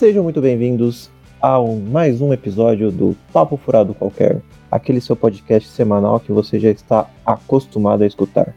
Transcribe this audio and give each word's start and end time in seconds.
Sejam 0.00 0.22
muito 0.22 0.40
bem-vindos 0.40 1.10
a 1.42 1.60
um, 1.60 1.78
mais 1.78 2.22
um 2.22 2.32
episódio 2.32 2.90
do 2.90 3.14
Papo 3.34 3.58
Furado 3.58 3.92
Qualquer, 3.92 4.40
aquele 4.70 4.98
seu 4.98 5.14
podcast 5.14 5.68
semanal 5.68 6.18
que 6.18 6.32
você 6.32 6.58
já 6.58 6.70
está 6.70 7.06
acostumado 7.26 8.02
a 8.02 8.06
escutar. 8.06 8.56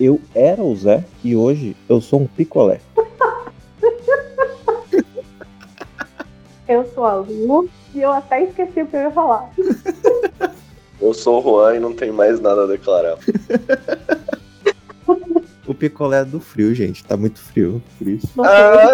Eu 0.00 0.20
era 0.34 0.60
o 0.60 0.74
Zé 0.74 1.04
e 1.22 1.36
hoje 1.36 1.76
eu 1.88 2.00
sou 2.00 2.22
um 2.22 2.26
picolé. 2.26 2.80
Eu 6.66 6.84
sou 6.92 7.04
a 7.04 7.14
Lu 7.14 7.68
e 7.94 8.00
eu 8.00 8.10
até 8.10 8.42
esqueci 8.42 8.82
o 8.82 8.86
que 8.88 8.96
eu 8.96 9.00
ia 9.02 9.10
falar. 9.12 9.48
Eu 11.00 11.14
sou 11.14 11.38
o 11.38 11.42
Juan 11.42 11.76
e 11.76 11.78
não 11.78 11.94
tenho 11.94 12.14
mais 12.14 12.40
nada 12.40 12.64
a 12.64 12.66
declarar. 12.66 13.16
O 15.70 15.74
picolé 15.74 16.22
é 16.22 16.24
do 16.24 16.40
frio, 16.40 16.74
gente. 16.74 17.04
Tá 17.04 17.16
muito 17.16 17.38
frio. 17.38 17.80
Por 17.96 18.08
isso. 18.08 18.26
Ah! 18.42 18.90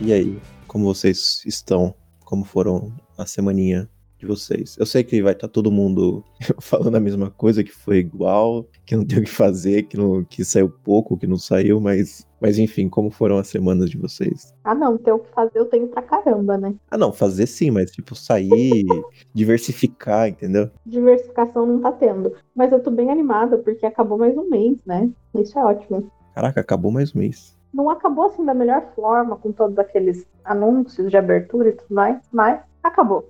E 0.00 0.14
aí, 0.14 0.40
como 0.66 0.86
vocês 0.86 1.42
estão? 1.44 1.94
Como 2.24 2.42
foram 2.42 2.90
a 3.18 3.26
semaninha 3.26 3.86
de 4.18 4.24
vocês? 4.24 4.78
Eu 4.78 4.86
sei 4.86 5.04
que 5.04 5.20
vai 5.20 5.34
estar 5.34 5.48
todo 5.48 5.70
mundo 5.70 6.24
falando 6.58 6.96
a 6.96 7.00
mesma 7.00 7.30
coisa, 7.30 7.62
que 7.62 7.70
foi 7.70 7.98
igual, 7.98 8.66
que 8.86 8.96
não 8.96 9.04
tem 9.04 9.18
o 9.18 9.24
que 9.24 9.30
fazer, 9.30 9.82
que, 9.82 9.98
não, 9.98 10.24
que 10.24 10.42
saiu 10.42 10.70
pouco, 10.70 11.18
que 11.18 11.26
não 11.26 11.36
saiu, 11.36 11.78
mas, 11.82 12.26
mas 12.40 12.58
enfim, 12.58 12.88
como 12.88 13.10
foram 13.10 13.38
as 13.38 13.48
semanas 13.48 13.90
de 13.90 13.98
vocês? 13.98 14.54
Ah, 14.64 14.74
não, 14.74 14.96
ter 14.96 15.12
o 15.12 15.18
que 15.18 15.30
fazer 15.32 15.58
eu 15.58 15.66
tenho 15.66 15.88
pra 15.88 16.02
caramba, 16.02 16.56
né? 16.56 16.74
Ah, 16.90 16.96
não, 16.96 17.12
fazer 17.12 17.46
sim, 17.46 17.70
mas 17.70 17.90
tipo, 17.90 18.14
sair, 18.14 18.84
diversificar, 19.34 20.28
entendeu? 20.28 20.70
Diversificação 20.86 21.66
não 21.66 21.80
tá 21.80 21.92
tendo. 21.92 22.34
Mas 22.54 22.72
eu 22.72 22.82
tô 22.82 22.90
bem 22.90 23.10
animada 23.10 23.58
porque 23.58 23.84
acabou 23.84 24.18
mais 24.18 24.36
um 24.36 24.48
mês, 24.48 24.78
né? 24.86 25.10
Isso 25.34 25.58
é 25.58 25.64
ótimo. 25.64 26.10
Caraca, 26.34 26.60
acabou 26.60 26.90
mais 26.90 27.14
um 27.14 27.18
mês. 27.18 27.58
Não 27.72 27.88
acabou 27.88 28.26
assim 28.26 28.44
da 28.44 28.54
melhor 28.54 28.84
forma, 28.96 29.36
com 29.36 29.52
todos 29.52 29.78
aqueles 29.78 30.26
anúncios 30.44 31.10
de 31.10 31.16
abertura 31.16 31.68
e 31.68 31.72
tudo 31.72 31.94
mais, 31.94 32.18
mas 32.32 32.60
acabou. 32.82 33.28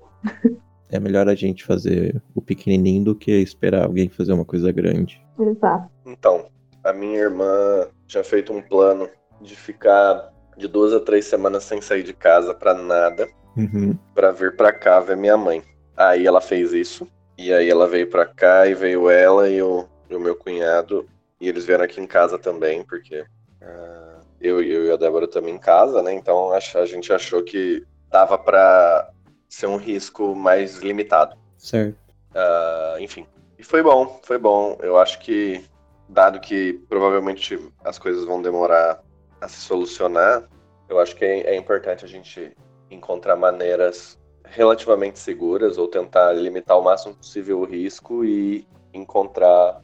É 0.88 0.98
melhor 0.98 1.28
a 1.28 1.34
gente 1.34 1.64
fazer 1.64 2.20
o 2.34 2.42
pequenininho 2.42 3.04
do 3.04 3.14
que 3.14 3.30
esperar 3.30 3.84
alguém 3.84 4.08
fazer 4.08 4.32
uma 4.32 4.44
coisa 4.44 4.72
grande. 4.72 5.24
Exato. 5.38 5.88
Então, 6.04 6.46
a 6.84 6.92
minha 6.92 7.18
irmã 7.18 7.86
tinha 8.06 8.24
feito 8.24 8.52
um 8.52 8.60
plano 8.62 9.08
de 9.40 9.54
ficar 9.56 10.32
de 10.56 10.68
duas 10.68 10.92
a 10.92 11.00
três 11.00 11.24
semanas 11.26 11.64
sem 11.64 11.80
sair 11.80 12.02
de 12.02 12.12
casa 12.12 12.54
pra 12.54 12.74
nada, 12.74 13.28
Uhum. 13.56 13.96
pra 14.14 14.30
vir 14.30 14.56
pra 14.56 14.72
cá 14.72 15.00
ver 15.00 15.16
minha 15.16 15.36
mãe. 15.36 15.62
Aí 15.96 16.26
ela 16.26 16.40
fez 16.40 16.72
isso, 16.72 17.06
e 17.36 17.52
aí 17.52 17.68
ela 17.68 17.86
veio 17.86 18.08
pra 18.08 18.24
cá 18.26 18.66
e 18.66 18.74
veio 18.74 19.10
ela 19.10 19.48
e 19.48 19.60
o, 19.62 19.86
e 20.08 20.14
o 20.14 20.20
meu 20.20 20.36
cunhado, 20.36 21.08
e 21.40 21.48
eles 21.48 21.64
vieram 21.64 21.84
aqui 21.84 22.00
em 22.00 22.06
casa 22.06 22.38
também, 22.38 22.84
porque 22.84 23.24
ah, 23.62 24.20
eu, 24.40 24.62
eu 24.62 24.86
e 24.86 24.90
a 24.92 24.96
Débora 24.96 25.26
também 25.28 25.54
em 25.54 25.58
casa, 25.58 26.02
né? 26.02 26.12
Então 26.12 26.52
a 26.52 26.84
gente 26.86 27.12
achou 27.12 27.42
que 27.42 27.84
dava 28.10 28.38
pra 28.38 29.10
ser 29.48 29.66
um 29.66 29.76
risco 29.76 30.34
mais 30.34 30.76
limitado. 30.78 31.36
Certo. 31.58 31.96
Ah, 32.34 32.96
enfim. 33.00 33.26
E 33.58 33.62
foi 33.62 33.82
bom, 33.82 34.20
foi 34.22 34.38
bom. 34.38 34.78
Eu 34.82 34.96
acho 34.98 35.18
que, 35.20 35.64
dado 36.10 36.40
que 36.40 36.74
provavelmente 36.88 37.58
as 37.84 37.98
coisas 37.98 38.24
vão 38.24 38.42
demorar 38.42 39.00
a 39.40 39.48
se 39.48 39.60
solucionar, 39.60 40.48
eu 40.88 40.98
acho 40.98 41.14
que 41.14 41.24
é, 41.24 41.54
é 41.54 41.56
importante 41.56 42.04
a 42.04 42.08
gente 42.08 42.54
encontrar 42.90 43.36
maneiras 43.36 44.18
relativamente 44.44 45.18
seguras 45.18 45.78
ou 45.78 45.86
tentar 45.86 46.32
limitar 46.32 46.78
o 46.78 46.82
máximo 46.82 47.14
possível 47.14 47.60
o 47.60 47.64
risco 47.64 48.24
e 48.24 48.66
encontrar, 48.92 49.80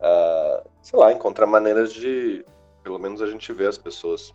ah, 0.00 0.62
sei 0.80 0.98
lá, 0.98 1.12
encontrar 1.12 1.46
maneiras 1.46 1.92
de, 1.92 2.44
pelo 2.84 2.98
menos 2.98 3.20
a 3.20 3.26
gente 3.26 3.52
ver 3.52 3.68
as 3.68 3.76
pessoas 3.76 4.32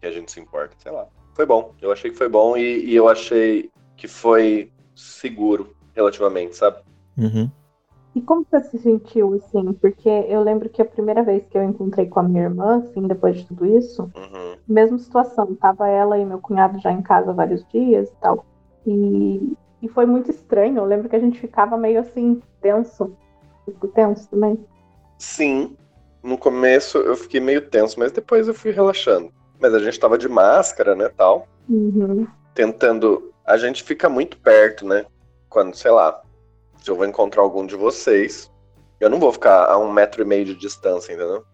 que 0.00 0.06
a 0.06 0.10
gente 0.10 0.32
se 0.32 0.40
importa, 0.40 0.74
sei 0.78 0.90
lá. 0.90 1.06
Foi 1.34 1.44
bom, 1.44 1.74
eu 1.82 1.92
achei 1.92 2.10
que 2.10 2.16
foi 2.16 2.28
bom 2.28 2.56
e, 2.56 2.86
e 2.86 2.96
eu 2.96 3.06
achei 3.06 3.70
que 3.98 4.08
foi 4.08 4.72
seguro 4.94 5.76
relativamente, 5.94 6.56
sabe? 6.56 6.78
Uhum. 7.18 7.50
E 8.14 8.20
como 8.20 8.44
você 8.44 8.60
se 8.64 8.78
sentiu, 8.78 9.34
assim? 9.34 9.72
Porque 9.74 10.08
eu 10.08 10.42
lembro 10.42 10.68
que 10.68 10.82
a 10.82 10.84
primeira 10.84 11.22
vez 11.22 11.46
que 11.48 11.56
eu 11.56 11.62
encontrei 11.62 12.06
com 12.06 12.18
a 12.20 12.22
minha 12.24 12.42
irmã, 12.42 12.78
assim, 12.78 13.06
depois 13.06 13.36
de 13.36 13.46
tudo 13.46 13.64
isso, 13.64 14.02
Uhum. 14.16 14.56
mesma 14.66 14.98
situação. 14.98 15.54
Tava 15.54 15.88
ela 15.88 16.18
e 16.18 16.24
meu 16.24 16.38
cunhado 16.40 16.78
já 16.80 16.90
em 16.90 17.02
casa 17.02 17.32
vários 17.32 17.64
dias 17.68 18.08
e 18.08 18.14
tal. 18.20 18.44
E, 18.86 19.52
e 19.82 19.88
foi 19.88 20.06
muito 20.06 20.30
estranho. 20.30 20.78
Eu 20.78 20.84
lembro 20.84 21.08
que 21.08 21.14
a 21.16 21.20
gente 21.20 21.38
ficava 21.38 21.76
meio 21.76 22.00
assim, 22.00 22.40
tenso. 22.60 23.12
Fico 23.64 23.86
tenso 23.88 24.28
também. 24.28 24.58
Sim, 25.18 25.76
no 26.22 26.36
começo 26.36 26.98
eu 26.98 27.14
fiquei 27.14 27.40
meio 27.40 27.68
tenso, 27.68 27.98
mas 27.98 28.10
depois 28.10 28.48
eu 28.48 28.54
fui 28.54 28.72
relaxando. 28.72 29.30
Mas 29.60 29.72
a 29.74 29.78
gente 29.78 30.00
tava 30.00 30.18
de 30.18 30.28
máscara, 30.28 30.94
né, 30.96 31.08
tal, 31.16 31.46
Uhum. 31.68 32.26
tentando. 32.54 33.30
A 33.44 33.56
gente 33.56 33.82
fica 33.84 34.08
muito 34.08 34.38
perto, 34.38 34.86
né? 34.86 35.04
Quando, 35.48 35.74
sei 35.76 35.90
lá, 35.90 36.20
se 36.82 36.90
eu 36.90 36.96
vou 36.96 37.06
encontrar 37.06 37.42
algum 37.42 37.66
de 37.66 37.76
vocês, 37.76 38.50
eu 39.00 39.08
não 39.08 39.18
vou 39.18 39.32
ficar 39.32 39.66
a 39.66 39.78
um 39.78 39.90
metro 39.90 40.22
e 40.22 40.24
meio 40.26 40.44
de 40.44 40.54
distância, 40.54 41.12
entendeu? 41.12 41.44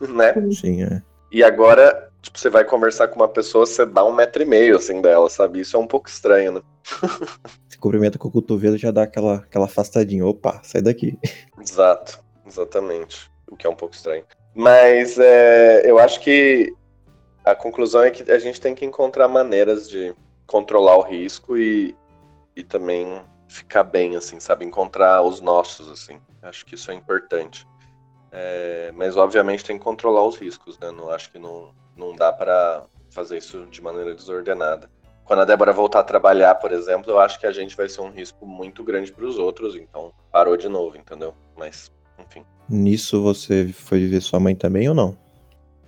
né? 0.08 0.34
Sim, 0.52 0.84
é. 0.84 1.02
E 1.30 1.42
agora, 1.42 2.10
tipo, 2.22 2.38
você 2.38 2.48
vai 2.48 2.64
conversar 2.64 3.08
com 3.08 3.16
uma 3.16 3.28
pessoa, 3.28 3.66
você 3.66 3.84
dá 3.84 4.04
um 4.04 4.12
metro 4.12 4.42
e 4.42 4.46
meio, 4.46 4.76
assim, 4.76 5.00
dela, 5.02 5.28
sabe? 5.28 5.60
Isso 5.60 5.76
é 5.76 5.80
um 5.80 5.86
pouco 5.86 6.08
estranho, 6.08 6.52
né? 6.52 6.62
Se 7.68 7.76
cumprimenta 7.76 8.18
com 8.18 8.28
o 8.28 8.30
cotovelo 8.30 8.78
já 8.78 8.90
dá 8.90 9.02
aquela, 9.02 9.36
aquela 9.36 9.64
afastadinha. 9.64 10.24
Opa, 10.24 10.60
sai 10.62 10.80
daqui. 10.80 11.18
Exato, 11.60 12.22
exatamente. 12.46 13.30
O 13.50 13.56
que 13.56 13.66
é 13.66 13.70
um 13.70 13.74
pouco 13.74 13.94
estranho. 13.94 14.24
Mas 14.54 15.18
é, 15.18 15.82
eu 15.90 15.98
acho 15.98 16.20
que 16.20 16.72
a 17.44 17.54
conclusão 17.54 18.02
é 18.02 18.10
que 18.10 18.30
a 18.30 18.38
gente 18.38 18.60
tem 18.60 18.74
que 18.74 18.84
encontrar 18.84 19.28
maneiras 19.28 19.88
de 19.88 20.14
controlar 20.46 20.96
o 20.96 21.02
risco 21.02 21.56
e, 21.56 21.96
e 22.54 22.62
também 22.62 23.20
ficar 23.54 23.84
bem, 23.84 24.16
assim, 24.16 24.40
sabe? 24.40 24.64
Encontrar 24.64 25.22
os 25.22 25.40
nossos, 25.40 25.88
assim. 25.88 26.20
Acho 26.42 26.66
que 26.66 26.74
isso 26.74 26.90
é 26.90 26.94
importante. 26.94 27.66
É, 28.32 28.92
mas, 28.96 29.16
obviamente, 29.16 29.64
tem 29.64 29.78
que 29.78 29.84
controlar 29.84 30.26
os 30.26 30.36
riscos, 30.36 30.78
né? 30.78 30.90
Não, 30.90 31.08
acho 31.10 31.30
que 31.30 31.38
não, 31.38 31.70
não 31.96 32.14
dá 32.16 32.32
para 32.32 32.84
fazer 33.10 33.38
isso 33.38 33.64
de 33.66 33.80
maneira 33.80 34.12
desordenada. 34.14 34.90
Quando 35.24 35.40
a 35.40 35.44
Débora 35.44 35.72
voltar 35.72 36.00
a 36.00 36.04
trabalhar, 36.04 36.56
por 36.56 36.72
exemplo, 36.72 37.12
eu 37.12 37.18
acho 37.18 37.38
que 37.38 37.46
a 37.46 37.52
gente 37.52 37.76
vai 37.76 37.88
ser 37.88 38.00
um 38.00 38.10
risco 38.10 38.44
muito 38.44 38.82
grande 38.82 39.12
para 39.12 39.24
os 39.24 39.38
outros, 39.38 39.76
então 39.76 40.12
parou 40.30 40.56
de 40.56 40.68
novo, 40.68 40.98
entendeu? 40.98 41.32
Mas, 41.56 41.90
enfim. 42.18 42.44
Nisso 42.68 43.22
você 43.22 43.68
foi 43.68 44.06
ver 44.06 44.20
sua 44.20 44.40
mãe 44.40 44.54
também 44.54 44.88
ou 44.88 44.94
não? 44.94 45.16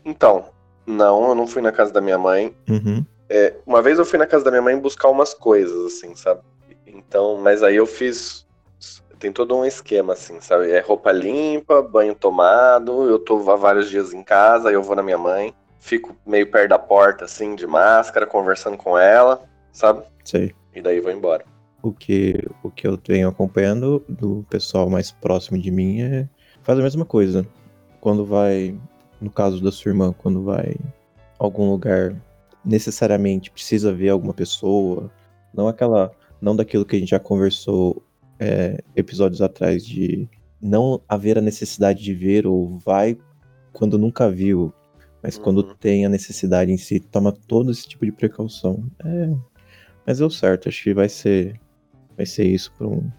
Então, 0.04 0.46
não, 0.86 1.28
eu 1.28 1.34
não 1.34 1.46
fui 1.46 1.60
na 1.60 1.72
casa 1.72 1.92
da 1.92 2.00
minha 2.00 2.16
mãe. 2.16 2.56
Uhum. 2.68 3.04
É, 3.28 3.56
uma 3.66 3.82
vez 3.82 3.98
eu 3.98 4.04
fui 4.04 4.18
na 4.18 4.26
casa 4.26 4.44
da 4.44 4.50
minha 4.52 4.62
mãe 4.62 4.78
buscar 4.78 5.08
umas 5.08 5.34
coisas, 5.34 5.84
assim, 5.84 6.14
sabe? 6.14 6.40
Então, 6.86 7.38
mas 7.38 7.62
aí 7.62 7.76
eu 7.76 7.86
fiz. 7.86 8.46
Tem 9.18 9.32
todo 9.32 9.56
um 9.56 9.64
esquema, 9.64 10.12
assim, 10.12 10.40
sabe? 10.40 10.70
É 10.70 10.80
roupa 10.80 11.10
limpa, 11.10 11.80
banho 11.80 12.14
tomado, 12.14 13.08
eu 13.08 13.18
tô 13.18 13.50
há 13.50 13.56
vários 13.56 13.88
dias 13.88 14.12
em 14.12 14.22
casa, 14.22 14.68
aí 14.68 14.74
eu 14.74 14.82
vou 14.82 14.94
na 14.94 15.02
minha 15.02 15.16
mãe, 15.16 15.54
fico 15.80 16.14
meio 16.26 16.50
perto 16.50 16.68
da 16.70 16.78
porta, 16.78 17.24
assim, 17.24 17.54
de 17.54 17.66
máscara, 17.66 18.26
conversando 18.26 18.76
com 18.76 18.98
ela, 18.98 19.42
sabe? 19.72 20.04
Sei. 20.22 20.54
E 20.74 20.82
daí 20.82 21.00
vou 21.00 21.10
embora. 21.10 21.44
O 21.82 21.92
que, 21.92 22.34
o 22.62 22.70
que 22.70 22.86
eu 22.86 22.98
venho 23.08 23.28
acompanhando 23.28 24.04
do 24.06 24.44
pessoal 24.50 24.90
mais 24.90 25.10
próximo 25.10 25.58
de 25.58 25.70
mim 25.70 26.02
é 26.02 26.28
faz 26.62 26.78
a 26.78 26.82
mesma 26.82 27.04
coisa. 27.04 27.46
Quando 28.00 28.24
vai, 28.24 28.78
no 29.20 29.30
caso 29.30 29.62
da 29.62 29.72
sua 29.72 29.90
irmã, 29.90 30.12
quando 30.12 30.42
vai 30.42 30.76
a 31.38 31.44
algum 31.44 31.70
lugar, 31.70 32.14
necessariamente 32.64 33.50
precisa 33.50 33.92
ver 33.92 34.10
alguma 34.10 34.34
pessoa, 34.34 35.10
não 35.54 35.68
aquela, 35.68 36.10
não 36.46 36.54
daquilo 36.54 36.84
que 36.84 36.94
a 36.94 36.98
gente 36.98 37.10
já 37.10 37.18
conversou 37.18 38.02
é, 38.38 38.82
episódios 38.94 39.42
atrás 39.42 39.84
de 39.84 40.28
não 40.62 41.00
haver 41.08 41.36
a 41.36 41.42
necessidade 41.42 42.02
de 42.02 42.14
ver 42.14 42.46
ou 42.46 42.78
vai 42.78 43.18
quando 43.72 43.98
nunca 43.98 44.30
viu, 44.30 44.72
mas 45.22 45.36
quando 45.36 45.58
Uhum. 45.58 45.74
tem 45.74 46.06
a 46.06 46.08
necessidade 46.08 46.70
em 46.70 46.76
si, 46.78 47.00
toma 47.00 47.32
todo 47.32 47.70
esse 47.70 47.86
tipo 47.88 48.06
de 48.06 48.12
precaução. 48.12 48.84
É, 49.04 49.34
mas 50.06 50.18
deu 50.18 50.30
certo, 50.30 50.68
acho 50.68 50.84
que 50.84 50.94
vai 50.94 51.08
ser 51.08 51.60
vai 52.16 52.24
ser 52.24 52.46
isso 52.46 52.72
por 52.78 52.86
um, 52.86 53.10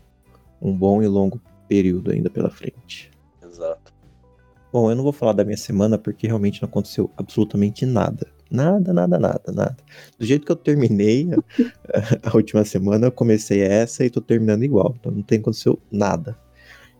um 0.61 0.75
bom 0.75 1.03
e 1.03 1.07
longo 1.07 1.39
período 1.67 2.11
ainda 2.11 2.29
pela 2.29 2.49
frente. 2.49 3.11
Exato. 3.43 3.93
Bom, 4.71 4.89
eu 4.89 4.95
não 4.95 5.03
vou 5.03 5.13
falar 5.13 5.33
da 5.33 5.43
minha 5.43 5.57
semana 5.57 5.97
porque 5.97 6.27
realmente 6.27 6.61
não 6.61 6.69
aconteceu 6.69 7.11
absolutamente 7.17 7.85
nada. 7.85 8.27
Nada, 8.51 8.93
nada, 8.93 9.19
nada, 9.19 9.51
nada. 9.53 9.77
Do 10.17 10.25
jeito 10.25 10.45
que 10.45 10.51
eu 10.51 10.55
terminei 10.55 11.29
a, 11.33 12.29
a 12.31 12.35
última 12.35 12.63
semana, 12.63 13.07
eu 13.07 13.11
comecei 13.11 13.61
essa 13.61 14.05
e 14.05 14.09
tô 14.09 14.21
terminando 14.21 14.63
igual. 14.63 14.95
Então 14.99 15.11
não 15.11 15.21
tem 15.21 15.39
aconteceu 15.39 15.79
nada. 15.91 16.37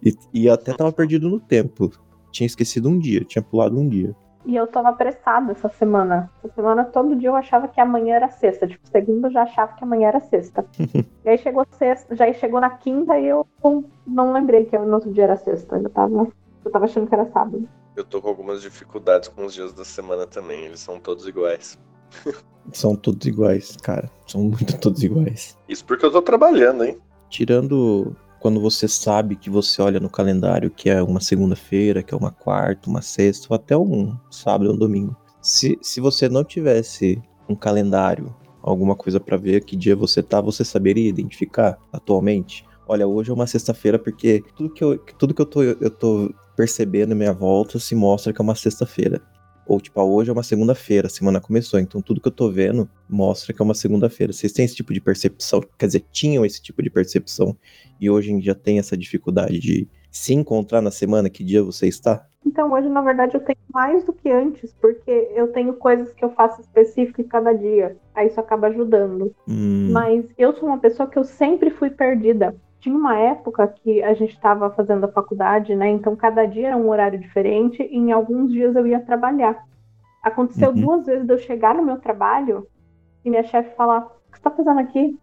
E, 0.04 0.14
e 0.34 0.46
eu 0.46 0.54
até 0.54 0.74
tava 0.74 0.92
perdido 0.92 1.30
no 1.30 1.40
tempo. 1.40 1.92
Tinha 2.32 2.48
esquecido 2.48 2.90
um 2.90 3.00
dia, 3.00 3.24
tinha 3.24 3.42
pulado 3.42 3.80
um 3.80 3.88
dia. 3.88 4.16
E 4.46 4.56
eu 4.56 4.66
tava 4.66 4.90
apressada 4.90 5.52
essa 5.52 5.68
semana. 5.68 6.32
Essa 6.42 6.54
semana, 6.56 6.86
todo 6.86 7.18
dia 7.18 7.28
eu 7.28 7.36
achava 7.36 7.68
que 7.68 7.82
amanhã 7.82 8.16
era 8.16 8.30
sexta. 8.30 8.66
Tipo, 8.66 8.88
segunda 8.88 9.28
eu 9.28 9.32
já 9.32 9.44
achava 9.44 9.74
que 9.74 9.84
amanhã 9.84 10.08
era 10.08 10.22
sexta. 10.22 10.66
e 11.26 11.30
aí 11.30 11.38
chegou 11.38 11.66
sexta, 11.72 12.16
já 12.16 12.32
chegou 12.32 12.62
na 12.62 12.70
quinta 12.70 13.20
e 13.20 13.28
eu 13.28 13.46
não 14.06 14.32
lembrei 14.32 14.64
que 14.64 14.78
no 14.78 14.94
outro 14.94 15.12
dia 15.12 15.26
era 15.26 15.36
sexta. 15.36 15.76
Eu 15.76 15.90
tava, 15.90 16.28
eu 16.64 16.72
tava 16.72 16.86
achando 16.86 17.08
que 17.08 17.14
era 17.14 17.26
sábado. 17.26 17.68
Eu 17.98 18.04
tô 18.04 18.22
com 18.22 18.28
algumas 18.30 18.62
dificuldades 18.62 19.28
com 19.28 19.44
os 19.44 19.56
dias 19.56 19.74
da 19.74 19.84
semana 19.84 20.28
também. 20.28 20.66
Eles 20.66 20.80
são 20.80 21.00
todos 21.00 21.28
iguais. 21.28 21.80
São 22.72 22.96
todos 22.96 23.26
iguais, 23.26 23.76
cara. 23.82 24.08
São 24.28 24.44
muito 24.44 24.78
todos 24.78 25.02
iguais. 25.02 25.58
Isso 25.68 25.84
porque 25.84 26.06
eu 26.06 26.12
tô 26.12 26.22
trabalhando, 26.22 26.84
hein? 26.84 27.00
Tirando 27.28 28.16
quando 28.40 28.62
você 28.62 28.88
sabe 28.88 29.36
que 29.36 29.50
você 29.50 29.82
olha 29.82 30.00
no 30.00 30.12
calendário 30.12 30.70
que 30.70 30.92
é 30.92 31.02
uma 31.02 31.20
segunda-feira, 31.20 32.04
que 32.04 32.14
é 32.14 32.18
uma 32.18 32.30
quarta, 32.30 32.88
uma 32.88 33.02
sexta, 33.02 33.48
ou 33.50 33.56
até 33.56 33.76
um 33.76 34.16
sábado 34.30 34.70
ou 34.70 34.76
um 34.76 34.80
domingo. 34.80 35.18
Se, 35.42 35.76
se 35.82 36.00
você 36.00 36.30
não 36.30 36.44
tivesse 36.44 37.20
um 37.50 37.56
calendário, 37.56 38.36
alguma 38.62 38.96
coisa 38.96 39.20
para 39.20 39.38
ver 39.38 39.64
que 39.64 39.76
dia 39.76 39.96
você 39.96 40.22
tá, 40.22 40.40
você 40.40 40.64
saberia 40.64 41.10
identificar 41.10 41.80
atualmente? 41.92 42.64
Olha, 42.88 43.08
hoje 43.08 43.32
é 43.32 43.34
uma 43.34 43.48
sexta-feira 43.48 43.98
porque 43.98 44.44
tudo 44.56 44.70
que 44.70 44.84
eu, 44.84 45.00
tudo 45.18 45.34
que 45.34 45.42
eu 45.42 45.46
tô, 45.48 45.64
eu 45.64 45.90
tô 45.90 46.32
percebendo 46.58 47.16
minha 47.16 47.32
volta 47.32 47.78
se 47.78 47.94
mostra 47.94 48.34
que 48.34 48.42
é 48.42 48.44
uma 48.44 48.56
sexta-feira. 48.56 49.22
Ou, 49.68 49.80
tipo, 49.80 50.00
ah, 50.00 50.04
hoje 50.04 50.30
é 50.30 50.34
uma 50.34 50.44
segunda-feira, 50.44 51.08
a 51.08 51.10
semana 51.10 51.40
começou, 51.42 51.80
então 51.80 52.02
tudo 52.02 52.22
que 52.22 52.28
eu 52.28 52.32
tô 52.32 52.50
vendo 52.50 52.90
mostra 53.08 53.54
que 53.54 53.62
é 53.62 53.66
uma 53.66 53.76
segunda-feira. 53.76 54.34
Vocês 54.34 54.52
têm 54.52 54.66
esse 54.66 54.76
tipo 54.76 54.94
de 54.94 55.00
percepção? 55.00 55.62
Quer 55.78 55.88
dizer, 55.88 56.06
tinham 56.12 56.46
esse 56.46 56.62
tipo 56.62 56.82
de 56.82 56.90
percepção 56.90 57.56
e 58.00 58.10
hoje 58.10 58.32
em 58.32 58.40
dia 58.40 58.56
tem 58.56 58.80
essa 58.80 58.98
dificuldade 58.98 59.60
de 59.60 59.88
se 60.10 60.34
encontrar 60.34 60.82
na 60.82 60.90
semana, 60.90 61.30
que 61.30 61.44
dia 61.44 61.62
você 61.62 61.86
está? 61.88 62.26
Então, 62.46 62.72
hoje, 62.72 62.88
na 62.88 63.02
verdade, 63.02 63.36
eu 63.36 63.42
tenho 63.42 63.60
mais 63.72 64.06
do 64.06 64.14
que 64.14 64.32
antes, 64.32 64.74
porque 64.82 65.30
eu 65.36 65.50
tenho 65.50 65.74
coisas 65.74 66.12
que 66.14 66.24
eu 66.24 66.30
faço 66.30 66.62
específico 66.62 67.22
em 67.22 67.28
cada 67.28 67.52
dia. 67.54 67.98
Aí 68.16 68.28
isso 68.28 68.40
acaba 68.40 68.68
ajudando. 68.68 69.36
Hum. 69.48 69.92
Mas 69.92 70.26
eu 70.38 70.56
sou 70.56 70.70
uma 70.70 70.80
pessoa 70.80 71.10
que 71.10 71.20
eu 71.20 71.26
sempre 71.26 71.70
fui 71.70 71.90
perdida 71.90 72.56
tinha 72.80 72.96
uma 72.96 73.18
época 73.18 73.68
que 73.68 74.02
a 74.04 74.14
gente 74.14 74.34
estava 74.34 74.70
fazendo 74.72 75.06
a 75.06 75.12
faculdade, 75.12 75.76
né? 75.76 75.90
Então 75.90 76.16
cada 76.16 76.46
dia 76.46 76.68
era 76.68 76.78
um 76.78 76.90
horário 76.90 77.20
diferente 77.20 77.82
e 77.82 77.96
em 77.96 78.12
alguns 78.12 78.52
dias 78.52 78.76
eu 78.76 78.86
ia 78.86 79.00
trabalhar. 79.00 79.66
Aconteceu 80.22 80.70
uhum. 80.70 80.82
duas 80.82 81.06
vezes 81.06 81.26
de 81.26 81.34
eu 81.34 81.38
chegar 81.38 81.76
no 81.76 81.84
meu 81.84 82.00
trabalho 82.00 82.68
e 83.24 83.30
minha 83.30 83.44
chefe 83.44 83.76
falar: 83.76 84.00
O 84.00 84.32
que 84.32 84.38
você 84.38 84.38
está 84.38 84.52
fazendo 84.52 84.80
aqui? 84.80 85.18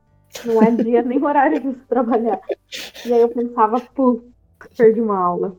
Não 0.44 0.62
é 0.62 0.70
dia 0.70 1.02
nem 1.02 1.22
horário 1.22 1.60
de 1.60 1.68
você 1.68 1.84
trabalhar. 1.88 2.40
E 3.06 3.12
aí 3.12 3.20
eu 3.20 3.28
pensava: 3.28 3.80
Pô, 3.94 4.22
perdi 4.76 5.00
uma 5.00 5.18
aula. 5.18 5.56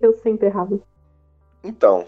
Eu 0.00 0.12
sempre 0.14 0.46
errava. 0.46 0.78
Então, 1.64 2.04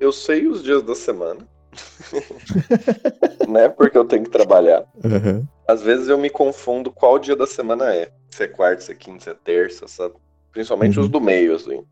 eu 0.00 0.12
sei 0.12 0.46
os 0.46 0.62
dias 0.62 0.82
da 0.82 0.94
semana. 0.94 1.46
né? 3.48 3.68
Porque 3.68 3.96
eu 3.96 4.04
tenho 4.04 4.24
que 4.24 4.30
trabalhar. 4.30 4.84
Uhum. 5.02 5.46
Às 5.66 5.82
vezes 5.82 6.08
eu 6.08 6.18
me 6.18 6.30
confundo 6.30 6.90
qual 6.90 7.18
dia 7.18 7.36
da 7.36 7.46
semana 7.46 7.94
é. 7.94 8.12
Se 8.30 8.44
é 8.44 8.48
quarta, 8.48 8.82
se 8.82 8.92
é 8.92 8.94
quinta, 8.94 9.24
se 9.24 9.30
é 9.30 9.34
terça, 9.34 9.88
sabe? 9.88 10.14
Principalmente 10.52 10.98
uhum. 10.98 11.04
os 11.04 11.10
do 11.10 11.20
meio, 11.20 11.54
assim. 11.54 11.84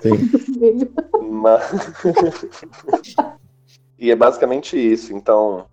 Sim. 0.00 0.90
Mas... 1.30 1.70
e 3.98 4.10
é 4.10 4.16
basicamente 4.16 4.76
isso. 4.76 5.14
Então, 5.14 5.66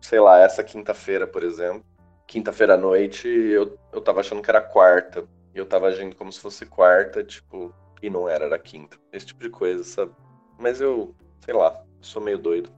sei 0.00 0.20
lá, 0.20 0.38
essa 0.38 0.64
quinta-feira, 0.64 1.26
por 1.26 1.42
exemplo, 1.42 1.84
quinta-feira 2.26 2.74
à 2.74 2.78
noite, 2.78 3.28
eu, 3.28 3.78
eu 3.92 4.00
tava 4.00 4.20
achando 4.20 4.40
que 4.40 4.50
era 4.50 4.60
quarta. 4.60 5.24
E 5.54 5.58
eu 5.58 5.66
tava 5.66 5.88
agindo 5.88 6.16
como 6.16 6.32
se 6.32 6.40
fosse 6.40 6.64
quarta, 6.64 7.22
tipo, 7.22 7.74
e 8.02 8.08
não 8.08 8.26
era, 8.26 8.46
era 8.46 8.58
quinta. 8.58 8.96
Esse 9.12 9.26
tipo 9.26 9.42
de 9.42 9.50
coisa, 9.50 9.84
sabe? 9.84 10.12
Mas 10.58 10.80
eu, 10.80 11.14
sei 11.44 11.52
lá, 11.52 11.78
sou 12.06 12.22
meio 12.22 12.38
doido. 12.38 12.70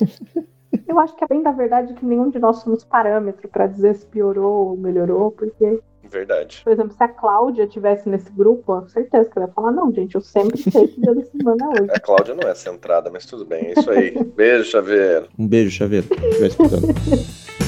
Eu 0.86 0.98
acho 0.98 1.14
que 1.16 1.24
é 1.24 1.26
bem 1.26 1.42
da 1.42 1.52
verdade 1.52 1.94
que 1.94 2.04
nenhum 2.04 2.30
de 2.30 2.38
nós 2.38 2.58
somos 2.58 2.84
parâmetro 2.84 3.48
para 3.48 3.66
dizer 3.66 3.94
se 3.94 4.06
piorou 4.06 4.68
ou 4.70 4.76
melhorou, 4.76 5.30
porque. 5.30 5.80
Verdade. 6.04 6.62
Por 6.64 6.72
exemplo, 6.72 6.92
se 6.96 7.02
a 7.02 7.08
Cláudia 7.08 7.66
tivesse 7.68 8.08
nesse 8.08 8.30
grupo, 8.32 8.88
certeza 8.88 9.30
que 9.30 9.38
ela 9.38 9.46
ia 9.46 9.52
falar: 9.52 9.70
não, 9.70 9.92
gente, 9.92 10.14
eu 10.16 10.20
sempre 10.20 10.58
sei 10.58 10.88
que 10.88 11.00
dia 11.00 11.14
da 11.14 11.24
semana 11.24 11.64
é 11.64 11.82
hoje. 11.82 11.90
A 11.92 12.00
Cláudia 12.00 12.34
não 12.34 12.48
é 12.48 12.54
centrada, 12.54 13.10
mas 13.10 13.26
tudo 13.26 13.44
bem, 13.44 13.66
é 13.66 13.72
isso 13.78 13.90
aí. 13.90 14.10
Beijo, 14.34 14.70
Xavier. 14.70 15.28
Um 15.38 15.46
beijo, 15.46 15.70
Xavier. 15.70 16.04
escutando. 16.42 16.88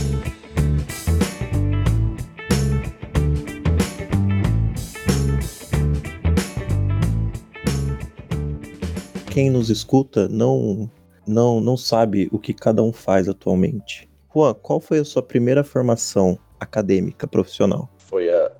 Quem 9.32 9.48
nos 9.48 9.70
escuta 9.70 10.28
não 10.28 10.90
não, 11.26 11.58
não 11.58 11.74
sabe 11.74 12.28
o 12.30 12.38
que 12.38 12.52
cada 12.52 12.82
um 12.82 12.92
faz 12.92 13.30
atualmente. 13.30 14.06
Juan, 14.34 14.52
qual 14.52 14.78
foi 14.78 14.98
a 14.98 15.04
sua 15.04 15.22
primeira 15.22 15.64
formação 15.64 16.38
acadêmica, 16.60 17.26
profissional? 17.26 17.88
Foi 17.96 18.28
a 18.28 18.52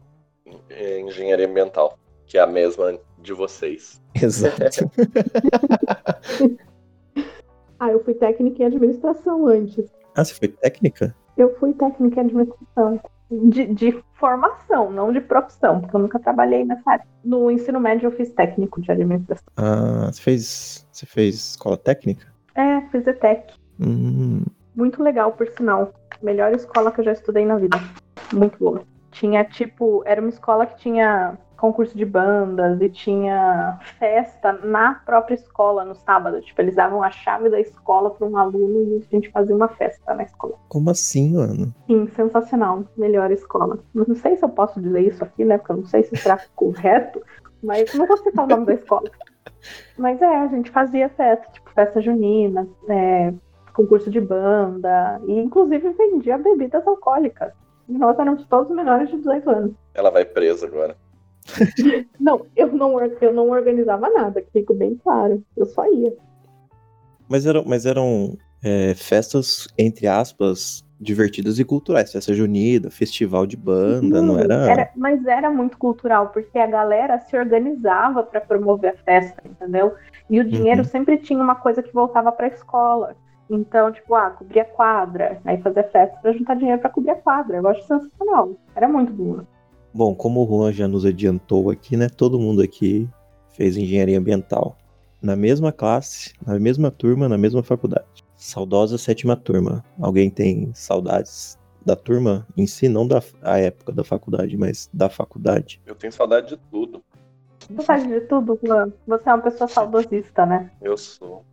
engenharia 0.99 1.47
ambiental, 1.47 1.99
que 2.27 2.39
é 2.39 2.41
a 2.41 2.47
mesma 2.47 2.99
de 3.19 3.35
vocês. 3.35 4.01
Exato. 4.17 4.91
ah, 7.79 7.91
eu 7.91 8.03
fui 8.03 8.15
técnica 8.15 8.63
em 8.63 8.67
administração 8.67 9.47
antes. 9.47 9.85
Ah, 10.15 10.25
você 10.25 10.33
foi 10.33 10.49
técnica? 10.49 11.15
Eu 11.37 11.55
fui 11.59 11.75
técnica 11.75 12.23
em 12.23 12.25
administração. 12.25 12.99
De, 13.33 13.67
de, 13.67 14.05
formação, 14.15 14.93
não 14.93 15.11
de 15.11 15.21
profissão, 15.21 15.81
porque 15.81 15.97
eu 15.97 16.01
nunca 16.01 16.19
trabalhei 16.19 16.65
nessa 16.65 16.91
área. 16.91 17.07
No 17.25 17.51
ensino 17.51 17.81
médio 17.81 18.09
eu 18.09 18.13
fiz 18.13 18.31
técnico 18.31 18.81
de 18.81 18.93
administração. 18.93 19.47
Ah, 19.57 20.11
você 20.13 20.21
fez, 20.21 20.87
você 20.93 21.07
fez 21.07 21.35
escola 21.35 21.79
técnica? 21.79 22.27
É, 22.55 22.83
fiz 22.91 23.07
ETEC. 23.07 23.55
Hum. 23.81 24.45
Muito 24.77 25.03
legal, 25.03 25.33
por 25.33 25.49
sinal. 25.49 25.95
Melhor 26.23 26.55
escola 26.55 26.93
que 26.93 27.01
eu 27.01 27.05
já 27.05 27.13
estudei 27.13 27.47
na 27.47 27.57
vida. 27.57 27.79
Muito 28.33 28.59
boa. 28.59 28.83
Tinha, 29.11 29.45
tipo, 29.45 30.03
era 30.07 30.21
uma 30.21 30.31
escola 30.31 30.67
que 30.67 30.79
tinha 30.79 31.39
concurso 31.63 31.97
de 31.97 32.05
bandas 32.05 32.81
e 32.81 32.89
tinha 32.89 33.79
festa 33.97 34.53
na 34.65 34.95
própria 35.07 35.37
escola 35.37 35.85
no 35.85 35.95
sábado. 35.95 36.41
Tipo, 36.41 36.61
eles 36.61 36.75
davam 36.75 37.05
a 37.05 37.11
chave 37.13 37.49
da 37.49 37.61
escola 37.61 38.11
para 38.11 38.27
um 38.27 38.37
aluno 38.37 38.97
e 38.97 38.97
a 38.97 39.17
gente 39.17 39.31
fazia 39.31 39.55
uma 39.55 39.69
festa 39.69 40.13
na 40.13 40.25
escola. 40.25 40.55
Como 40.69 40.91
assim, 40.91 41.35
mano? 41.35 41.73
Sim, 41.87 42.09
sensacional. 42.17 42.83
Melhor 42.97 43.31
escola. 43.31 43.79
Não 43.95 44.13
sei 44.17 44.37
se 44.37 44.45
eu 44.45 44.49
posso 44.49 44.81
dizer 44.81 45.03
isso 45.03 45.23
aqui, 45.23 45.45
né? 45.45 45.57
Porque 45.57 45.71
eu 45.71 45.77
não 45.77 45.87
sei 45.87 46.03
se 46.03 46.17
será 46.17 46.41
correto, 46.57 47.23
mas 47.63 47.95
não 47.95 48.09
vou 48.09 48.17
citar 48.17 48.45
o 48.45 48.49
nome 48.49 48.67
da 48.67 48.75
escola. 48.75 49.09
Mas 49.97 50.21
é, 50.21 50.27
a 50.27 50.49
gente 50.49 50.69
fazia 50.69 51.09
festa, 51.11 51.47
tipo, 51.53 51.71
festa 51.71 52.03
junina, 52.03 52.67
é, 52.89 53.33
concurso 53.73 54.11
de 54.11 54.21
banda, 54.21 55.21
e 55.29 55.39
inclusive 55.39 55.91
vendia 55.91 56.39
bebidas 56.39 56.85
alcoólicas. 56.85 57.53
E 57.89 57.93
nós 57.93 58.19
éramos 58.19 58.45
todos 58.47 58.75
menores 58.75 59.09
de 59.11 59.19
18 59.19 59.51
anos. 59.51 59.75
Ela 59.95 60.11
vai 60.11 60.25
presa 60.25 60.67
agora. 60.67 60.97
não, 62.21 62.47
eu 62.57 62.73
não, 62.73 63.01
eu 63.21 63.33
não 63.33 63.51
organizava 63.51 64.09
nada, 64.11 64.41
que 64.41 64.51
fico 64.53 64.75
bem 64.75 64.97
claro. 65.03 65.43
Eu 65.57 65.67
só 65.67 65.85
ia. 65.93 66.15
Mas 67.29 67.47
eram, 67.47 67.65
mas 67.67 67.87
eram 67.87 68.37
é, 68.63 68.95
festas, 68.95 69.67
entre 69.77 70.07
aspas, 70.07 70.85
divertidas 71.01 71.59
e 71.59 71.65
culturais. 71.65 72.13
Festa 72.13 72.33
junina, 72.33 72.91
festival 72.91 73.47
de 73.47 73.57
banda, 73.57 74.23
não 74.23 74.39
era... 74.39 74.55
era... 74.55 74.91
Mas 74.97 75.27
era 75.27 75.51
muito 75.51 75.77
cultural, 75.77 76.29
porque 76.29 76.59
a 76.59 76.67
galera 76.67 77.19
se 77.19 77.37
organizava 77.37 78.23
para 78.23 78.41
promover 78.41 78.93
a 78.93 78.97
festa, 79.05 79.43
entendeu? 79.45 79.95
E 80.31 80.39
o 80.41 80.45
dinheiro 80.45 80.83
uhum. 80.83 80.89
sempre 80.89 81.19
tinha 81.19 81.43
uma 81.43 81.57
coisa 81.57 81.83
que 81.83 81.93
voltava 81.93 82.31
para 82.31 82.47
a 82.47 82.51
escola. 82.51 83.17
Então, 83.51 83.93
tipo, 83.93 84.15
ah, 84.15 84.31
cobria 84.31 84.65
quadra, 84.65 85.41
aí 85.45 85.61
fazer 85.61 85.91
festa 85.91 86.17
para 86.23 86.33
juntar 86.33 86.55
dinheiro 86.55 86.81
para 86.81 86.89
cobrir 86.89 87.11
a 87.11 87.17
quadra. 87.17 87.59
Eu 87.59 87.69
acho 87.69 87.83
sensacional. 87.87 88.57
Era 88.75 88.89
muito 88.89 89.13
bom. 89.13 89.45
Bom, 89.95 90.15
como 90.15 90.43
o 90.43 90.47
Juan 90.47 90.73
já 90.73 90.89
nos 90.89 91.05
adiantou 91.05 91.71
aqui, 91.71 91.97
né? 91.97 92.09
Todo 92.09 92.39
mundo 92.39 92.63
aqui 92.63 93.09
fez 93.51 93.77
engenharia 93.77 94.19
ambiental. 94.19 94.77
Na 95.21 95.37
mesma 95.37 95.71
classe, 95.71 96.33
na 96.47 96.59
mesma 96.59 96.91
turma, 96.91 97.29
na 97.29 97.37
mesma 97.37 97.63
faculdade. 97.63 98.25
Saudosa 98.35 98.97
sétima 98.97 99.37
turma. 99.37 99.85
Alguém 100.01 100.31
tem 100.31 100.71
saudades 100.75 101.59
da 101.85 101.95
turma 101.95 102.47
em 102.57 102.67
si, 102.67 102.89
não 102.89 103.07
da 103.07 103.23
a 103.43 103.59
época 103.59 103.93
da 103.93 104.03
faculdade, 104.03 104.57
mas 104.57 104.89
da 104.93 105.09
faculdade? 105.09 105.81
Eu 105.87 105.95
tenho 105.95 106.13
saudade 106.13 106.49
de 106.49 106.57
tudo. 106.71 107.03
Saudade 107.77 108.09
de 108.09 108.21
tudo, 108.23 108.59
Juan? 108.65 108.93
Você 109.07 109.29
é 109.29 109.35
uma 109.35 109.43
pessoa 109.43 109.69
saudosista, 109.69 110.47
né? 110.47 110.71
Eu 110.81 110.97
sou. 110.97 111.45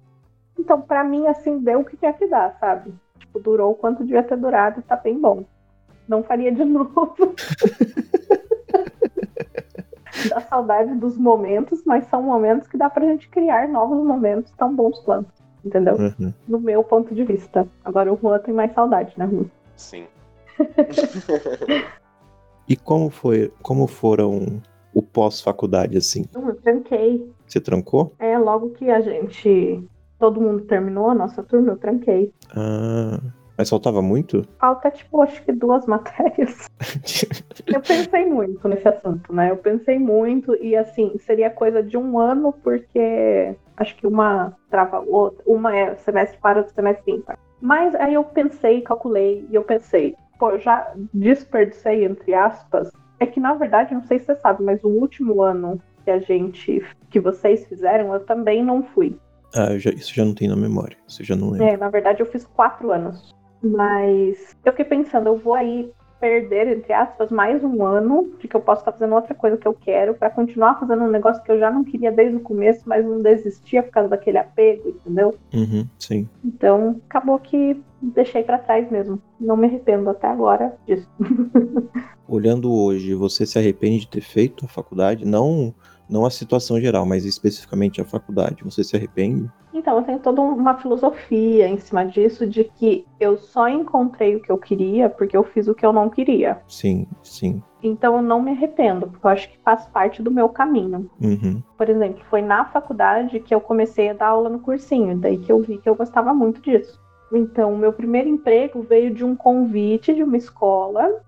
Então, 0.57 0.81
para 0.81 1.03
mim, 1.03 1.27
assim, 1.27 1.59
deu 1.59 1.81
o 1.81 1.85
que 1.85 1.97
tinha 1.97 2.13
que 2.13 2.27
dar, 2.27 2.57
sabe? 2.59 2.93
Tipo, 3.19 3.39
durou 3.39 3.71
o 3.71 3.75
quanto 3.75 4.03
devia 4.03 4.23
ter 4.23 4.37
durado 4.37 4.79
e 4.79 4.83
tá 4.83 4.95
bem 4.95 5.19
bom. 5.19 5.43
Não 6.09 6.23
faria 6.23 6.51
de 6.51 6.65
novo. 6.65 7.15
dá 10.29 10.41
saudade 10.41 10.93
dos 10.95 11.17
momentos, 11.17 11.81
mas 11.85 12.05
são 12.07 12.21
momentos 12.21 12.67
que 12.67 12.77
dá 12.77 12.89
pra 12.89 13.05
gente 13.05 13.29
criar 13.29 13.69
novos 13.69 14.05
momentos 14.05 14.51
tão 14.57 14.75
bons 14.75 14.99
quanto 14.99 15.39
entendeu? 15.63 15.95
Uhum. 15.95 16.33
No 16.47 16.59
meu 16.59 16.83
ponto 16.83 17.13
de 17.13 17.23
vista. 17.23 17.67
Agora 17.83 18.11
o 18.11 18.17
Juan 18.17 18.39
tem 18.39 18.53
mais 18.53 18.73
saudade, 18.73 19.13
né, 19.17 19.27
Juan? 19.27 19.45
Sim. 19.75 20.05
e 22.67 22.75
como 22.75 23.09
foi, 23.09 23.51
como 23.61 23.87
foram 23.87 24.61
o 24.93 25.01
pós-faculdade, 25.01 25.97
assim? 25.97 26.25
Eu 26.33 26.55
tranquei. 26.55 27.29
Você 27.45 27.59
trancou? 27.59 28.13
É, 28.19 28.37
logo 28.37 28.71
que 28.71 28.89
a 28.89 29.01
gente. 29.01 29.83
Todo 30.17 30.41
mundo 30.41 30.65
terminou 30.65 31.09
a 31.09 31.15
nossa 31.15 31.41
turma, 31.41 31.71
eu 31.71 31.77
tranquei. 31.77 32.33
Ah. 32.53 33.19
Mas 33.59 33.69
faltava 33.69 34.01
muito? 34.01 34.47
Falta, 34.57 34.89
tipo, 34.89 35.21
acho 35.21 35.43
que 35.43 35.51
duas 35.51 35.83
matérias. 35.85 36.69
eu 37.67 37.81
pensei 37.81 38.25
muito 38.25 38.65
nesse 38.69 38.87
assunto, 38.87 39.33
né? 39.33 39.51
Eu 39.51 39.57
pensei 39.57 39.99
muito 39.99 40.55
e, 40.63 40.77
assim, 40.77 41.17
seria 41.19 41.49
coisa 41.49 41.83
de 41.83 41.97
um 41.97 42.17
ano, 42.17 42.53
porque 42.63 43.53
acho 43.75 43.97
que 43.97 44.07
uma 44.07 44.55
trava 44.69 45.01
outra, 45.01 45.43
uma 45.45 45.75
é 45.75 45.93
semestre 45.97 46.39
para, 46.39 46.59
outro 46.59 46.73
semestre 46.73 47.11
ímpar. 47.11 47.37
Mas 47.59 47.93
aí 47.95 48.13
eu 48.13 48.23
pensei, 48.23 48.79
calculei, 48.79 49.45
e 49.51 49.55
eu 49.55 49.63
pensei, 49.63 50.15
pô, 50.39 50.51
eu 50.51 50.59
já 50.61 50.93
desperdicei, 51.13 52.05
entre 52.05 52.33
aspas, 52.33 52.89
é 53.19 53.25
que 53.25 53.41
na 53.41 53.55
verdade, 53.55 53.93
não 53.93 54.05
sei 54.05 54.19
se 54.19 54.27
você 54.27 54.37
sabe, 54.37 54.63
mas 54.63 54.81
o 54.85 54.87
último 54.87 55.41
ano 55.41 55.81
que 56.05 56.11
a 56.11 56.19
gente, 56.19 56.81
que 57.09 57.19
vocês 57.19 57.65
fizeram, 57.65 58.13
eu 58.13 58.21
também 58.21 58.63
não 58.63 58.83
fui. 58.83 59.19
Ah, 59.53 59.77
já, 59.77 59.89
isso 59.89 60.15
já 60.15 60.23
não 60.23 60.33
tem 60.33 60.47
na 60.47 60.55
memória, 60.55 60.95
isso 61.05 61.25
já 61.25 61.35
não 61.35 61.49
lembro. 61.49 61.67
É, 61.67 61.75
na 61.75 61.89
verdade 61.89 62.21
eu 62.21 62.25
fiz 62.25 62.45
quatro 62.45 62.93
anos. 62.93 63.37
Mas 63.61 64.55
eu 64.63 64.71
fiquei 64.71 64.85
pensando, 64.85 65.27
eu 65.27 65.37
vou 65.37 65.53
aí 65.53 65.91
perder, 66.19 66.67
entre 66.67 66.91
aspas, 66.91 67.31
mais 67.31 67.63
um 67.63 67.83
ano, 67.83 68.25
porque 68.39 68.55
eu 68.55 68.59
posso 68.61 68.81
estar 68.81 68.91
fazendo 68.91 69.15
outra 69.15 69.33
coisa 69.33 69.57
que 69.57 69.67
eu 69.67 69.73
quero, 69.73 70.13
para 70.13 70.29
continuar 70.29 70.79
fazendo 70.79 71.03
um 71.03 71.09
negócio 71.09 71.41
que 71.41 71.51
eu 71.51 71.59
já 71.59 71.71
não 71.71 71.83
queria 71.83 72.11
desde 72.11 72.35
o 72.35 72.41
começo, 72.41 72.81
mas 72.85 73.05
não 73.05 73.21
desistia 73.21 73.81
por 73.81 73.91
causa 73.91 74.09
daquele 74.09 74.37
apego, 74.37 74.89
entendeu? 74.89 75.35
Uhum, 75.53 75.87
sim. 75.97 76.27
Então, 76.43 77.01
acabou 77.09 77.39
que 77.39 77.81
deixei 78.01 78.43
para 78.43 78.57
trás 78.57 78.89
mesmo. 78.91 79.21
Não 79.39 79.55
me 79.55 79.67
arrependo 79.67 80.09
até 80.09 80.27
agora 80.27 80.75
disso. 80.85 81.07
Olhando 82.27 82.71
hoje, 82.71 83.15
você 83.15 83.45
se 83.45 83.57
arrepende 83.57 84.01
de 84.01 84.09
ter 84.09 84.21
feito 84.21 84.65
a 84.65 84.67
faculdade? 84.67 85.25
Não 85.25 85.73
não 86.09 86.25
a 86.25 86.31
situação 86.31 86.79
geral, 86.79 87.05
mas 87.05 87.25
especificamente 87.25 88.01
a 88.01 88.05
faculdade. 88.05 88.63
Você 88.63 88.83
se 88.83 88.95
arrepende? 88.95 89.49
Então, 89.73 89.97
eu 89.97 90.03
tenho 90.03 90.19
toda 90.19 90.41
uma 90.41 90.77
filosofia 90.77 91.67
em 91.67 91.77
cima 91.77 92.03
disso, 92.05 92.47
de 92.47 92.63
que 92.63 93.05
eu 93.19 93.37
só 93.37 93.69
encontrei 93.69 94.35
o 94.35 94.41
que 94.41 94.51
eu 94.51 94.57
queria 94.57 95.09
porque 95.09 95.37
eu 95.37 95.43
fiz 95.43 95.67
o 95.67 95.75
que 95.75 95.85
eu 95.85 95.93
não 95.93 96.09
queria. 96.09 96.59
Sim, 96.67 97.07
sim. 97.21 97.61
Então 97.81 98.17
eu 98.17 98.21
não 98.21 98.41
me 98.41 98.51
arrependo, 98.51 99.07
porque 99.07 99.25
eu 99.25 99.31
acho 99.31 99.49
que 99.49 99.57
faz 99.59 99.85
parte 99.87 100.21
do 100.21 100.31
meu 100.31 100.49
caminho. 100.49 101.09
Uhum. 101.21 101.61
Por 101.77 101.89
exemplo, 101.89 102.21
foi 102.29 102.41
na 102.41 102.65
faculdade 102.65 103.39
que 103.39 103.55
eu 103.55 103.61
comecei 103.61 104.09
a 104.09 104.13
dar 104.13 104.27
aula 104.27 104.49
no 104.49 104.59
cursinho, 104.59 105.17
daí 105.17 105.37
que 105.37 105.51
eu 105.51 105.61
vi 105.61 105.77
que 105.77 105.87
eu 105.87 105.95
gostava 105.95 106.33
muito 106.33 106.61
disso. 106.61 106.99
Então, 107.31 107.73
o 107.73 107.77
meu 107.77 107.93
primeiro 107.93 108.27
emprego 108.27 108.81
veio 108.81 109.13
de 109.13 109.23
um 109.23 109.35
convite 109.35 110.13
de 110.13 110.23
uma 110.23 110.35
escola 110.35 111.21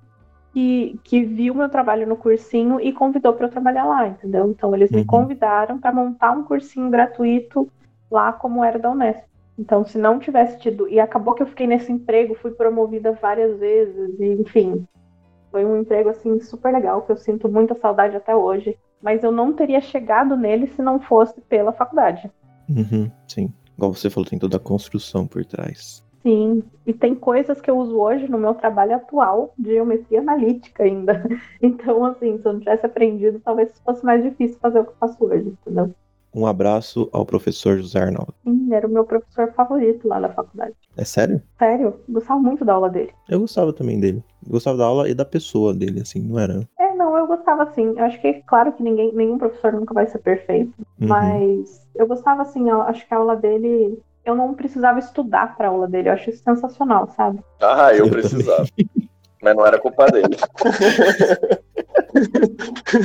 que, 0.53 0.99
que 1.03 1.23
viu 1.23 1.53
meu 1.55 1.69
trabalho 1.69 2.07
no 2.07 2.17
cursinho 2.17 2.79
e 2.79 2.91
convidou 2.93 3.33
para 3.33 3.47
eu 3.47 3.51
trabalhar 3.51 3.85
lá, 3.85 4.07
entendeu? 4.07 4.49
Então 4.51 4.75
eles 4.75 4.91
Uhum. 4.91 4.97
me 4.99 5.05
convidaram 5.05 5.79
para 5.79 5.93
montar 5.93 6.31
um 6.31 6.43
cursinho 6.43 6.89
gratuito 6.89 7.71
lá 8.09 8.33
como 8.33 8.63
era 8.63 8.77
da 8.79 8.91
Unesp. 8.91 9.23
Então, 9.57 9.85
se 9.85 9.97
não 9.97 10.19
tivesse 10.19 10.59
tido. 10.59 10.87
E 10.87 10.99
acabou 10.99 11.33
que 11.35 11.43
eu 11.43 11.47
fiquei 11.47 11.67
nesse 11.67 11.91
emprego, 11.91 12.35
fui 12.35 12.51
promovida 12.51 13.11
várias 13.11 13.59
vezes, 13.59 14.19
e, 14.19 14.25
enfim. 14.41 14.87
Foi 15.51 15.65
um 15.65 15.77
emprego, 15.79 16.09
assim, 16.09 16.39
super 16.39 16.73
legal, 16.73 17.01
que 17.03 17.11
eu 17.11 17.17
sinto 17.17 17.47
muita 17.49 17.75
saudade 17.75 18.15
até 18.15 18.35
hoje. 18.35 18.77
Mas 19.01 19.23
eu 19.23 19.31
não 19.31 19.53
teria 19.53 19.81
chegado 19.81 20.35
nele 20.35 20.67
se 20.67 20.81
não 20.81 20.99
fosse 20.99 21.39
pela 21.41 21.71
faculdade. 21.73 22.31
Uhum, 22.69 23.11
sim. 23.27 23.53
Igual 23.77 23.93
você 23.93 24.09
falou, 24.09 24.29
tem 24.29 24.39
toda 24.39 24.57
a 24.57 24.59
construção 24.59 25.27
por 25.27 25.45
trás. 25.45 26.03
Sim, 26.23 26.63
e 26.85 26.93
tem 26.93 27.15
coisas 27.15 27.59
que 27.59 27.69
eu 27.69 27.77
uso 27.77 27.97
hoje 27.97 28.27
no 28.29 28.37
meu 28.37 28.53
trabalho 28.53 28.95
atual 28.95 29.53
de 29.57 29.71
geometria 29.73 30.19
analítica 30.19 30.83
ainda. 30.83 31.23
Então, 31.61 32.05
assim, 32.05 32.37
se 32.39 32.45
eu 32.47 32.53
não 32.53 32.59
tivesse 32.59 32.85
aprendido, 32.85 33.39
talvez 33.39 33.71
fosse 33.85 34.03
mais 34.05 34.23
difícil 34.23 34.57
fazer 34.59 34.79
o 34.79 34.83
que 34.83 34.91
eu 34.91 34.95
faço 34.99 35.23
hoje, 35.23 35.49
entendeu? 35.49 35.93
Um 36.33 36.45
abraço 36.47 37.09
ao 37.11 37.25
professor 37.25 37.77
José 37.77 37.99
Arnaldo. 37.99 38.33
Sim, 38.43 38.73
era 38.73 38.87
o 38.87 38.89
meu 38.89 39.03
professor 39.03 39.51
favorito 39.53 40.07
lá 40.07 40.19
da 40.19 40.29
faculdade. 40.29 40.73
É 40.97 41.03
sério? 41.03 41.41
Sério, 41.59 41.99
gostava 42.07 42.39
muito 42.39 42.63
da 42.63 42.73
aula 42.73 42.89
dele. 42.89 43.11
Eu 43.29 43.39
gostava 43.41 43.73
também 43.73 43.99
dele. 43.99 44.23
Eu 44.45 44.51
gostava 44.53 44.77
da 44.77 44.85
aula 44.85 45.09
e 45.09 45.13
da 45.13 45.25
pessoa 45.25 45.73
dele, 45.73 46.01
assim, 46.01 46.21
não 46.21 46.39
era? 46.39 46.67
É, 46.79 46.93
não, 46.95 47.17
eu 47.17 47.27
gostava 47.27 47.63
assim. 47.63 47.93
Eu 47.97 48.05
acho 48.05 48.19
que, 48.21 48.33
claro 48.47 48.71
que 48.71 48.81
ninguém, 48.81 49.13
nenhum 49.13 49.37
professor 49.37 49.73
nunca 49.73 49.93
vai 49.93 50.07
ser 50.07 50.19
perfeito, 50.19 50.73
Uhum. 50.99 51.07
mas 51.07 51.85
eu 51.95 52.07
gostava 52.07 52.43
assim, 52.43 52.69
eu 52.69 52.81
acho 52.83 53.07
que 53.07 53.13
a 53.13 53.17
aula 53.17 53.35
dele. 53.35 53.99
Eu 54.23 54.35
não 54.35 54.53
precisava 54.53 54.99
estudar 54.99 55.55
pra 55.57 55.69
aula 55.69 55.87
dele, 55.87 56.09
eu 56.09 56.13
acho 56.13 56.29
isso 56.29 56.43
sensacional, 56.43 57.07
sabe? 57.09 57.39
Ah, 57.59 57.93
eu 57.93 58.05
Eu 58.05 58.11
precisava. 58.11 58.65
Mas 59.41 59.55
não 59.55 59.65
era 59.65 59.79
culpa 59.79 60.05
dele. 60.05 60.37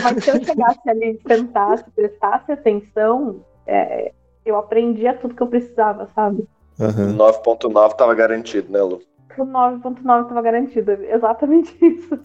Mas 0.02 0.24
se 0.24 0.30
eu 0.30 0.44
chegasse 0.44 0.88
ali, 0.90 1.18
sentasse, 1.26 1.90
prestasse 1.92 2.52
atenção, 2.52 3.42
é, 3.66 4.12
eu 4.44 4.56
aprendia 4.56 5.14
tudo 5.14 5.34
que 5.34 5.42
eu 5.42 5.46
precisava, 5.46 6.08
sabe? 6.14 6.46
Aham. 6.78 7.16
9.9 7.16 7.96
tava 7.96 8.14
garantido, 8.14 8.70
né, 8.70 8.82
Lu? 8.82 9.00
O 9.38 9.44
9.9 9.44 10.22
estava 10.22 10.42
garantido, 10.42 10.92
exatamente 10.92 11.74
isso. 11.84 12.18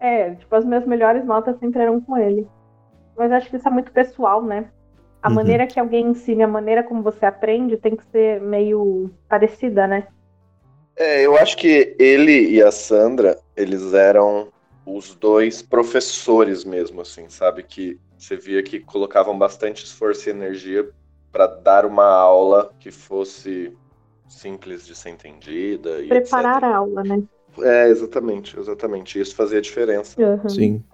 é, 0.00 0.34
tipo, 0.34 0.54
as 0.54 0.64
minhas 0.64 0.86
melhores 0.86 1.24
notas 1.24 1.58
sempre 1.58 1.82
eram 1.82 2.00
com 2.00 2.16
ele. 2.16 2.48
Mas 3.16 3.30
acho 3.30 3.48
que 3.50 3.56
isso 3.56 3.68
é 3.68 3.70
muito 3.70 3.92
pessoal, 3.92 4.42
né? 4.42 4.68
A 5.24 5.30
Uhum. 5.30 5.36
maneira 5.36 5.66
que 5.66 5.80
alguém 5.80 6.06
ensina, 6.08 6.44
a 6.44 6.48
maneira 6.48 6.82
como 6.84 7.02
você 7.02 7.24
aprende 7.24 7.78
tem 7.78 7.96
que 7.96 8.04
ser 8.12 8.40
meio 8.42 9.10
parecida, 9.26 9.86
né? 9.86 10.06
É, 10.96 11.26
eu 11.26 11.36
acho 11.36 11.56
que 11.56 11.96
ele 11.98 12.50
e 12.50 12.62
a 12.62 12.70
Sandra, 12.70 13.36
eles 13.56 13.94
eram 13.94 14.52
os 14.86 15.14
dois 15.14 15.62
professores 15.62 16.64
mesmo, 16.64 17.00
assim, 17.00 17.28
sabe? 17.28 17.62
Que 17.62 17.98
você 18.18 18.36
via 18.36 18.62
que 18.62 18.80
colocavam 18.80 19.36
bastante 19.36 19.84
esforço 19.84 20.28
e 20.28 20.30
energia 20.30 20.88
para 21.32 21.46
dar 21.46 21.84
uma 21.84 22.04
aula 22.06 22.70
que 22.78 22.90
fosse 22.90 23.72
simples 24.28 24.86
de 24.86 24.94
ser 24.94 25.10
entendida 25.10 26.00
e 26.00 26.10
Preparar 26.10 26.62
etc. 26.62 26.66
a 26.66 26.76
aula, 26.76 27.02
né? 27.02 27.22
É, 27.62 27.88
exatamente, 27.88 28.58
exatamente. 28.58 29.18
Isso 29.20 29.34
fazia 29.34 29.60
diferença. 29.60 30.16
Uhum. 30.20 30.48
Sim. 30.48 30.84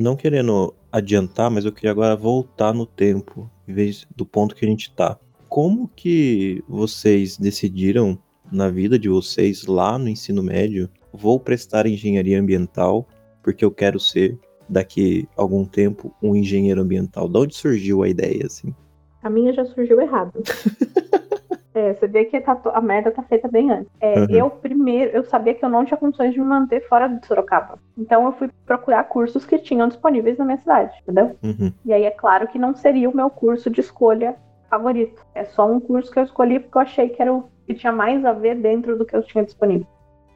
Não 0.00 0.16
querendo 0.16 0.74
adiantar, 0.90 1.50
mas 1.50 1.66
eu 1.66 1.72
queria 1.72 1.90
agora 1.90 2.16
voltar 2.16 2.72
no 2.72 2.86
tempo, 2.86 3.50
em 3.68 3.74
vez 3.74 4.06
do 4.16 4.24
ponto 4.24 4.54
que 4.54 4.64
a 4.64 4.68
gente 4.68 4.90
tá. 4.94 5.18
Como 5.46 5.88
que 5.88 6.64
vocês 6.66 7.36
decidiram 7.36 8.18
na 8.50 8.70
vida 8.70 8.98
de 8.98 9.10
vocês 9.10 9.66
lá 9.66 9.98
no 9.98 10.08
ensino 10.08 10.42
médio, 10.42 10.88
vou 11.12 11.38
prestar 11.38 11.86
engenharia 11.86 12.40
ambiental 12.40 13.06
porque 13.42 13.62
eu 13.62 13.70
quero 13.70 14.00
ser 14.00 14.38
daqui 14.66 15.28
algum 15.36 15.66
tempo 15.66 16.16
um 16.22 16.34
engenheiro 16.34 16.80
ambiental? 16.80 17.28
De 17.28 17.36
onde 17.36 17.54
surgiu 17.54 18.02
a 18.02 18.08
ideia 18.08 18.46
assim? 18.46 18.74
A 19.22 19.28
minha 19.28 19.52
já 19.52 19.66
surgiu 19.66 20.00
errado. 20.00 20.32
É, 21.72 21.94
você 21.94 22.08
vê 22.08 22.24
que 22.24 22.40
tá 22.40 22.60
a 22.72 22.80
merda 22.80 23.12
tá 23.12 23.22
feita 23.22 23.46
bem 23.48 23.70
antes. 23.70 23.92
É, 24.00 24.18
Uhum. 24.20 24.26
Eu 24.30 24.50
primeiro, 24.50 25.16
eu 25.16 25.24
sabia 25.24 25.54
que 25.54 25.64
eu 25.64 25.68
não 25.68 25.84
tinha 25.84 25.96
condições 25.96 26.32
de 26.32 26.40
me 26.40 26.46
manter 26.46 26.86
fora 26.88 27.06
de 27.08 27.24
Sorocaba. 27.26 27.78
Então 27.96 28.26
eu 28.26 28.32
fui 28.32 28.50
procurar 28.66 29.04
cursos 29.04 29.44
que 29.44 29.58
tinham 29.58 29.86
disponíveis 29.86 30.36
na 30.36 30.44
minha 30.44 30.58
cidade, 30.58 30.92
entendeu? 31.02 31.36
Uhum. 31.42 31.72
E 31.84 31.92
aí 31.92 32.04
é 32.04 32.10
claro 32.10 32.48
que 32.48 32.58
não 32.58 32.74
seria 32.74 33.08
o 33.08 33.16
meu 33.16 33.30
curso 33.30 33.70
de 33.70 33.80
escolha 33.80 34.34
favorito. 34.68 35.24
É 35.34 35.44
só 35.44 35.70
um 35.70 35.78
curso 35.78 36.10
que 36.10 36.18
eu 36.18 36.24
escolhi 36.24 36.58
porque 36.58 36.76
eu 36.76 36.82
achei 36.82 37.08
que 37.08 37.22
era 37.22 37.32
o 37.32 37.44
que 37.66 37.74
tinha 37.74 37.92
mais 37.92 38.24
a 38.24 38.32
ver 38.32 38.56
dentro 38.56 38.98
do 38.98 39.04
que 39.04 39.14
eu 39.14 39.22
tinha 39.22 39.44
disponível. 39.44 39.86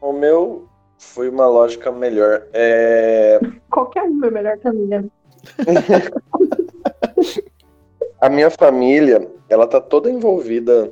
O 0.00 0.12
meu 0.12 0.68
foi 0.98 1.28
uma 1.28 1.46
lógica 1.46 1.90
melhor. 1.90 2.42
É, 2.52 3.40
Qualquer 3.70 4.04
um 4.04 4.24
é 4.24 4.30
melhor 4.30 4.56
que 4.58 4.68
a 4.68 4.72
minha. 4.72 5.04
A 8.20 8.30
minha 8.30 8.48
família, 8.48 9.28
ela 9.50 9.66
tá 9.66 9.78
toda 9.78 10.10
envolvida 10.10 10.90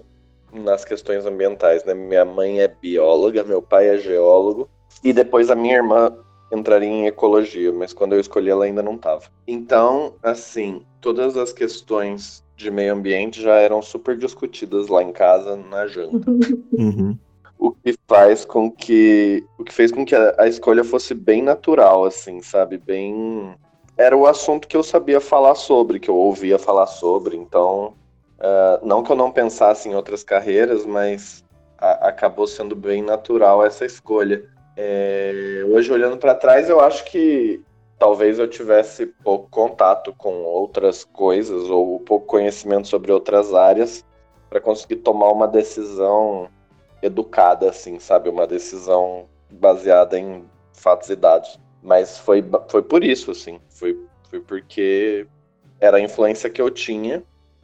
nas 0.52 0.84
questões 0.84 1.24
ambientais, 1.24 1.84
né? 1.84 1.94
Minha 1.94 2.24
mãe 2.24 2.60
é 2.60 2.68
bióloga, 2.68 3.42
meu 3.42 3.62
pai 3.62 3.88
é 3.88 3.98
geólogo 3.98 4.68
e 5.02 5.12
depois 5.12 5.50
a 5.50 5.54
minha 5.54 5.76
irmã 5.76 6.14
entraria 6.52 6.88
em 6.88 7.06
ecologia, 7.06 7.72
mas 7.72 7.92
quando 7.92 8.12
eu 8.12 8.20
escolhi 8.20 8.50
ela 8.50 8.64
ainda 8.64 8.82
não 8.82 8.98
tava. 8.98 9.24
Então, 9.46 10.14
assim, 10.22 10.82
todas 11.00 11.36
as 11.36 11.52
questões 11.52 12.44
de 12.54 12.70
meio 12.70 12.92
ambiente 12.92 13.40
já 13.40 13.54
eram 13.54 13.80
super 13.80 14.16
discutidas 14.16 14.88
lá 14.88 15.02
em 15.02 15.12
casa 15.12 15.56
na 15.56 15.86
janta. 15.86 16.30
Uhum. 16.72 17.16
o 17.58 17.70
que 17.70 17.94
faz 18.08 18.44
com 18.44 18.70
que 18.70 19.44
o 19.58 19.62
que 19.62 19.72
fez 19.72 19.92
com 19.92 20.04
que 20.04 20.14
a, 20.14 20.34
a 20.38 20.48
escolha 20.48 20.82
fosse 20.82 21.14
bem 21.14 21.42
natural 21.42 22.04
assim 22.04 22.40
sabe 22.40 22.78
bem 22.78 23.54
era 23.96 24.16
o 24.16 24.26
assunto 24.26 24.66
que 24.66 24.76
eu 24.76 24.82
sabia 24.82 25.20
falar 25.20 25.54
sobre 25.54 26.00
que 26.00 26.08
eu 26.08 26.16
ouvia 26.16 26.58
falar 26.58 26.86
sobre 26.86 27.36
então 27.36 27.92
ah, 28.42 28.80
não 28.82 29.02
que 29.02 29.12
eu 29.12 29.16
não 29.16 29.30
pensasse 29.32 29.88
em 29.88 29.94
outras 29.94 30.22
carreiras 30.24 30.84
mas 30.84 31.44
a- 31.78 32.08
acabou 32.08 32.46
sendo 32.46 32.74
bem 32.76 33.02
natural 33.02 33.64
essa 33.64 33.84
escolha 33.86 34.44
É, 34.76 35.62
hoje 35.68 35.92
olhando 35.92 36.16
para 36.16 36.34
trás 36.34 36.68
eu 36.70 36.80
acho 36.80 37.04
que 37.04 37.60
talvez 37.98 38.38
eu 38.38 38.48
tivesse 38.48 39.06
pouco 39.06 39.48
contato 39.50 40.14
com 40.16 40.42
outras 40.44 41.04
coisas 41.04 41.70
ou 41.70 42.00
pouco 42.00 42.26
conhecimento 42.26 42.88
sobre 42.88 43.12
outras 43.12 43.54
áreas 43.54 44.04
para 44.50 44.60
conseguir 44.60 44.96
tomar 44.96 45.30
uma 45.30 45.46
decisão 45.46 46.48
educada, 47.02 47.68
assim, 47.70 47.98
sabe? 47.98 48.28
Uma 48.28 48.46
decisão 48.46 49.28
baseada 49.50 50.18
em 50.18 50.44
fatos 50.72 51.10
e 51.10 51.16
dados. 51.16 51.60
Mas 51.82 52.18
foi, 52.18 52.44
foi 52.68 52.82
por 52.82 53.04
isso, 53.04 53.30
assim. 53.30 53.60
Foi, 53.70 53.96
foi 54.30 54.40
porque 54.40 55.26
era 55.80 55.96
a 55.98 56.00
influência 56.00 56.50
que 56.50 56.60
eu 56.62 56.70
tinha. 56.70 57.22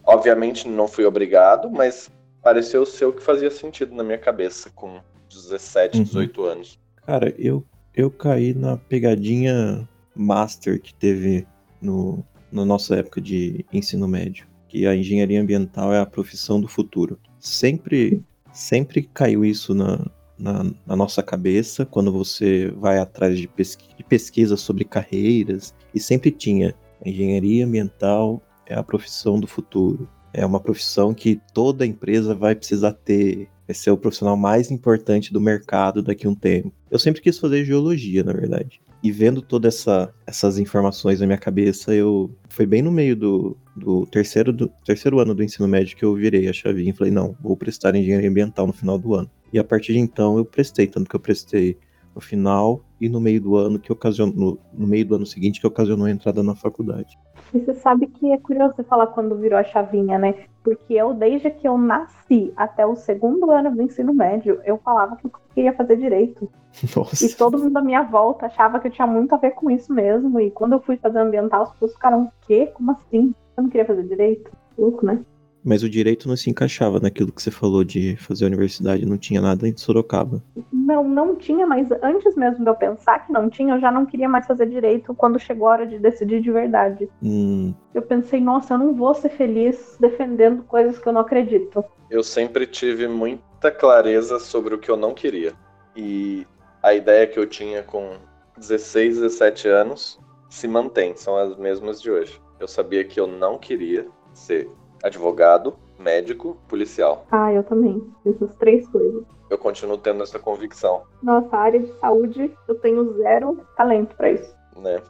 Obviamente 0.08 0.66
não 0.66 0.88
fui 0.88 1.04
obrigado, 1.04 1.70
mas 1.70 2.10
pareceu 2.42 2.86
ser 2.86 3.04
o 3.04 3.12
que 3.12 3.22
fazia 3.22 3.50
sentido 3.50 3.94
na 3.94 4.02
minha 4.02 4.16
cabeça 4.16 4.70
com 4.74 5.02
17, 5.28 6.02
18 6.02 6.40
uhum. 6.40 6.46
anos. 6.46 6.78
Cara, 7.04 7.34
eu, 7.36 7.62
eu 7.94 8.10
caí 8.10 8.54
na 8.54 8.78
pegadinha 8.78 9.86
master 10.16 10.80
que 10.80 10.94
teve 10.94 11.46
no, 11.78 12.24
na 12.50 12.64
nossa 12.64 12.96
época 12.96 13.20
de 13.20 13.66
ensino 13.70 14.08
médio, 14.08 14.46
que 14.66 14.86
a 14.86 14.96
engenharia 14.96 15.42
ambiental 15.42 15.92
é 15.92 16.00
a 16.00 16.06
profissão 16.06 16.58
do 16.58 16.68
futuro. 16.68 17.20
Sempre, 17.38 18.24
sempre 18.50 19.02
caiu 19.02 19.44
isso 19.44 19.74
na, 19.74 20.06
na, 20.38 20.72
na 20.86 20.96
nossa 20.96 21.22
cabeça 21.22 21.84
quando 21.84 22.10
você 22.10 22.70
vai 22.78 22.98
atrás 22.98 23.38
de, 23.38 23.46
pesqui 23.46 23.94
de 23.94 24.04
pesquisa 24.04 24.56
sobre 24.56 24.86
carreiras, 24.86 25.74
e 25.94 26.00
sempre 26.00 26.30
tinha 26.30 26.74
engenharia 27.04 27.66
ambiental 27.66 28.42
é 28.68 28.74
a 28.74 28.82
profissão 28.82 29.40
do 29.40 29.46
futuro. 29.46 30.08
É 30.32 30.44
uma 30.44 30.60
profissão 30.60 31.14
que 31.14 31.40
toda 31.54 31.86
empresa 31.86 32.34
vai 32.34 32.54
precisar 32.54 32.92
ter. 32.92 33.48
Vai 33.66 33.74
ser 33.74 33.90
o 33.90 33.96
profissional 33.96 34.36
mais 34.36 34.70
importante 34.70 35.32
do 35.32 35.40
mercado 35.40 36.02
daqui 36.02 36.26
a 36.26 36.30
um 36.30 36.34
tempo. 36.34 36.72
Eu 36.90 36.98
sempre 36.98 37.20
quis 37.20 37.38
fazer 37.38 37.64
geologia, 37.64 38.22
na 38.22 38.32
verdade. 38.32 38.80
E 39.02 39.10
vendo 39.10 39.40
todas 39.40 39.76
essa, 39.76 40.12
essas 40.26 40.58
informações 40.58 41.20
na 41.20 41.26
minha 41.26 41.38
cabeça, 41.38 41.94
eu 41.94 42.30
foi 42.48 42.66
bem 42.66 42.82
no 42.82 42.90
meio 42.90 43.14
do, 43.14 43.56
do, 43.76 44.06
terceiro, 44.06 44.52
do 44.52 44.68
terceiro 44.84 45.20
ano 45.20 45.34
do 45.34 45.42
ensino 45.42 45.68
médio 45.68 45.96
que 45.96 46.04
eu 46.04 46.14
virei 46.14 46.48
a 46.48 46.52
chavinha 46.52 46.90
e 46.90 46.96
falei, 46.96 47.12
não, 47.12 47.36
vou 47.40 47.56
prestar 47.56 47.94
engenharia 47.94 48.28
ambiental 48.28 48.66
no 48.66 48.72
final 48.72 48.98
do 48.98 49.14
ano. 49.14 49.30
E 49.52 49.58
a 49.58 49.64
partir 49.64 49.92
de 49.92 49.98
então 49.98 50.36
eu 50.36 50.44
prestei, 50.44 50.86
tanto 50.86 51.08
que 51.08 51.16
eu 51.16 51.20
prestei 51.20 51.76
no 52.14 52.20
final 52.20 52.84
e 53.00 53.08
no 53.08 53.20
meio 53.20 53.40
do 53.40 53.56
ano 53.56 53.78
que 53.78 53.92
ocasionou 53.92 54.58
no, 54.74 54.80
no 54.80 54.86
meio 54.86 55.06
do 55.06 55.14
ano 55.14 55.26
seguinte 55.26 55.60
que 55.60 55.66
ocasionou 55.66 56.06
a 56.06 56.10
entrada 56.10 56.42
na 56.42 56.54
faculdade. 56.54 57.16
E 57.52 57.60
você 57.60 57.74
sabe 57.74 58.06
que 58.06 58.30
é 58.32 58.38
curioso 58.38 58.74
você 58.76 58.82
falar 58.82 59.08
quando 59.08 59.36
virou 59.36 59.58
a 59.58 59.64
chavinha, 59.64 60.18
né? 60.18 60.34
Porque 60.62 60.94
eu, 60.94 61.14
desde 61.14 61.50
que 61.50 61.66
eu 61.66 61.78
nasci 61.78 62.52
até 62.56 62.84
o 62.84 62.94
segundo 62.94 63.50
ano 63.50 63.74
do 63.74 63.82
ensino 63.82 64.12
médio, 64.12 64.60
eu 64.64 64.76
falava 64.78 65.16
que 65.16 65.26
eu 65.26 65.32
queria 65.54 65.72
fazer 65.72 65.96
direito. 65.96 66.50
Nossa. 66.94 67.24
E 67.24 67.34
todo 67.34 67.58
mundo 67.58 67.72
da 67.72 67.80
minha 67.80 68.02
volta 68.02 68.46
achava 68.46 68.78
que 68.78 68.88
eu 68.88 68.92
tinha 68.92 69.06
muito 69.06 69.34
a 69.34 69.38
ver 69.38 69.52
com 69.52 69.70
isso 69.70 69.92
mesmo. 69.92 70.38
E 70.40 70.50
quando 70.50 70.74
eu 70.74 70.80
fui 70.80 70.96
fazer 70.96 71.18
ambiental, 71.18 71.62
as 71.62 71.72
pessoas 71.72 71.94
ficaram, 71.94 72.24
o 72.24 72.32
quê? 72.46 72.70
Como 72.74 72.90
assim? 72.92 73.34
Eu 73.56 73.62
não 73.62 73.70
queria 73.70 73.86
fazer 73.86 74.02
direito? 74.04 74.50
Louco, 74.76 75.06
né? 75.06 75.24
Mas 75.64 75.82
o 75.82 75.88
direito 75.88 76.28
não 76.28 76.36
se 76.36 76.48
encaixava 76.48 77.00
naquilo 77.00 77.32
que 77.32 77.42
você 77.42 77.50
falou 77.50 77.84
de 77.84 78.16
fazer 78.16 78.44
a 78.44 78.48
universidade, 78.48 79.04
não 79.04 79.18
tinha 79.18 79.40
nada 79.40 79.68
em 79.68 79.76
Sorocaba. 79.76 80.42
Não, 80.72 81.06
não 81.06 81.36
tinha, 81.36 81.66
mas 81.66 81.88
antes 82.02 82.34
mesmo 82.36 82.64
de 82.64 82.70
eu 82.70 82.74
pensar 82.74 83.26
que 83.26 83.32
não 83.32 83.50
tinha, 83.50 83.74
eu 83.74 83.80
já 83.80 83.90
não 83.90 84.06
queria 84.06 84.28
mais 84.28 84.46
fazer 84.46 84.66
direito 84.66 85.14
quando 85.14 85.38
chegou 85.38 85.68
a 85.68 85.72
hora 85.72 85.86
de 85.86 85.98
decidir 85.98 86.40
de 86.40 86.50
verdade. 86.50 87.08
Hum. 87.22 87.74
Eu 87.92 88.02
pensei, 88.02 88.40
nossa, 88.40 88.74
eu 88.74 88.78
não 88.78 88.94
vou 88.94 89.14
ser 89.14 89.30
feliz 89.30 89.96
defendendo 90.00 90.62
coisas 90.62 90.98
que 90.98 91.08
eu 91.08 91.12
não 91.12 91.20
acredito. 91.20 91.84
Eu 92.10 92.22
sempre 92.22 92.66
tive 92.66 93.06
muita 93.06 93.70
clareza 93.70 94.38
sobre 94.38 94.74
o 94.74 94.78
que 94.78 94.90
eu 94.90 94.96
não 94.96 95.12
queria. 95.12 95.52
E 95.94 96.46
a 96.82 96.94
ideia 96.94 97.26
que 97.26 97.38
eu 97.38 97.46
tinha 97.46 97.82
com 97.82 98.16
16, 98.56 99.16
17 99.18 99.68
anos 99.68 100.18
se 100.48 100.66
mantém, 100.66 101.14
são 101.14 101.36
as 101.36 101.56
mesmas 101.56 102.00
de 102.00 102.10
hoje. 102.10 102.40
Eu 102.58 102.66
sabia 102.66 103.04
que 103.04 103.20
eu 103.20 103.26
não 103.26 103.58
queria 103.58 104.06
ser 104.32 104.68
advogado, 105.02 105.74
médico, 105.98 106.56
policial. 106.68 107.26
Ah, 107.30 107.52
eu 107.52 107.62
também. 107.62 108.02
Essas 108.24 108.54
três 108.56 108.86
coisas. 108.88 109.24
Eu 109.50 109.58
continuo 109.58 109.98
tendo 109.98 110.22
essa 110.22 110.38
convicção. 110.38 111.02
Nossa, 111.22 111.56
área 111.56 111.80
de 111.80 111.92
saúde, 111.98 112.52
eu 112.68 112.74
tenho 112.76 113.16
zero 113.16 113.60
talento 113.76 114.14
para 114.14 114.32
isso. 114.32 114.54
Né? 114.76 115.00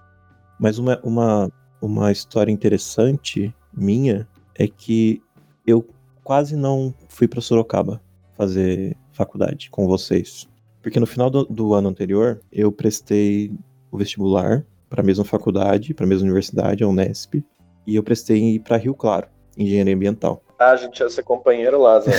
Mas 0.58 0.78
uma, 0.78 1.00
uma, 1.02 1.50
uma 1.80 2.12
história 2.12 2.50
interessante 2.50 3.54
minha 3.72 4.28
é 4.54 4.66
que 4.66 5.22
eu 5.66 5.86
quase 6.22 6.56
não 6.56 6.94
fui 7.08 7.26
para 7.26 7.40
Sorocaba 7.40 8.00
fazer 8.36 8.96
faculdade 9.12 9.70
com 9.70 9.86
vocês. 9.86 10.48
Porque 10.80 11.00
no 11.00 11.06
final 11.06 11.28
do, 11.28 11.44
do 11.44 11.74
ano 11.74 11.88
anterior, 11.88 12.40
eu 12.52 12.70
prestei 12.70 13.52
o 13.90 13.98
vestibular 13.98 14.64
para 14.88 15.02
a 15.02 15.04
mesma 15.04 15.24
faculdade, 15.24 15.92
para 15.92 16.06
a 16.06 16.08
mesma 16.08 16.24
universidade, 16.24 16.84
a 16.84 16.88
Unesp, 16.88 17.44
e 17.86 17.96
eu 17.96 18.02
prestei 18.02 18.58
para 18.60 18.76
Rio 18.76 18.94
Claro 18.94 19.28
engenharia 19.58 19.94
ambiental. 19.94 20.42
Ah, 20.58 20.70
a 20.70 20.76
gente 20.76 21.00
ia 21.00 21.10
ser 21.10 21.22
companheiro 21.22 21.80
lá, 21.80 22.00
Zé. 22.00 22.12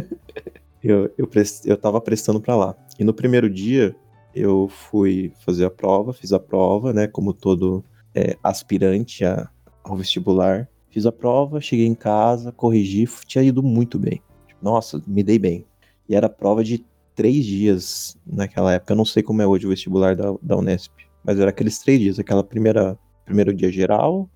eu, 0.82 1.12
eu, 1.18 1.26
prest, 1.26 1.66
eu 1.66 1.76
tava 1.76 2.00
prestando 2.00 2.40
para 2.40 2.56
lá. 2.56 2.76
E 2.98 3.04
no 3.04 3.12
primeiro 3.12 3.50
dia, 3.50 3.94
eu 4.34 4.68
fui 4.68 5.32
fazer 5.44 5.64
a 5.64 5.70
prova, 5.70 6.12
fiz 6.12 6.32
a 6.32 6.38
prova, 6.38 6.92
né, 6.92 7.06
como 7.06 7.32
todo 7.32 7.84
é, 8.14 8.36
aspirante 8.42 9.24
a, 9.24 9.48
ao 9.84 9.96
vestibular. 9.96 10.68
Fiz 10.90 11.06
a 11.06 11.12
prova, 11.12 11.60
cheguei 11.60 11.86
em 11.86 11.94
casa, 11.94 12.52
corrigi, 12.52 13.06
tinha 13.26 13.42
ido 13.42 13.62
muito 13.62 13.98
bem. 13.98 14.22
Nossa, 14.60 15.02
me 15.06 15.22
dei 15.22 15.38
bem. 15.38 15.64
E 16.08 16.14
era 16.14 16.28
prova 16.28 16.62
de 16.62 16.84
três 17.14 17.44
dias 17.44 18.16
naquela 18.26 18.72
época. 18.72 18.92
Eu 18.92 18.96
não 18.96 19.04
sei 19.04 19.22
como 19.22 19.42
é 19.42 19.46
hoje 19.46 19.66
o 19.66 19.70
vestibular 19.70 20.14
da, 20.14 20.34
da 20.42 20.56
Unesp, 20.56 20.92
mas 21.24 21.38
era 21.38 21.50
aqueles 21.50 21.78
três 21.78 22.00
dias, 22.00 22.18
aquela 22.18 22.44
primeira 22.44 22.98
primeiro 23.24 23.54
dia 23.54 23.70
geral, 23.70 24.28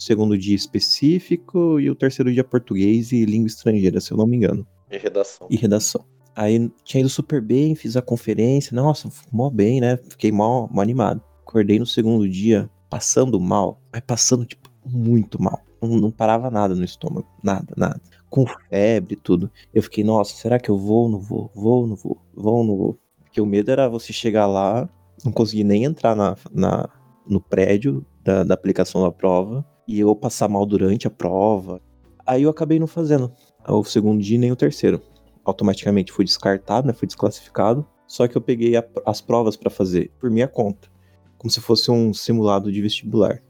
segundo 0.00 0.36
dia 0.36 0.56
específico 0.56 1.78
e 1.78 1.90
o 1.90 1.94
terceiro 1.94 2.32
dia 2.32 2.42
português 2.42 3.12
e 3.12 3.26
língua 3.26 3.48
estrangeira, 3.48 4.00
se 4.00 4.10
eu 4.10 4.16
não 4.16 4.26
me 4.26 4.38
engano. 4.38 4.66
E 4.90 4.96
redação. 4.96 5.46
E 5.50 5.56
redação. 5.56 6.04
Aí 6.34 6.72
tinha 6.84 7.02
ido 7.02 7.10
super 7.10 7.42
bem, 7.42 7.74
fiz 7.74 7.96
a 7.96 8.02
conferência, 8.02 8.74
nossa, 8.74 9.10
mó 9.30 9.50
bem, 9.50 9.78
né? 9.78 9.98
Fiquei 10.08 10.32
mó, 10.32 10.66
mó 10.70 10.80
animado. 10.80 11.22
Acordei 11.46 11.78
no 11.78 11.84
segundo 11.84 12.26
dia, 12.26 12.70
passando 12.88 13.38
mal, 13.38 13.78
mas 13.92 14.00
passando, 14.06 14.46
tipo, 14.46 14.70
muito 14.86 15.40
mal. 15.40 15.60
Não, 15.82 15.90
não 15.90 16.10
parava 16.10 16.50
nada 16.50 16.74
no 16.74 16.84
estômago, 16.84 17.28
nada, 17.42 17.74
nada. 17.76 18.00
Com 18.30 18.46
febre 18.70 19.14
e 19.14 19.16
tudo. 19.16 19.50
Eu 19.74 19.82
fiquei, 19.82 20.02
nossa, 20.02 20.34
será 20.34 20.58
que 20.58 20.70
eu 20.70 20.78
vou, 20.78 21.10
não 21.10 21.20
vou, 21.20 21.50
vou, 21.54 21.86
não 21.86 21.96
vou, 21.96 22.22
vou, 22.34 22.64
não 22.64 22.76
vou. 22.76 22.98
Porque 23.22 23.40
o 23.40 23.46
medo 23.46 23.70
era 23.70 23.88
você 23.88 24.12
chegar 24.12 24.46
lá, 24.46 24.88
não 25.22 25.30
conseguir 25.30 25.64
nem 25.64 25.84
entrar 25.84 26.16
na, 26.16 26.36
na, 26.50 26.88
no 27.26 27.40
prédio 27.40 28.04
da, 28.24 28.44
da 28.44 28.54
aplicação 28.54 29.02
da 29.02 29.10
prova 29.10 29.64
e 29.90 29.98
eu 29.98 30.14
passar 30.14 30.48
mal 30.48 30.64
durante 30.64 31.08
a 31.08 31.10
prova. 31.10 31.80
Aí 32.24 32.44
eu 32.44 32.50
acabei 32.50 32.78
não 32.78 32.86
fazendo 32.86 33.32
o 33.66 33.82
segundo 33.82 34.22
dia 34.22 34.38
nem 34.38 34.52
o 34.52 34.56
terceiro. 34.56 35.02
Automaticamente 35.44 36.12
fui 36.12 36.24
descartado, 36.24 36.86
né? 36.86 36.92
Fui 36.92 37.08
desclassificado. 37.08 37.84
Só 38.06 38.28
que 38.28 38.36
eu 38.36 38.40
peguei 38.40 38.76
a, 38.76 38.84
as 39.04 39.20
provas 39.20 39.56
para 39.56 39.68
fazer 39.68 40.12
por 40.20 40.30
minha 40.30 40.46
conta, 40.46 40.88
como 41.36 41.50
se 41.50 41.60
fosse 41.60 41.90
um 41.90 42.14
simulado 42.14 42.70
de 42.70 42.80
vestibular. 42.80 43.42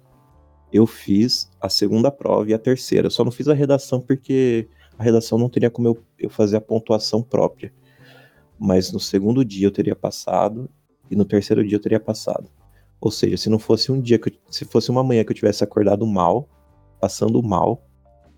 Eu 0.72 0.86
fiz 0.86 1.50
a 1.60 1.68
segunda 1.68 2.10
prova 2.10 2.48
e 2.48 2.54
a 2.54 2.58
terceira. 2.58 3.10
Só 3.10 3.22
não 3.22 3.30
fiz 3.30 3.46
a 3.46 3.54
redação 3.54 4.00
porque 4.00 4.66
a 4.98 5.02
redação 5.02 5.36
não 5.36 5.50
teria 5.50 5.70
como 5.70 5.88
eu, 5.88 6.02
eu 6.18 6.30
fazer 6.30 6.56
a 6.56 6.60
pontuação 6.60 7.22
própria. 7.22 7.70
Mas 8.58 8.90
no 8.90 9.00
segundo 9.00 9.44
dia 9.44 9.66
eu 9.66 9.70
teria 9.70 9.94
passado 9.94 10.70
e 11.10 11.16
no 11.16 11.26
terceiro 11.26 11.66
dia 11.66 11.76
eu 11.76 11.82
teria 11.82 12.00
passado. 12.00 12.48
Ou 13.00 13.10
seja, 13.10 13.36
se 13.36 13.48
não 13.48 13.58
fosse 13.58 13.90
um 13.90 14.00
dia 14.00 14.18
que 14.18 14.28
eu, 14.28 14.32
se 14.50 14.64
fosse 14.64 14.90
uma 14.90 15.02
manhã 15.02 15.24
que 15.24 15.30
eu 15.30 15.36
tivesse 15.36 15.64
acordado 15.64 16.06
mal, 16.06 16.48
passando 17.00 17.42
mal, 17.42 17.82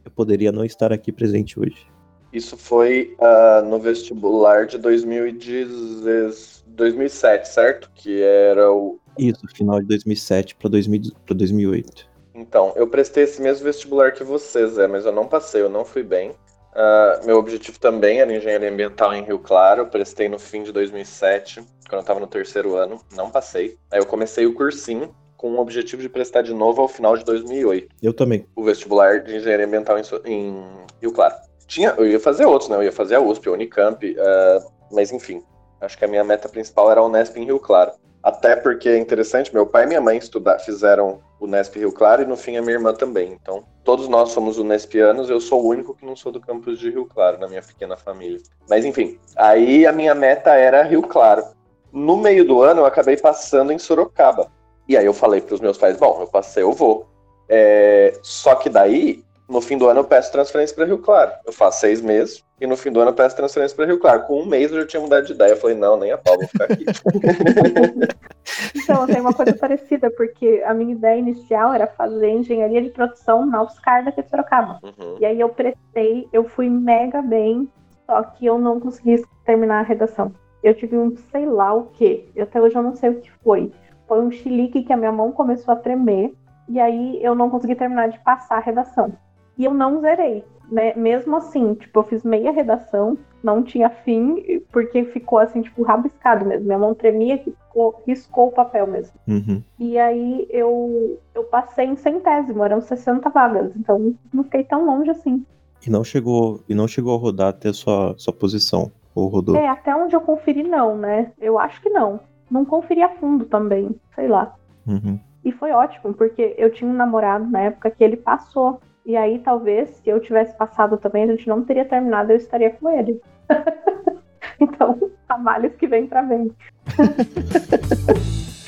eu 0.04 0.10
poderia 0.10 0.52
não 0.52 0.64
estar 0.64 0.92
aqui 0.92 1.10
presente 1.10 1.58
hoje. 1.58 1.86
Isso 2.32 2.56
foi 2.56 3.16
uh, 3.18 3.62
no 3.68 3.78
vestibular 3.78 4.66
de 4.66 4.78
2007, 4.78 7.48
certo? 7.48 7.90
Que 7.94 8.22
era 8.22 8.72
o. 8.72 8.98
Isso, 9.18 9.46
final 9.54 9.78
de 9.80 9.86
2007 9.88 10.56
para 10.56 10.70
2008. 10.70 12.10
Então, 12.34 12.72
eu 12.76 12.86
prestei 12.86 13.24
esse 13.24 13.42
mesmo 13.42 13.64
vestibular 13.64 14.12
que 14.12 14.24
você, 14.24 14.66
Zé, 14.66 14.86
mas 14.86 15.04
eu 15.04 15.12
não 15.12 15.26
passei, 15.26 15.60
eu 15.60 15.68
não 15.68 15.84
fui 15.84 16.02
bem. 16.02 16.30
Uh, 16.30 17.26
meu 17.26 17.36
objetivo 17.36 17.78
também 17.78 18.20
era 18.20 18.34
engenharia 18.34 18.70
ambiental 18.70 19.12
em 19.12 19.22
Rio 19.22 19.38
Claro. 19.38 19.82
Eu 19.82 19.88
prestei 19.88 20.30
no 20.30 20.38
fim 20.38 20.62
de 20.62 20.72
2007, 20.72 21.62
quando 21.92 21.98
eu 21.98 22.00
estava 22.00 22.20
no 22.20 22.26
terceiro 22.26 22.74
ano. 22.74 22.98
Não 23.14 23.30
passei. 23.30 23.76
Aí 23.90 24.00
eu 24.00 24.06
comecei 24.06 24.46
o 24.46 24.54
cursinho 24.54 25.14
com 25.36 25.52
o 25.52 25.60
objetivo 25.60 26.00
de 26.00 26.08
prestar 26.08 26.42
de 26.42 26.54
novo 26.54 26.80
ao 26.80 26.88
final 26.88 27.16
de 27.16 27.24
2008. 27.24 27.94
Eu 28.02 28.14
também. 28.14 28.46
O 28.56 28.64
vestibular 28.64 29.20
de 29.20 29.36
engenharia 29.36 29.66
ambiental 29.66 29.98
em, 29.98 30.02
em 30.24 30.64
Rio 31.00 31.12
Claro. 31.12 31.34
Tinha, 31.66 31.94
eu 31.98 32.06
ia 32.06 32.18
fazer 32.18 32.46
outros, 32.46 32.70
né? 32.70 32.76
Eu 32.76 32.82
ia 32.82 32.92
fazer 32.92 33.16
a 33.16 33.20
USP, 33.20 33.48
a 33.48 33.52
Unicamp, 33.52 34.10
uh, 34.10 34.72
mas 34.90 35.12
enfim. 35.12 35.42
Acho 35.80 35.98
que 35.98 36.04
a 36.04 36.08
minha 36.08 36.24
meta 36.24 36.48
principal 36.48 36.90
era 36.90 37.00
a 37.00 37.04
Unesp 37.04 37.36
em 37.36 37.44
Rio 37.44 37.58
Claro. 37.58 37.92
Até 38.22 38.54
porque 38.54 38.88
é 38.88 38.98
interessante, 38.98 39.52
meu 39.52 39.66
pai 39.66 39.82
e 39.82 39.86
minha 39.88 40.00
mãe 40.00 40.16
estudar, 40.16 40.60
fizeram 40.60 41.20
o 41.40 41.46
Nesp 41.46 41.76
Rio 41.76 41.90
Claro 41.90 42.22
e 42.22 42.24
no 42.24 42.36
fim 42.36 42.56
a 42.56 42.62
minha 42.62 42.74
irmã 42.74 42.94
também. 42.94 43.32
Então, 43.32 43.64
todos 43.82 44.06
nós 44.06 44.30
somos 44.30 44.58
Unespianos, 44.58 45.28
eu 45.28 45.40
sou 45.40 45.64
o 45.64 45.68
único 45.68 45.92
que 45.92 46.06
não 46.06 46.14
sou 46.14 46.30
do 46.30 46.40
campus 46.40 46.78
de 46.78 46.88
Rio 46.88 47.04
Claro 47.04 47.38
na 47.40 47.48
minha 47.48 47.62
pequena 47.62 47.96
família. 47.96 48.38
Mas 48.70 48.84
enfim, 48.84 49.18
aí 49.34 49.84
a 49.84 49.92
minha 49.92 50.14
meta 50.14 50.54
era 50.54 50.84
Rio 50.84 51.02
Claro. 51.02 51.44
No 51.92 52.16
meio 52.16 52.44
do 52.44 52.62
ano 52.62 52.80
eu 52.80 52.86
acabei 52.86 53.16
passando 53.16 53.72
em 53.72 53.78
Sorocaba. 53.78 54.50
E 54.88 54.96
aí 54.96 55.06
eu 55.06 55.14
falei 55.14 55.40
para 55.40 55.54
os 55.54 55.60
meus 55.60 55.78
pais, 55.78 55.96
bom, 55.96 56.18
eu 56.20 56.26
passei, 56.26 56.62
eu 56.62 56.72
vou. 56.72 57.06
É... 57.48 58.18
Só 58.22 58.54
que 58.54 58.68
daí 58.68 59.22
no 59.52 59.60
fim 59.60 59.76
do 59.76 59.86
ano 59.86 60.00
eu 60.00 60.04
peço 60.04 60.32
transferência 60.32 60.74
para 60.74 60.86
Rio 60.86 60.98
Claro. 60.98 61.32
Eu 61.44 61.52
faço 61.52 61.80
seis 61.80 62.00
meses 62.00 62.42
e 62.60 62.66
no 62.66 62.76
fim 62.76 62.90
do 62.90 63.00
ano 63.00 63.10
eu 63.10 63.14
peço 63.14 63.36
transferência 63.36 63.76
para 63.76 63.86
Rio 63.86 63.98
Claro. 63.98 64.22
Com 64.22 64.40
um 64.40 64.46
mês 64.46 64.72
eu 64.72 64.80
já 64.80 64.86
tinha 64.86 65.02
mudado 65.02 65.26
de 65.26 65.32
ideia. 65.32 65.50
Eu 65.50 65.56
falei, 65.56 65.76
não, 65.76 65.96
nem 65.98 66.10
a 66.10 66.16
pau, 66.16 66.38
vou 66.38 66.48
ficar 66.48 66.64
aqui. 66.64 66.86
então, 68.74 69.06
tem 69.06 69.20
uma 69.20 69.34
coisa 69.34 69.52
parecida, 69.54 70.10
porque 70.10 70.62
a 70.64 70.72
minha 70.72 70.92
ideia 70.92 71.18
inicial 71.18 71.74
era 71.74 71.86
fazer 71.86 72.30
engenharia 72.30 72.80
de 72.80 72.90
produção 72.90 73.44
na 73.44 73.62
UFSCar 73.62 74.04
daqui 74.04 74.22
de 74.22 74.30
Sorocaba. 74.30 74.80
Uhum. 74.82 75.16
E 75.20 75.26
aí 75.26 75.38
eu 75.38 75.50
prestei, 75.50 76.26
eu 76.32 76.44
fui 76.44 76.70
mega 76.70 77.20
bem, 77.20 77.68
só 78.06 78.22
que 78.22 78.46
eu 78.46 78.58
não 78.58 78.80
consegui 78.80 79.22
terminar 79.44 79.80
a 79.80 79.82
redação. 79.82 80.32
Eu 80.62 80.74
tive 80.74 80.96
um 80.96 81.16
sei 81.30 81.46
lá 81.46 81.72
o 81.74 81.86
que, 81.86 82.28
até 82.38 82.60
hoje 82.60 82.76
eu 82.76 82.82
não 82.82 82.94
sei 82.94 83.10
o 83.10 83.20
que 83.20 83.30
foi. 83.42 83.72
Foi 84.06 84.20
um 84.20 84.30
chilique 84.30 84.82
que 84.82 84.92
a 84.92 84.96
minha 84.96 85.12
mão 85.12 85.32
começou 85.32 85.72
a 85.72 85.76
tremer, 85.76 86.34
e 86.68 86.78
aí 86.78 87.18
eu 87.22 87.34
não 87.34 87.50
consegui 87.50 87.74
terminar 87.74 88.08
de 88.08 88.18
passar 88.20 88.56
a 88.56 88.60
redação. 88.60 89.12
E 89.58 89.64
eu 89.64 89.74
não 89.74 90.00
zerei. 90.00 90.44
Né? 90.70 90.94
Mesmo 90.94 91.36
assim, 91.36 91.74
tipo, 91.74 91.98
eu 91.98 92.04
fiz 92.04 92.24
meia 92.24 92.50
redação, 92.50 93.18
não 93.42 93.62
tinha 93.62 93.90
fim, 93.90 94.62
porque 94.72 95.04
ficou 95.04 95.38
assim, 95.38 95.60
tipo, 95.60 95.82
rabiscado 95.82 96.46
mesmo. 96.46 96.64
Minha 96.64 96.78
mão 96.78 96.94
tremia 96.94 97.36
que 97.36 97.50
ficou, 97.50 98.00
riscou 98.06 98.48
o 98.48 98.52
papel 98.52 98.86
mesmo. 98.86 99.14
Uhum. 99.28 99.62
E 99.78 99.98
aí 99.98 100.46
eu, 100.48 101.20
eu 101.34 101.44
passei 101.44 101.86
em 101.86 101.96
centésimo, 101.96 102.64
eram 102.64 102.80
60 102.80 103.28
vagas, 103.28 103.72
então 103.76 104.14
não 104.32 104.44
fiquei 104.44 104.64
tão 104.64 104.86
longe 104.86 105.10
assim. 105.10 105.44
E 105.86 105.90
não 105.90 106.04
chegou, 106.04 106.60
e 106.68 106.74
não 106.74 106.88
chegou 106.88 107.14
a 107.14 107.18
rodar 107.18 107.48
até 107.48 107.72
sua, 107.72 108.14
sua 108.16 108.32
posição, 108.32 108.90
ou 109.14 109.28
rodou? 109.28 109.56
É, 109.56 109.68
até 109.68 109.94
onde 109.94 110.14
eu 110.14 110.20
conferi 110.20 110.62
não, 110.62 110.96
né? 110.96 111.32
Eu 111.40 111.58
acho 111.58 111.80
que 111.80 111.90
não. 111.90 112.20
Não 112.50 112.64
conferi 112.64 113.02
a 113.02 113.08
fundo 113.08 113.44
também, 113.46 113.94
sei 114.14 114.28
lá. 114.28 114.54
Uhum. 114.86 115.18
E 115.44 115.50
foi 115.52 115.72
ótimo, 115.72 116.14
porque 116.14 116.54
eu 116.56 116.70
tinha 116.70 116.88
um 116.88 116.94
namorado 116.94 117.46
na 117.46 117.60
época 117.60 117.90
que 117.90 118.04
ele 118.04 118.16
passou 118.16 118.80
e 119.04 119.16
aí, 119.16 119.40
talvez, 119.40 119.90
se 119.90 120.08
eu 120.08 120.20
tivesse 120.20 120.56
passado 120.56 120.96
também, 120.96 121.24
a 121.24 121.26
gente 121.26 121.48
não 121.48 121.64
teria 121.64 121.84
terminado, 121.84 122.30
eu 122.30 122.36
estaria 122.36 122.70
com 122.70 122.88
ele. 122.88 123.20
então, 124.60 125.10
males 125.40 125.74
que 125.74 125.88
vem 125.88 126.06
pra 126.06 126.22
bem. 126.22 126.52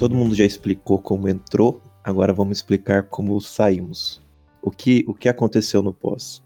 Todo 0.00 0.14
mundo 0.14 0.34
já 0.34 0.44
explicou 0.44 0.98
como 0.98 1.28
entrou, 1.28 1.80
agora 2.02 2.32
vamos 2.32 2.56
explicar 2.56 3.02
como 3.02 3.38
saímos. 3.38 4.22
O 4.62 4.70
que, 4.70 5.04
o 5.06 5.12
que 5.12 5.28
aconteceu 5.28 5.82
no 5.82 5.92
pós? 5.92 6.42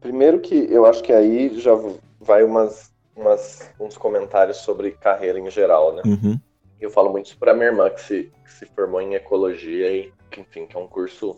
Primeiro 0.00 0.38
que 0.38 0.66
eu 0.70 0.84
acho 0.84 1.02
que 1.02 1.10
aí 1.10 1.58
já 1.58 1.72
vai 2.20 2.44
umas 2.44 2.90
umas, 3.16 3.70
uns 3.80 3.96
comentários 3.96 4.58
sobre 4.58 4.92
carreira 4.92 5.38
em 5.38 5.50
geral, 5.50 5.94
né? 5.94 6.02
Uhum. 6.04 6.38
Eu 6.80 6.90
falo 6.90 7.10
muito 7.10 7.26
isso 7.26 7.38
pra 7.38 7.54
minha 7.54 7.66
irmã, 7.66 7.88
que 7.90 8.00
se, 8.00 8.32
que 8.44 8.52
se 8.52 8.66
formou 8.66 9.00
em 9.00 9.14
ecologia 9.14 9.90
e, 9.90 10.12
enfim, 10.36 10.66
que 10.66 10.76
é 10.76 10.80
um 10.80 10.86
curso. 10.86 11.36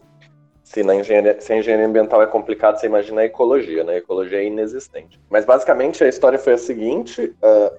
Se, 0.65 0.83
na 0.83 0.95
engenharia, 0.95 1.41
se 1.41 1.53
a 1.53 1.59
engenharia 1.59 1.87
ambiental 1.87 2.23
é 2.23 2.27
complicado, 2.27 2.79
você 2.79 2.87
imagina 2.87 3.21
a 3.21 3.25
ecologia, 3.25 3.85
né? 3.85 3.95
A 3.95 3.99
ecologia 3.99 4.39
é 4.39 4.47
inexistente. 4.47 5.21
Mas 5.29 5.45
basicamente 5.45 6.03
a 6.03 6.09
história 6.09 6.39
foi 6.39 6.55
a 6.55 6.59
seguinte: 6.59 7.35
uh, 7.43 7.77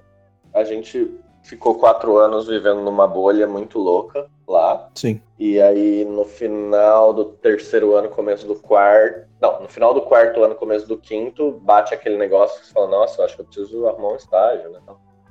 a 0.54 0.62
gente 0.64 1.10
ficou 1.44 1.76
quatro 1.76 2.16
anos 2.16 2.48
vivendo 2.48 2.80
numa 2.80 3.06
bolha 3.06 3.46
muito 3.46 3.78
louca 3.78 4.26
lá. 4.48 4.88
Sim. 4.94 5.20
E 5.38 5.60
aí, 5.60 6.04
no 6.04 6.24
final 6.24 7.12
do 7.12 7.26
terceiro 7.26 7.94
ano, 7.94 8.08
começo 8.08 8.46
do 8.46 8.56
quarto. 8.56 9.28
Não, 9.40 9.62
no 9.62 9.68
final 9.68 9.94
do 9.94 10.02
quarto 10.02 10.42
ano, 10.42 10.54
começo 10.54 10.88
do 10.88 10.96
quinto, 10.96 11.52
bate 11.62 11.94
aquele 11.94 12.16
negócio 12.16 12.60
que 12.60 12.66
você 12.66 12.72
fala, 12.72 12.88
nossa, 12.88 13.22
acho 13.22 13.36
que 13.36 13.42
eu 13.42 13.46
preciso 13.46 13.86
arrumar 13.86 14.12
um 14.12 14.16
estágio, 14.16 14.70
né? 14.70 14.80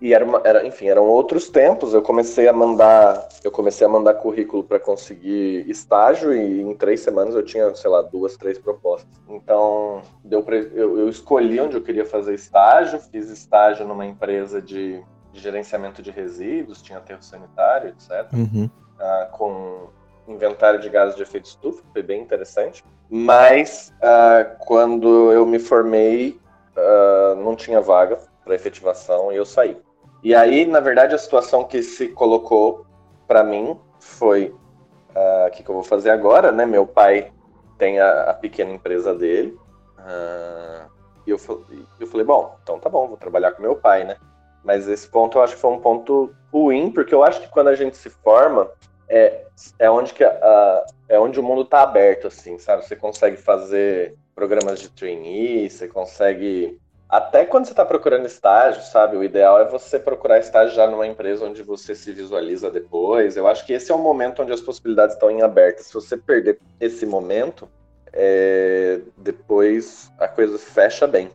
E 0.02 0.14
era, 0.14 0.26
uma, 0.26 0.42
era, 0.44 0.68
enfim, 0.68 0.88
eram 0.88 1.06
outros 1.06 1.50
tempos. 1.50 1.94
Eu 1.94 2.02
comecei 2.02 2.48
a 2.48 2.54
mandar, 2.54 3.26
eu 3.42 3.50
comecei 3.50 3.88
a 3.88 3.90
mandar 3.90 4.16
currículo 4.16 4.62
para 4.62 4.78
conseguir 4.78 5.64
estágio 5.70 6.34
e 6.34 6.62
em 6.62 6.76
três 6.76 7.00
semanas 7.00 7.34
eu 7.36 7.44
tinha, 7.44 7.74
sei 7.74 7.90
lá, 7.90 8.02
duas, 8.02 8.36
três 8.36 8.60
propostas. 8.60 9.10
Então, 9.30 10.02
deu 10.22 10.44
pra, 10.44 10.58
eu, 10.58 11.00
eu 11.00 11.08
escolhi 11.08 11.60
onde 11.62 11.78
eu 11.78 11.82
queria 11.82 12.06
fazer 12.06 12.36
estágio, 12.36 13.00
fiz 13.00 13.30
estágio 13.30 13.88
numa 13.88 14.06
empresa 14.06 14.62
de 14.62 15.02
de 15.34 15.40
gerenciamento 15.40 16.02
de 16.02 16.12
resíduos, 16.12 16.82
tinha 16.82 17.00
aterro 17.00 17.24
sanitário, 17.24 17.90
etc. 17.90 18.32
Uhum. 18.32 18.66
Uh, 18.66 19.32
com 19.32 19.90
inventário 20.28 20.80
de 20.80 20.88
gases 20.88 21.16
de 21.16 21.24
efeito 21.24 21.46
estufa, 21.46 21.82
foi 21.92 22.04
bem 22.04 22.22
interessante. 22.22 22.86
Mas 23.10 23.92
uh, 23.98 24.56
quando 24.60 25.32
eu 25.32 25.46
me 25.46 25.58
formei, 25.58 26.40
uh, 26.78 27.36
não 27.36 27.56
tinha 27.56 27.82
vaga 27.82 28.20
para 28.46 28.56
efetivação 28.56 29.32
e 29.32 29.36
eu 29.36 29.46
saí. 29.46 29.76
E 30.24 30.36
aí, 30.36 30.66
na 30.66 30.80
verdade, 30.80 31.16
a 31.16 31.18
situação 31.18 31.66
que 31.66 31.82
se 31.82 32.10
colocou 32.10 32.86
para 33.28 33.44
mim 33.44 33.78
foi 34.00 34.56
o 35.48 35.52
que, 35.52 35.62
que, 35.62 35.70
eu 35.70 35.76
vou 35.76 35.84
fazer 35.84 36.10
agora, 36.10 36.52
né? 36.52 36.66
Meu 36.66 36.88
pai 36.88 37.32
tem 37.78 38.00
a, 38.00 38.32
a 38.32 38.34
pequena 38.34 38.72
empresa 38.72 39.14
dele. 39.14 39.56
e 41.28 41.30
eu, 41.30 41.38
eu 42.00 42.08
falei, 42.08 42.26
bom, 42.26 42.58
então 42.64 42.80
tá 42.80 42.90
bom, 42.90 43.08
vou 43.08 43.18
trabalhar 43.18 43.52
com 43.52 43.62
meu 43.62 43.76
pai, 43.76 44.06
né? 44.06 44.18
Mas 44.64 44.88
esse 44.88 45.08
ponto 45.08 45.38
eu 45.38 45.44
acho 45.44 45.56
que 45.56 45.62
foi 45.62 45.72
um 45.72 45.80
ponto 45.80 46.34
ruim, 46.52 46.90
porque 46.92 47.14
eu 47.14 47.24
acho 47.24 47.42
que 47.42 47.50
quando 47.50 47.68
a 47.68 47.76
gente 47.76 47.98
se 47.98 48.10
forma, 48.10 48.70
é, 49.10 49.44
é 49.80 49.90
onde 49.90 50.14
que 50.14 50.24
a, 50.24 50.86
é 51.10 51.20
onde 51.20 51.40
o 51.40 51.44
mundo 51.44 51.64
está 51.64 51.82
aberto, 51.82 52.28
assim, 52.28 52.58
sabe? 52.58 52.86
Você 52.86 52.96
consegue 52.96 53.38
fazer 53.38 54.16
programas 54.34 54.80
de 54.80 54.90
trainee, 54.90 55.70
você 55.70 55.88
consegue. 55.88 56.80
Até 57.08 57.46
quando 57.46 57.66
você 57.66 57.74
está 57.74 57.86
procurando 57.86 58.26
estágio, 58.26 58.82
sabe? 58.82 59.16
O 59.16 59.24
ideal 59.24 59.60
é 59.60 59.66
você 59.66 60.00
procurar 60.00 60.40
estágio 60.40 60.74
já 60.74 60.88
numa 60.88 61.06
empresa 61.06 61.46
onde 61.46 61.62
você 61.62 61.94
se 61.94 62.12
visualiza 62.12 62.72
depois. 62.72 63.38
Eu 63.38 63.48
acho 63.48 63.66
que 63.66 63.74
esse 63.74 63.92
é 63.92 63.96
o 63.96 64.00
momento 64.00 64.42
onde 64.42 64.52
as 64.52 64.62
possibilidades 64.62 65.14
estão 65.14 65.30
em 65.30 65.44
aberto. 65.44 65.80
Se 65.80 65.94
você 65.94 66.18
perder 66.18 66.58
esse 66.80 67.06
momento, 67.06 67.70
é... 68.12 69.00
depois 69.16 70.12
a 70.18 70.28
coisa 70.28 70.58
fecha 70.58 71.06
bem. 71.06 71.30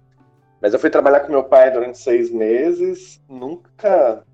Mas 0.60 0.72
eu 0.72 0.80
fui 0.80 0.90
trabalhar 0.90 1.20
com 1.20 1.32
meu 1.32 1.44
pai 1.44 1.70
durante 1.70 1.98
seis 1.98 2.30
meses, 2.30 3.22
nunca 3.28 4.24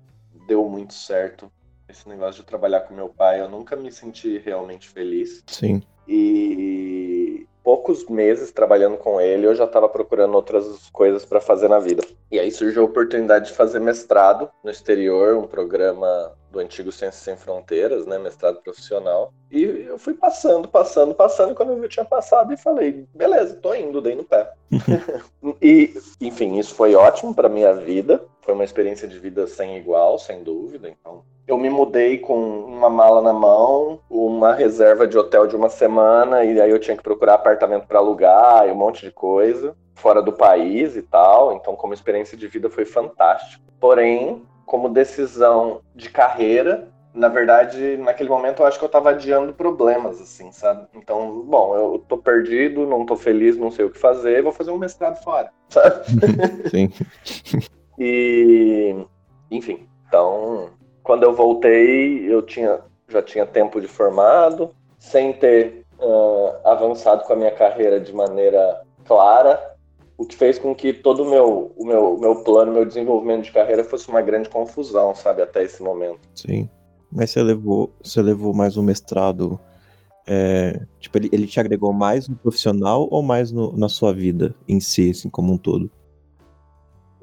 deu 0.47 0.67
muito 0.67 0.93
certo 0.93 1.51
esse 1.87 2.07
negócio 2.09 2.41
de 2.41 2.47
trabalhar 2.47 2.81
com 2.81 2.93
meu 2.93 3.09
pai. 3.09 3.39
Eu 3.39 3.49
nunca 3.49 3.75
me 3.75 3.91
senti 3.91 4.37
realmente 4.39 4.89
feliz. 4.89 5.43
Sim. 5.47 5.81
E 6.07 7.24
poucos 7.65 8.05
meses 8.07 8.51
trabalhando 8.51 8.95
com 8.95 9.19
ele, 9.19 9.47
eu 9.47 9.55
já 9.55 9.65
estava 9.65 9.89
procurando 9.89 10.35
outras 10.35 10.87
coisas 10.91 11.25
para 11.25 11.41
fazer 11.41 11.67
na 11.67 11.79
vida. 11.79 12.03
E 12.31 12.39
aí 12.39 12.51
surgiu 12.51 12.83
a 12.83 12.85
oportunidade 12.85 13.47
de 13.47 13.53
fazer 13.53 13.79
mestrado 13.79 14.47
no 14.63 14.69
exterior, 14.69 15.35
um 15.35 15.47
programa 15.47 16.31
do 16.51 16.59
antigo 16.59 16.91
Ciências 16.91 17.23
Sem 17.23 17.35
Fronteiras, 17.35 18.05
né, 18.05 18.19
mestrado 18.19 18.61
profissional. 18.61 19.33
E 19.51 19.63
eu 19.63 19.97
fui 19.97 20.13
passando, 20.13 20.67
passando, 20.67 21.15
passando, 21.15 21.53
e 21.53 21.55
quando 21.55 21.73
eu 21.73 21.89
tinha 21.89 22.05
passado 22.05 22.53
e 22.53 22.57
falei, 22.57 23.07
beleza, 23.15 23.55
tô 23.55 23.73
indo, 23.73 23.99
dei 23.99 24.13
no 24.13 24.23
pé. 24.23 24.53
e, 25.59 25.91
enfim, 26.21 26.59
isso 26.59 26.75
foi 26.75 26.93
ótimo 26.93 27.33
para 27.33 27.49
minha 27.49 27.73
vida, 27.73 28.23
foi 28.41 28.53
uma 28.53 28.63
experiência 28.63 29.07
de 29.07 29.17
vida 29.17 29.47
sem 29.47 29.75
igual, 29.75 30.19
sem 30.19 30.43
dúvida, 30.43 30.87
então 30.87 31.23
eu 31.47 31.57
me 31.57 31.69
mudei 31.69 32.17
com 32.17 32.37
uma 32.37 32.89
mala 32.89 33.21
na 33.21 33.33
mão, 33.33 33.99
uma 34.09 34.53
reserva 34.53 35.07
de 35.07 35.17
hotel 35.17 35.45
de 35.45 35.55
uma 35.55 35.69
semana, 35.69 36.43
e 36.43 36.59
aí 36.59 36.71
eu 36.71 36.79
tinha 36.79 36.97
que 36.97 37.03
procurar 37.03 37.35
apartamento 37.35 37.85
para 37.85 37.99
alugar 37.99 38.67
e 38.67 38.71
um 38.71 38.75
monte 38.75 39.05
de 39.05 39.11
coisa, 39.11 39.75
fora 39.93 40.21
do 40.21 40.33
país 40.33 40.95
e 40.95 41.03
tal. 41.03 41.53
Então, 41.53 41.75
como 41.75 41.93
experiência 41.93 42.37
de 42.37 42.47
vida, 42.47 42.69
foi 42.69 42.85
fantástico. 42.85 43.63
Porém, 43.79 44.41
como 44.65 44.89
decisão 44.89 45.81
de 45.93 46.09
carreira, 46.09 46.87
na 47.13 47.29
verdade, 47.29 47.95
naquele 47.97 48.27
momento 48.27 48.61
eu 48.61 48.65
acho 48.65 48.77
que 48.77 48.83
eu 48.83 48.89
tava 48.89 49.11
adiando 49.11 49.53
problemas, 49.53 50.19
assim, 50.19 50.51
sabe? 50.51 50.87
Então, 50.93 51.41
bom, 51.41 51.75
eu 51.75 52.03
tô 52.07 52.17
perdido, 52.17 52.85
não 52.85 53.05
tô 53.05 53.15
feliz, 53.15 53.55
não 53.55 53.71
sei 53.71 53.85
o 53.85 53.89
que 53.89 53.97
fazer, 53.99 54.43
vou 54.43 54.51
fazer 54.51 54.71
um 54.71 54.77
mestrado 54.77 55.23
fora, 55.23 55.49
sabe? 55.69 56.05
Sim. 56.69 56.91
e, 57.97 58.95
enfim, 59.49 59.87
então, 60.07 60.71
quando 61.05 61.21
eu 61.21 61.33
voltei, 61.33 62.25
eu 62.27 62.41
tinha, 62.41 62.79
já 63.07 63.21
tinha 63.21 63.45
tempo 63.45 63.79
de 63.79 63.87
formado, 63.87 64.71
sem 64.97 65.31
ter 65.33 65.85
uh, 65.99 66.67
avançado 66.67 67.23
com 67.23 67.33
a 67.33 67.35
minha 67.35 67.51
carreira 67.51 67.99
de 67.99 68.11
maneira 68.11 68.81
clara, 69.05 69.75
o 70.17 70.25
que 70.25 70.35
fez 70.35 70.57
com 70.57 70.73
que 70.73 70.91
todo 70.91 71.21
o 71.21 71.29
meu, 71.29 71.71
o 71.77 71.85
meu, 71.85 72.17
meu 72.17 72.43
plano, 72.43 72.73
meu 72.73 72.83
desenvolvimento 72.83 73.43
de 73.43 73.51
carreira 73.51 73.83
fosse 73.83 74.09
uma 74.09 74.21
grande 74.21 74.49
confusão, 74.49 75.13
sabe, 75.13 75.43
até 75.43 75.63
esse 75.63 75.81
momento. 75.83 76.21
Sim. 76.33 76.67
Mas 77.11 77.29
você 77.29 77.43
levou, 77.43 77.91
você 78.01 78.21
levou 78.21 78.51
mais 78.51 78.75
um 78.75 78.81
mestrado. 78.81 79.59
É, 80.27 80.81
tipo, 80.99 81.19
ele, 81.19 81.29
ele 81.31 81.45
te 81.45 81.59
agregou 81.59 81.93
mais 81.93 82.27
no 82.27 82.35
profissional 82.35 83.07
ou 83.11 83.21
mais 83.21 83.51
no, 83.51 83.77
na 83.77 83.87
sua 83.87 84.11
vida 84.11 84.55
em 84.67 84.79
si, 84.79 85.11
assim, 85.11 85.29
como 85.29 85.53
um 85.53 85.57
todo? 85.57 85.91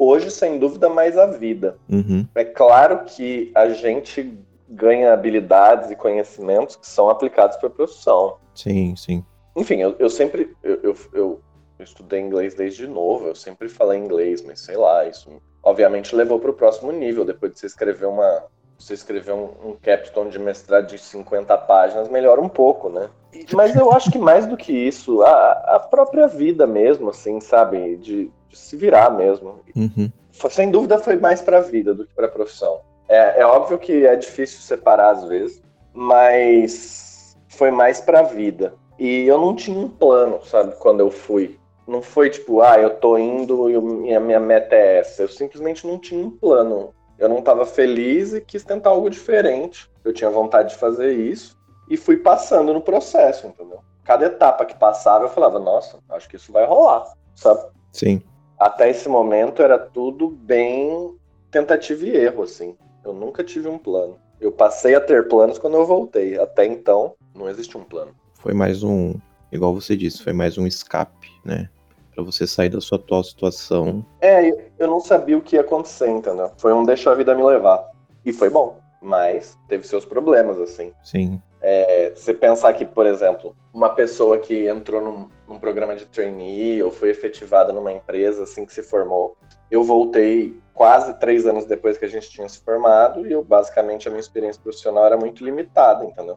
Hoje, 0.05 0.33
sem 0.33 0.59
dúvida, 0.59 0.89
mais 0.89 1.17
a 1.17 1.27
vida. 1.27 1.79
Uhum. 1.89 2.27
É 2.35 2.45
claro 2.45 3.05
que 3.05 3.53
a 3.55 3.69
gente 3.69 4.37
ganha 4.69 5.13
habilidades 5.13 5.93
e 5.93 5.95
conhecimentos 5.95 6.75
que 6.75 6.89
são 6.89 7.09
aplicados 7.09 7.57
para 7.57 7.69
a 7.69 7.71
profissão. 7.71 8.37
Sim, 8.53 8.97
sim. 8.97 9.25
Enfim, 9.57 9.77
eu, 9.77 9.95
eu 10.01 10.11
sempre. 10.11 10.57
Eu, 10.61 10.81
eu, 10.83 10.97
eu 11.13 11.41
estudei 11.79 12.19
inglês 12.19 12.53
desde 12.53 12.85
novo, 12.89 13.29
eu 13.29 13.35
sempre 13.37 13.69
falei 13.69 13.97
inglês, 13.97 14.43
mas 14.43 14.59
sei 14.59 14.77
lá, 14.77 15.07
isso 15.07 15.41
obviamente 15.63 16.17
levou 16.17 16.41
para 16.41 16.51
o 16.51 16.55
próximo 16.55 16.91
nível, 16.91 17.25
depois 17.25 17.53
de 17.53 17.61
você 17.61 17.67
escrever 17.67 18.07
uma 18.07 18.45
você 18.83 18.95
escrever 18.95 19.33
um, 19.33 19.51
um 19.65 19.77
capstone 19.81 20.31
de 20.31 20.39
mestrado 20.39 20.87
de 20.87 20.99
50 20.99 21.57
páginas, 21.59 22.09
melhora 22.09 22.41
um 22.41 22.49
pouco, 22.49 22.89
né? 22.89 23.09
Mas 23.53 23.75
eu 23.75 23.91
acho 23.93 24.11
que 24.11 24.19
mais 24.19 24.47
do 24.47 24.57
que 24.57 24.73
isso, 24.73 25.23
a, 25.23 25.53
a 25.77 25.79
própria 25.79 26.27
vida 26.27 26.67
mesmo, 26.67 27.11
assim, 27.11 27.41
sabe? 27.41 27.97
De, 27.97 28.31
de 28.49 28.59
se 28.59 28.77
virar 28.77 29.11
mesmo. 29.11 29.61
Uhum. 29.75 30.11
Sem 30.51 30.71
dúvida 30.71 30.99
foi 30.99 31.17
mais 31.17 31.41
para 31.41 31.59
a 31.59 31.63
vida 31.63 31.95
do 31.95 32.07
que 32.07 32.15
para 32.15 32.27
a 32.27 32.31
profissão. 32.31 32.81
É, 33.09 33.41
é 33.41 33.47
óbvio 33.47 33.79
que 33.79 34.07
é 34.07 34.17
difícil 34.17 34.61
separar 34.61 35.11
às 35.11 35.25
vezes, 35.25 35.63
mas 35.93 37.37
foi 37.49 37.71
mais 37.71 38.01
para 38.01 38.21
a 38.21 38.25
vida. 38.25 38.75
E 38.99 39.27
eu 39.27 39.39
não 39.39 39.55
tinha 39.55 39.79
um 39.79 39.89
plano, 39.89 40.41
sabe, 40.45 40.75
quando 40.77 41.01
eu 41.01 41.11
fui. 41.11 41.59
Não 41.87 42.01
foi 42.01 42.31
tipo, 42.31 42.61
ah, 42.61 42.79
eu 42.79 42.91
tô 42.91 43.19
indo 43.19 43.69
e 44.07 44.15
a 44.15 44.21
minha 44.21 44.41
meta 44.41 44.75
é 44.75 44.99
essa. 44.99 45.23
Eu 45.23 45.29
simplesmente 45.29 45.87
não 45.87 45.99
tinha 45.99 46.25
um 46.25 46.31
plano. 46.31 46.95
Eu 47.23 47.29
não 47.29 47.39
estava 47.39 47.65
feliz 47.65 48.33
e 48.33 48.41
quis 48.41 48.65
tentar 48.65 48.91
algo 48.91 49.09
diferente. 49.09 49.89
Eu 50.05 50.13
tinha 50.13 50.29
vontade 50.29 50.71
de 50.71 50.75
fazer 50.75 51.13
isso 51.13 51.57
e 51.89 51.97
fui 51.97 52.17
passando 52.17 52.75
no 52.75 52.81
processo, 52.81 53.47
entendeu? 53.47 53.79
Cada 54.03 54.27
etapa 54.27 54.65
que 54.65 54.75
passava 54.75 55.27
eu 55.27 55.29
falava, 55.29 55.61
nossa, 55.61 56.01
acho 56.09 56.29
que 56.29 56.35
isso 56.35 56.51
vai 56.51 56.67
rolar, 56.67 57.05
sabe? 57.37 57.71
Sim. 57.93 58.21
Até 58.59 58.91
esse 58.91 59.09
momento 59.09 59.63
era 59.63 59.79
tudo 59.79 60.31
bem 60.31 61.17
tentativa 61.49 62.05
e 62.05 62.17
erro, 62.17 62.43
assim. 62.43 62.77
Eu 63.05 63.13
nunca 63.13 63.45
tive 63.45 63.69
um 63.69 63.79
plano. 63.79 64.19
Eu 64.41 64.51
passei 64.51 64.97
a 64.97 65.01
ter 65.01 65.29
planos 65.29 65.61
quando 65.61 65.77
eu 65.77 65.87
voltei. 65.87 66.37
Até 66.41 66.67
então, 66.67 67.15
não 67.33 67.49
existe 67.49 67.79
um 67.79 67.85
plano. 67.85 68.11
Foi 68.35 68.53
mais 68.53 68.83
um, 68.83 69.15
igual 69.53 69.73
você 69.73 69.97
disse, 69.97 70.25
foi 70.25 70.33
mais 70.33 70.59
um 70.59 70.67
escape, 70.67 71.31
né? 71.45 71.71
Pra 72.15 72.23
você 72.23 72.47
sair 72.47 72.69
da 72.69 72.81
sua 72.81 72.99
atual 72.99 73.25
situação. 73.25 74.05
É, 74.21 74.51
eu 74.79 74.87
não 74.87 75.01
sabia 75.01 75.37
o 75.37 75.41
que 75.41 75.57
ia 75.57 75.63
acontecer, 75.63 76.09
entendeu? 76.09 76.51
Foi 76.59 76.73
um 76.73 76.85
deixa 76.85 77.11
a 77.11 77.15
vida 77.15 77.35
me 77.35 77.43
levar. 77.43 77.91
E 78.25 78.33
foi 78.33 78.51
bom, 78.51 78.79
mas 79.01 79.59
teve 79.69 79.87
seus 79.87 80.05
problemas, 80.05 80.59
assim. 80.59 80.93
Sim. 81.03 81.41
É, 81.61 82.13
você 82.15 82.35
pensar 82.35 82.73
que, 82.73 82.85
por 82.85 83.07
exemplo, 83.07 83.57
uma 83.73 83.91
pessoa 83.91 84.37
que 84.39 84.67
entrou 84.67 85.01
num, 85.01 85.29
num, 85.49 85.59
programa 85.61 85.95
de 85.95 86.05
trainee 86.07 86.83
ou 86.83 86.91
foi 86.91 87.11
efetivada 87.11 87.73
numa 87.73 87.93
empresa 87.93 88.43
assim 88.43 88.67
que 88.67 88.75
se 88.75 88.83
formou, 88.83 89.37
eu 89.71 89.85
voltei 89.85 90.61
quase 90.75 91.15
três 91.21 91.47
anos 91.47 91.65
depois 91.65 91.97
que 91.97 92.05
a 92.05 92.09
gente 92.09 92.29
tinha 92.29 92.49
se 92.49 92.59
formado 92.59 93.27
e 93.27 93.33
eu 93.33 93.45
basicamente 93.45 94.09
a 94.09 94.11
minha 94.11 94.21
experiência 94.21 94.61
profissional 94.61 95.07
era 95.07 95.17
muito 95.17 95.45
limitada, 95.45 96.05
entendeu? 96.05 96.37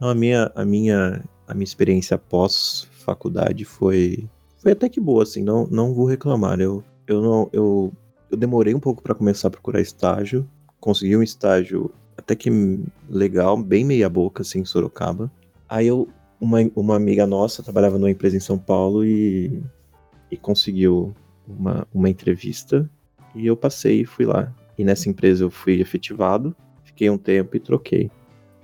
Não, 0.00 0.08
a 0.08 0.14
minha 0.14 0.50
a 0.54 0.64
minha 0.64 1.22
a 1.46 1.54
minha 1.54 1.64
experiência 1.64 2.18
pós 2.18 2.88
faculdade 3.04 3.64
foi 3.64 4.28
foi 4.66 4.72
até 4.72 4.88
que 4.88 4.98
boa 4.98 5.22
assim, 5.22 5.44
não 5.44 5.64
não 5.68 5.94
vou 5.94 6.06
reclamar. 6.06 6.58
Eu 6.58 6.82
eu 7.06 7.22
não 7.22 7.48
eu 7.52 7.92
eu 8.28 8.36
demorei 8.36 8.74
um 8.74 8.80
pouco 8.80 9.00
para 9.00 9.14
começar 9.14 9.46
a 9.46 9.50
procurar 9.52 9.80
estágio, 9.80 10.44
consegui 10.80 11.16
um 11.16 11.22
estágio 11.22 11.88
até 12.18 12.34
que 12.34 12.50
legal, 13.08 13.56
bem 13.56 13.84
meia 13.84 14.08
boca, 14.08 14.42
assim, 14.42 14.58
em 14.58 14.64
Sorocaba. 14.64 15.30
Aí 15.68 15.86
eu, 15.86 16.08
uma, 16.40 16.58
uma 16.74 16.96
amiga 16.96 17.28
nossa 17.28 17.62
trabalhava 17.62 17.96
numa 17.96 18.10
empresa 18.10 18.36
em 18.36 18.40
São 18.40 18.58
Paulo 18.58 19.04
e, 19.04 19.62
e 20.32 20.36
conseguiu 20.36 21.14
uma, 21.46 21.86
uma 21.94 22.10
entrevista 22.10 22.90
e 23.36 23.46
eu 23.46 23.56
passei 23.56 24.00
e 24.00 24.04
fui 24.04 24.26
lá. 24.26 24.52
E 24.76 24.82
nessa 24.82 25.08
empresa 25.08 25.44
eu 25.44 25.50
fui 25.50 25.80
efetivado, 25.80 26.56
fiquei 26.82 27.08
um 27.08 27.18
tempo 27.18 27.56
e 27.56 27.60
troquei. 27.60 28.10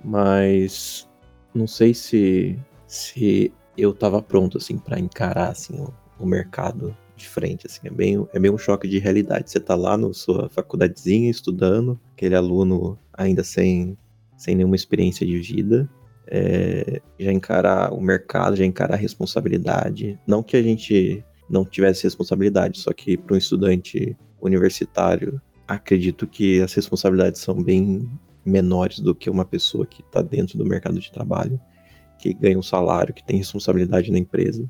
Mas 0.03 1.07
não 1.55 1.65
sei 1.65 1.93
se, 1.93 2.59
se 2.85 3.53
eu 3.77 3.93
tava 3.93 4.21
pronto, 4.21 4.57
assim, 4.57 4.77
para 4.77 4.99
encarar, 4.99 5.49
assim, 5.49 5.79
o, 5.79 5.93
o 6.19 6.25
mercado 6.25 6.95
de 7.15 7.27
frente, 7.27 7.67
assim, 7.67 7.81
é 7.83 7.89
bem, 7.89 8.27
é 8.33 8.39
bem 8.39 8.51
um 8.51 8.57
choque 8.57 8.87
de 8.87 8.99
realidade. 8.99 9.49
Você 9.49 9.59
tá 9.59 9.75
lá 9.75 9.97
na 9.97 10.11
sua 10.13 10.49
faculdadezinha 10.49 11.29
estudando, 11.29 11.99
aquele 12.13 12.35
aluno 12.35 12.97
ainda 13.13 13.43
sem, 13.43 13.97
sem 14.37 14.55
nenhuma 14.55 14.75
experiência 14.75 15.25
de 15.25 15.39
vida, 15.39 15.89
é, 16.27 17.01
já 17.19 17.31
encarar 17.31 17.93
o 17.93 18.01
mercado, 18.01 18.55
já 18.55 18.65
encarar 18.65 18.95
a 18.95 18.97
responsabilidade. 18.97 20.19
Não 20.25 20.41
que 20.41 20.57
a 20.57 20.63
gente 20.63 21.23
não 21.49 21.65
tivesse 21.65 22.03
responsabilidade, 22.03 22.79
só 22.79 22.91
que 22.91 23.17
para 23.17 23.35
um 23.35 23.37
estudante 23.37 24.17
universitário, 24.41 25.41
acredito 25.67 26.27
que 26.27 26.61
as 26.61 26.73
responsabilidades 26.73 27.41
são 27.41 27.61
bem 27.61 28.09
menores 28.45 28.99
do 28.99 29.15
que 29.15 29.29
uma 29.29 29.45
pessoa 29.45 29.85
que 29.85 30.01
está 30.01 30.21
dentro 30.21 30.57
do 30.57 30.65
mercado 30.65 30.99
de 30.99 31.11
trabalho, 31.11 31.59
que 32.23 32.33
ganha 32.33 32.57
um 32.57 32.63
salário, 32.63 33.13
que 33.13 33.23
tem 33.23 33.37
responsabilidade 33.37 34.09
na 34.09 34.17
empresa. 34.17 34.63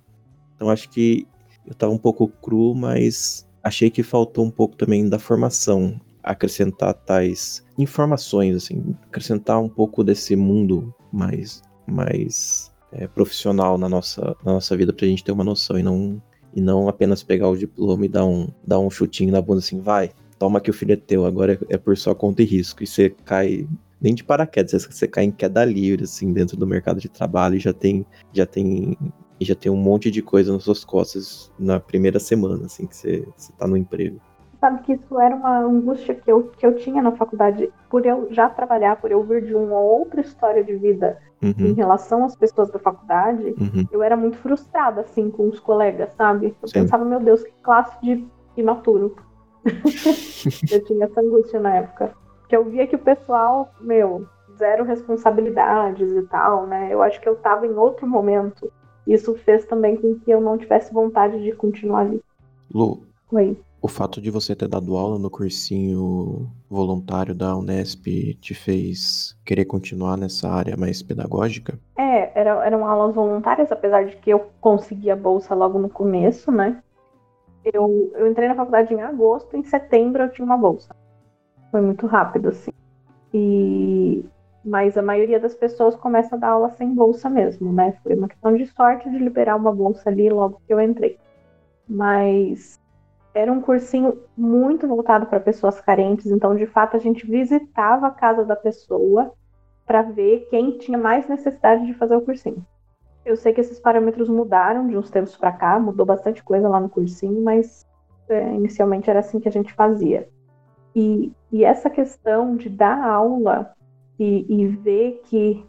Então 0.56 0.70
acho 0.72 0.90
que 0.90 1.28
eu 1.66 1.74
estava 1.74 1.94
um 1.94 2.00
pouco 2.00 2.28
cru, 2.28 2.74
mas 2.74 3.48
achei 3.62 3.92
que 3.92 4.02
faltou 4.02 4.44
um 4.44 4.50
pouco 4.50 4.76
também 4.76 5.08
da 5.08 5.20
formação, 5.20 6.02
acrescentar 6.24 6.96
tais 6.96 7.64
informações, 7.78 8.56
assim, 8.56 8.96
acrescentar 9.04 9.62
um 9.62 9.70
pouco 9.70 10.04
desse 10.04 10.36
mundo 10.36 10.94
mais, 11.12 11.62
mais 11.86 12.72
é, 12.92 13.08
profissional 13.08 13.78
na 13.78 13.88
nossa, 13.88 14.36
na 14.44 14.54
nossa 14.54 14.76
vida 14.76 14.92
para 14.92 15.06
a 15.06 15.10
gente 15.10 15.24
ter 15.24 15.32
uma 15.32 15.44
noção 15.44 15.78
e 15.78 15.84
não, 15.84 16.20
e 16.56 16.62
não 16.62 16.90
apenas 16.90 17.22
pegar 17.22 17.50
o 17.50 17.58
diploma 17.58 18.04
e 18.04 18.10
dar 18.10 18.26
um, 18.26 18.48
dar 18.66 18.80
um 18.80 18.90
chutinho 18.90 19.32
na 19.32 19.42
bunda 19.42 19.60
assim, 19.60 19.80
vai, 19.80 20.10
toma 20.40 20.60
que 20.60 20.72
o 20.72 20.74
filho 20.74 20.94
é 20.94 20.98
teu, 20.98 21.24
agora 21.24 21.54
é, 21.54 21.76
é 21.76 21.78
por 21.78 21.96
sua 21.96 22.16
conta 22.16 22.42
e 22.42 22.46
risco, 22.46 22.84
e 22.84 22.88
você 22.88 23.12
cai 23.12 23.68
nem 24.04 24.14
de 24.14 24.24
paraquedas, 24.24 24.86
você 24.86 25.08
cai 25.08 25.24
em 25.24 25.32
queda 25.32 25.64
livre, 25.64 26.04
assim, 26.04 26.34
dentro 26.34 26.58
do 26.58 26.68
mercado 26.68 27.00
de 27.00 27.08
trabalho 27.08 27.56
e 27.56 27.60
já 27.60 27.72
tem, 27.72 28.06
já 28.34 28.46
tem 28.46 28.98
e 29.40 29.46
já 29.46 29.56
tem 29.56 29.72
um 29.72 29.78
monte 29.78 30.12
de 30.12 30.22
coisa 30.22 30.54
nas 30.54 30.64
suas 30.64 30.86
costas 30.86 31.52
na 31.58 31.80
primeira 31.80 32.20
semana, 32.20 32.66
assim, 32.66 32.86
que 32.86 32.96
você, 32.96 33.28
você 33.36 33.52
tá 33.54 33.68
no 33.68 33.76
emprego. 33.76 34.20
Sabe 34.60 34.82
que 34.84 34.94
isso 34.94 35.20
era 35.20 35.36
uma 35.36 35.60
angústia 35.60 36.16
que 36.16 36.32
eu, 36.32 36.44
que 36.58 36.66
eu 36.66 36.76
tinha 36.76 37.02
na 37.02 37.12
faculdade, 37.12 37.70
por 37.90 38.06
eu 38.06 38.28
já 38.32 38.50
trabalhar, 38.50 38.96
por 38.98 39.12
eu 39.12 39.22
vir 39.24 39.46
de 39.46 39.54
uma 39.54 39.80
outra 39.80 40.22
história 40.22 40.64
de 40.64 40.74
vida 40.76 41.18
uhum. 41.42 41.54
em 41.58 41.74
relação 41.74 42.24
às 42.24 42.36
pessoas 42.36 42.72
da 42.72 42.80
faculdade, 42.80 43.54
uhum. 43.60 43.86
eu 43.92 44.02
era 44.02 44.16
muito 44.16 44.38
frustrada, 44.38 45.02
assim, 45.02 45.30
com 45.30 45.50
os 45.50 45.60
colegas, 45.60 46.14
sabe? 46.16 46.56
Eu 46.62 46.68
Sim. 46.68 46.82
pensava, 46.82 47.04
meu 47.04 47.20
Deus, 47.20 47.44
que 47.44 47.52
classe 47.62 47.98
de 48.02 48.26
imaturo. 48.56 49.16
eu 50.72 50.84
tinha 50.86 51.06
essa 51.06 51.20
angústia 51.20 51.60
na 51.60 51.76
época. 51.76 52.23
Que 52.54 52.58
eu 52.58 52.66
via 52.66 52.86
que 52.86 52.96
o 52.96 53.00
pessoal, 53.00 53.74
meu, 53.82 54.28
zero 54.60 54.84
responsabilidades 54.84 56.12
e 56.12 56.22
tal, 56.28 56.68
né? 56.68 56.94
Eu 56.94 57.02
acho 57.02 57.20
que 57.20 57.28
eu 57.28 57.36
tava 57.36 57.66
em 57.66 57.74
outro 57.74 58.06
momento 58.06 58.72
isso 59.08 59.34
fez 59.34 59.66
também 59.66 59.96
com 59.96 60.20
que 60.20 60.30
eu 60.30 60.40
não 60.40 60.56
tivesse 60.56 60.94
vontade 60.94 61.42
de 61.42 61.52
continuar 61.54 62.02
ali. 62.02 62.22
Lu, 62.72 63.02
Oi. 63.32 63.58
o 63.82 63.88
fato 63.88 64.22
de 64.22 64.30
você 64.30 64.56
ter 64.56 64.68
dado 64.68 64.96
aula 64.96 65.18
no 65.18 65.32
cursinho 65.32 66.48
voluntário 66.70 67.34
da 67.34 67.58
Unesp 67.58 68.06
te 68.40 68.54
fez 68.54 69.36
querer 69.44 69.66
continuar 69.66 70.16
nessa 70.16 70.48
área 70.48 70.78
mais 70.78 71.02
pedagógica? 71.02 71.80
É, 71.98 72.40
era, 72.40 72.64
eram 72.64 72.86
aulas 72.86 73.16
voluntárias, 73.16 73.72
apesar 73.72 74.06
de 74.06 74.16
que 74.18 74.30
eu 74.30 74.46
consegui 74.62 75.10
a 75.10 75.16
bolsa 75.16 75.56
logo 75.56 75.80
no 75.80 75.90
começo, 75.90 76.52
né? 76.52 76.84
Eu, 77.66 78.12
eu 78.14 78.28
entrei 78.28 78.48
na 78.48 78.54
faculdade 78.54 78.94
em 78.94 79.02
agosto, 79.02 79.58
em 79.58 79.64
setembro 79.64 80.22
eu 80.22 80.32
tinha 80.32 80.46
uma 80.46 80.56
bolsa. 80.56 80.94
Foi 81.74 81.82
muito 81.82 82.06
rápido, 82.06 82.50
assim. 82.50 82.70
E 83.34 84.24
mas 84.64 84.96
a 84.96 85.02
maioria 85.02 85.40
das 85.40 85.56
pessoas 85.56 85.96
começa 85.96 86.36
a 86.36 86.38
dar 86.38 86.50
aula 86.50 86.70
sem 86.70 86.94
bolsa 86.94 87.28
mesmo, 87.32 87.74
né? 87.74 87.98
Foi 88.04 88.16
uma 88.16 88.28
questão 88.28 88.56
de 88.56 88.68
sorte 88.68 89.10
de 89.10 89.18
liberar 89.18 89.56
uma 89.56 89.74
bolsa 89.74 90.08
ali 90.08 90.30
logo 90.30 90.62
que 90.68 90.72
eu 90.72 90.80
entrei. 90.80 91.18
Mas 91.90 92.80
era 93.34 93.52
um 93.52 93.60
cursinho 93.60 94.22
muito 94.38 94.88
voltado 94.88 95.26
para 95.26 95.40
pessoas 95.40 95.82
carentes, 95.82 96.28
então 96.28 96.56
de 96.56 96.68
fato 96.68 96.96
a 96.96 97.00
gente 97.00 97.26
visitava 97.26 98.06
a 98.06 98.12
casa 98.12 98.46
da 98.46 98.56
pessoa 98.56 99.34
para 99.84 100.04
ver 100.04 100.48
quem 100.52 100.78
tinha 100.78 100.98
mais 100.98 101.28
necessidade 101.28 101.88
de 101.88 101.96
fazer 101.96 102.16
o 102.16 102.22
cursinho. 102.22 102.64
Eu 103.26 103.36
sei 103.36 103.52
que 103.52 103.62
esses 103.62 103.80
parâmetros 103.80 104.30
mudaram 104.30 104.88
de 104.88 104.96
uns 104.96 105.10
tempos 105.10 105.36
para 105.36 105.52
cá, 105.52 105.80
mudou 105.80 106.06
bastante 106.06 106.44
coisa 106.44 106.70
lá 106.70 106.80
no 106.80 106.88
cursinho, 106.88 107.44
mas 107.44 107.84
é, 108.30 108.54
inicialmente 108.54 109.10
era 109.10 109.22
assim 109.22 109.40
que 109.40 109.50
a 109.50 109.52
gente 109.52 109.74
fazia. 109.74 110.30
E, 110.96 111.32
e 111.52 111.64
essa 111.64 111.90
questão 111.90 112.56
de 112.56 112.70
dar 112.70 113.04
aula 113.04 113.74
e, 114.20 114.46
e 114.48 114.68
ver 114.68 115.22
que 115.26 115.66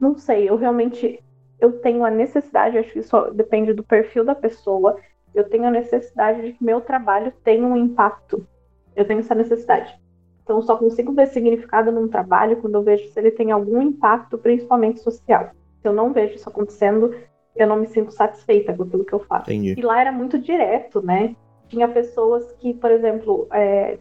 não 0.00 0.16
sei, 0.16 0.48
eu 0.48 0.56
realmente 0.56 1.22
eu 1.60 1.78
tenho 1.80 2.04
a 2.04 2.10
necessidade, 2.10 2.78
acho 2.78 2.92
que 2.92 3.00
isso 3.00 3.30
depende 3.32 3.74
do 3.74 3.84
perfil 3.84 4.24
da 4.24 4.34
pessoa. 4.34 4.96
Eu 5.34 5.44
tenho 5.44 5.66
a 5.66 5.70
necessidade 5.70 6.42
de 6.42 6.52
que 6.54 6.64
meu 6.64 6.80
trabalho 6.80 7.32
tenha 7.44 7.64
um 7.64 7.76
impacto. 7.76 8.46
Eu 8.96 9.04
tenho 9.04 9.20
essa 9.20 9.34
necessidade. 9.34 9.94
Então, 10.42 10.56
eu 10.56 10.62
só 10.62 10.76
consigo 10.76 11.12
ver 11.12 11.28
significado 11.28 11.92
num 11.92 12.08
trabalho 12.08 12.56
quando 12.56 12.74
eu 12.74 12.82
vejo 12.82 13.06
se 13.08 13.20
ele 13.20 13.30
tem 13.30 13.52
algum 13.52 13.80
impacto, 13.80 14.38
principalmente 14.38 15.00
social. 15.00 15.50
Se 15.80 15.86
eu 15.86 15.92
não 15.92 16.12
vejo 16.12 16.34
isso 16.34 16.48
acontecendo, 16.48 17.14
eu 17.54 17.68
não 17.68 17.76
me 17.76 17.86
sinto 17.86 18.10
satisfeita 18.10 18.74
com 18.74 18.82
aquilo 18.82 19.04
que 19.04 19.12
eu 19.12 19.20
faço. 19.20 19.50
Entendi. 19.50 19.74
E 19.78 19.82
lá 19.82 20.00
era 20.00 20.10
muito 20.10 20.38
direto, 20.38 21.02
né? 21.02 21.36
Tinha 21.68 21.86
pessoas 21.86 22.50
que, 22.54 22.74
por 22.74 22.90
exemplo, 22.90 23.46
é, 23.52 23.98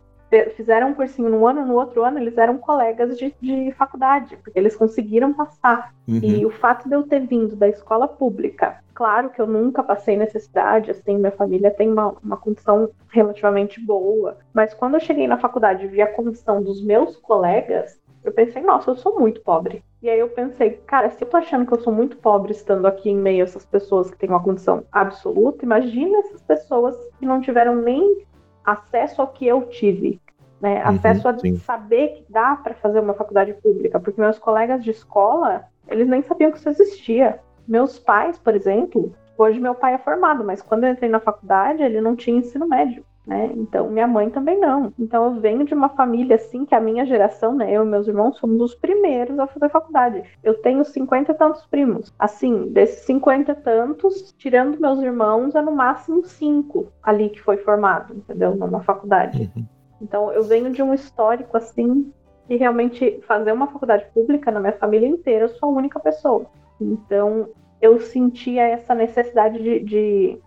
fizeram 0.55 0.89
um 0.89 0.93
cursinho 0.93 1.29
no 1.29 1.47
ano, 1.47 1.65
no 1.65 1.75
outro 1.75 2.03
ano 2.03 2.19
eles 2.19 2.37
eram 2.37 2.57
colegas 2.57 3.17
de, 3.17 3.33
de 3.41 3.71
faculdade, 3.71 4.37
porque 4.37 4.57
eles 4.57 4.75
conseguiram 4.75 5.33
passar. 5.33 5.93
Uhum. 6.07 6.19
E 6.21 6.45
o 6.45 6.49
fato 6.49 6.87
de 6.87 6.95
eu 6.95 7.03
ter 7.03 7.21
vindo 7.21 7.55
da 7.55 7.67
escola 7.67 8.07
pública, 8.07 8.79
claro 8.93 9.29
que 9.29 9.41
eu 9.41 9.47
nunca 9.47 9.83
passei 9.83 10.17
necessidade, 10.17 10.91
assim, 10.91 11.17
minha 11.17 11.31
família 11.31 11.71
tem 11.71 11.91
uma, 11.91 12.15
uma 12.23 12.37
condição 12.37 12.89
relativamente 13.09 13.79
boa, 13.79 14.37
mas 14.53 14.73
quando 14.73 14.95
eu 14.95 14.99
cheguei 14.99 15.27
na 15.27 15.37
faculdade 15.37 15.85
e 15.85 15.87
vi 15.87 16.01
a 16.01 16.11
condição 16.11 16.61
dos 16.61 16.83
meus 16.83 17.15
colegas, 17.17 17.99
eu 18.23 18.31
pensei, 18.31 18.61
nossa, 18.61 18.91
eu 18.91 18.95
sou 18.95 19.19
muito 19.19 19.41
pobre. 19.41 19.83
E 20.01 20.09
aí 20.09 20.19
eu 20.19 20.29
pensei, 20.29 20.71
cara, 20.85 21.09
se 21.09 21.23
eu 21.23 21.27
tô 21.27 21.37
achando 21.37 21.65
que 21.65 21.73
eu 21.73 21.79
sou 21.79 21.91
muito 21.91 22.17
pobre 22.17 22.51
estando 22.51 22.85
aqui 22.85 23.09
em 23.09 23.17
meio 23.17 23.43
a 23.43 23.47
essas 23.47 23.65
pessoas 23.65 24.09
que 24.09 24.17
têm 24.17 24.29
uma 24.29 24.43
condição 24.43 24.83
absoluta, 24.91 25.65
imagina 25.65 26.19
essas 26.19 26.41
pessoas 26.41 26.95
que 27.17 27.25
não 27.25 27.41
tiveram 27.41 27.75
nem 27.75 28.25
acesso 28.71 29.21
ao 29.21 29.27
que 29.27 29.47
eu 29.47 29.67
tive. 29.67 30.19
Né? 30.61 30.83
Uhum, 30.83 30.89
acesso 30.89 31.27
a 31.27 31.37
sim. 31.37 31.57
saber 31.59 32.09
que 32.09 32.25
dá 32.29 32.55
para 32.55 32.73
fazer 32.75 32.99
uma 32.99 33.13
faculdade 33.13 33.53
pública, 33.53 33.99
porque 33.99 34.19
meus 34.19 34.37
colegas 34.37 34.83
de 34.83 34.91
escola, 34.91 35.65
eles 35.87 36.07
nem 36.07 36.21
sabiam 36.21 36.51
que 36.51 36.57
isso 36.57 36.69
existia. 36.69 37.39
Meus 37.67 37.97
pais, 37.97 38.37
por 38.37 38.55
exemplo, 38.55 39.13
hoje 39.37 39.59
meu 39.59 39.73
pai 39.73 39.93
é 39.93 39.97
formado, 39.97 40.43
mas 40.43 40.61
quando 40.61 40.83
eu 40.83 40.91
entrei 40.91 41.09
na 41.09 41.19
faculdade, 41.19 41.81
ele 41.81 42.01
não 42.01 42.15
tinha 42.15 42.37
ensino 42.37 42.67
médio 42.67 43.03
né? 43.25 43.51
Então, 43.55 43.89
minha 43.89 44.07
mãe 44.07 44.29
também 44.29 44.59
não. 44.59 44.91
Então, 44.97 45.25
eu 45.25 45.39
venho 45.39 45.63
de 45.63 45.73
uma 45.73 45.89
família 45.89 46.35
assim 46.35 46.65
que 46.65 46.73
a 46.73 46.79
minha 46.79 47.05
geração, 47.05 47.53
né? 47.53 47.71
Eu 47.71 47.83
e 47.83 47.87
meus 47.87 48.07
irmãos 48.07 48.37
somos 48.37 48.59
os 48.61 48.75
primeiros 48.75 49.37
a 49.37 49.45
fazer 49.45 49.69
faculdade. 49.69 50.23
Eu 50.43 50.55
tenho 50.61 50.83
cinquenta 50.83 51.31
e 51.31 51.35
tantos 51.35 51.65
primos. 51.67 52.13
Assim, 52.17 52.67
desses 52.69 53.05
cinquenta 53.05 53.51
e 53.51 53.55
tantos, 53.55 54.33
tirando 54.37 54.79
meus 54.79 54.99
irmãos, 54.99 55.53
é 55.53 55.61
no 55.61 55.71
máximo 55.71 56.23
cinco 56.23 56.87
ali 57.03 57.29
que 57.29 57.41
foi 57.41 57.57
formado, 57.57 58.15
entendeu? 58.15 58.55
Numa 58.55 58.81
faculdade. 58.81 59.51
Uhum. 59.55 59.65
Então, 60.01 60.31
eu 60.31 60.43
venho 60.43 60.71
de 60.71 60.81
um 60.81 60.93
histórico 60.93 61.55
assim 61.55 62.11
e 62.49 62.55
realmente 62.55 63.19
fazer 63.27 63.51
uma 63.51 63.67
faculdade 63.67 64.05
pública 64.11 64.49
na 64.49 64.59
minha 64.59 64.73
família 64.73 65.07
inteira, 65.07 65.45
eu 65.45 65.49
sou 65.49 65.69
a 65.69 65.73
única 65.73 65.99
pessoa. 65.99 66.47
Então, 66.81 67.49
eu 67.79 67.99
sentia 67.99 68.63
essa 68.63 68.95
necessidade 68.95 69.61
de, 69.61 69.79
de 69.81 70.39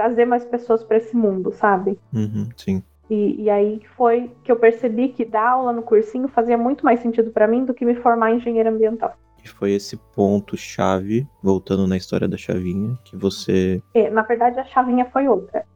trazer 0.00 0.24
mais 0.24 0.46
pessoas 0.46 0.82
para 0.82 0.96
esse 0.96 1.14
mundo, 1.14 1.52
sabe? 1.52 1.98
Uhum, 2.10 2.48
sim. 2.56 2.82
E, 3.10 3.42
e, 3.42 3.50
aí 3.50 3.82
foi 3.96 4.30
que 4.42 4.50
eu 4.50 4.56
percebi 4.56 5.08
que 5.08 5.24
dar 5.24 5.50
aula 5.50 5.72
no 5.72 5.82
cursinho 5.82 6.26
fazia 6.28 6.56
muito 6.56 6.84
mais 6.84 7.00
sentido 7.00 7.30
para 7.30 7.46
mim 7.46 7.66
do 7.66 7.74
que 7.74 7.84
me 7.84 7.94
formar 7.96 8.30
em 8.30 8.36
engenheiro 8.36 8.70
ambiental. 8.70 9.14
E 9.44 9.48
foi 9.48 9.72
esse 9.72 9.98
ponto 10.14 10.56
chave, 10.56 11.26
voltando 11.42 11.86
na 11.86 11.96
história 11.98 12.26
da 12.26 12.38
chavinha, 12.38 12.96
que 13.04 13.16
você. 13.16 13.82
É, 13.92 14.08
na 14.08 14.22
verdade, 14.22 14.58
a 14.58 14.64
chavinha 14.64 15.04
foi 15.06 15.28
outra. 15.28 15.66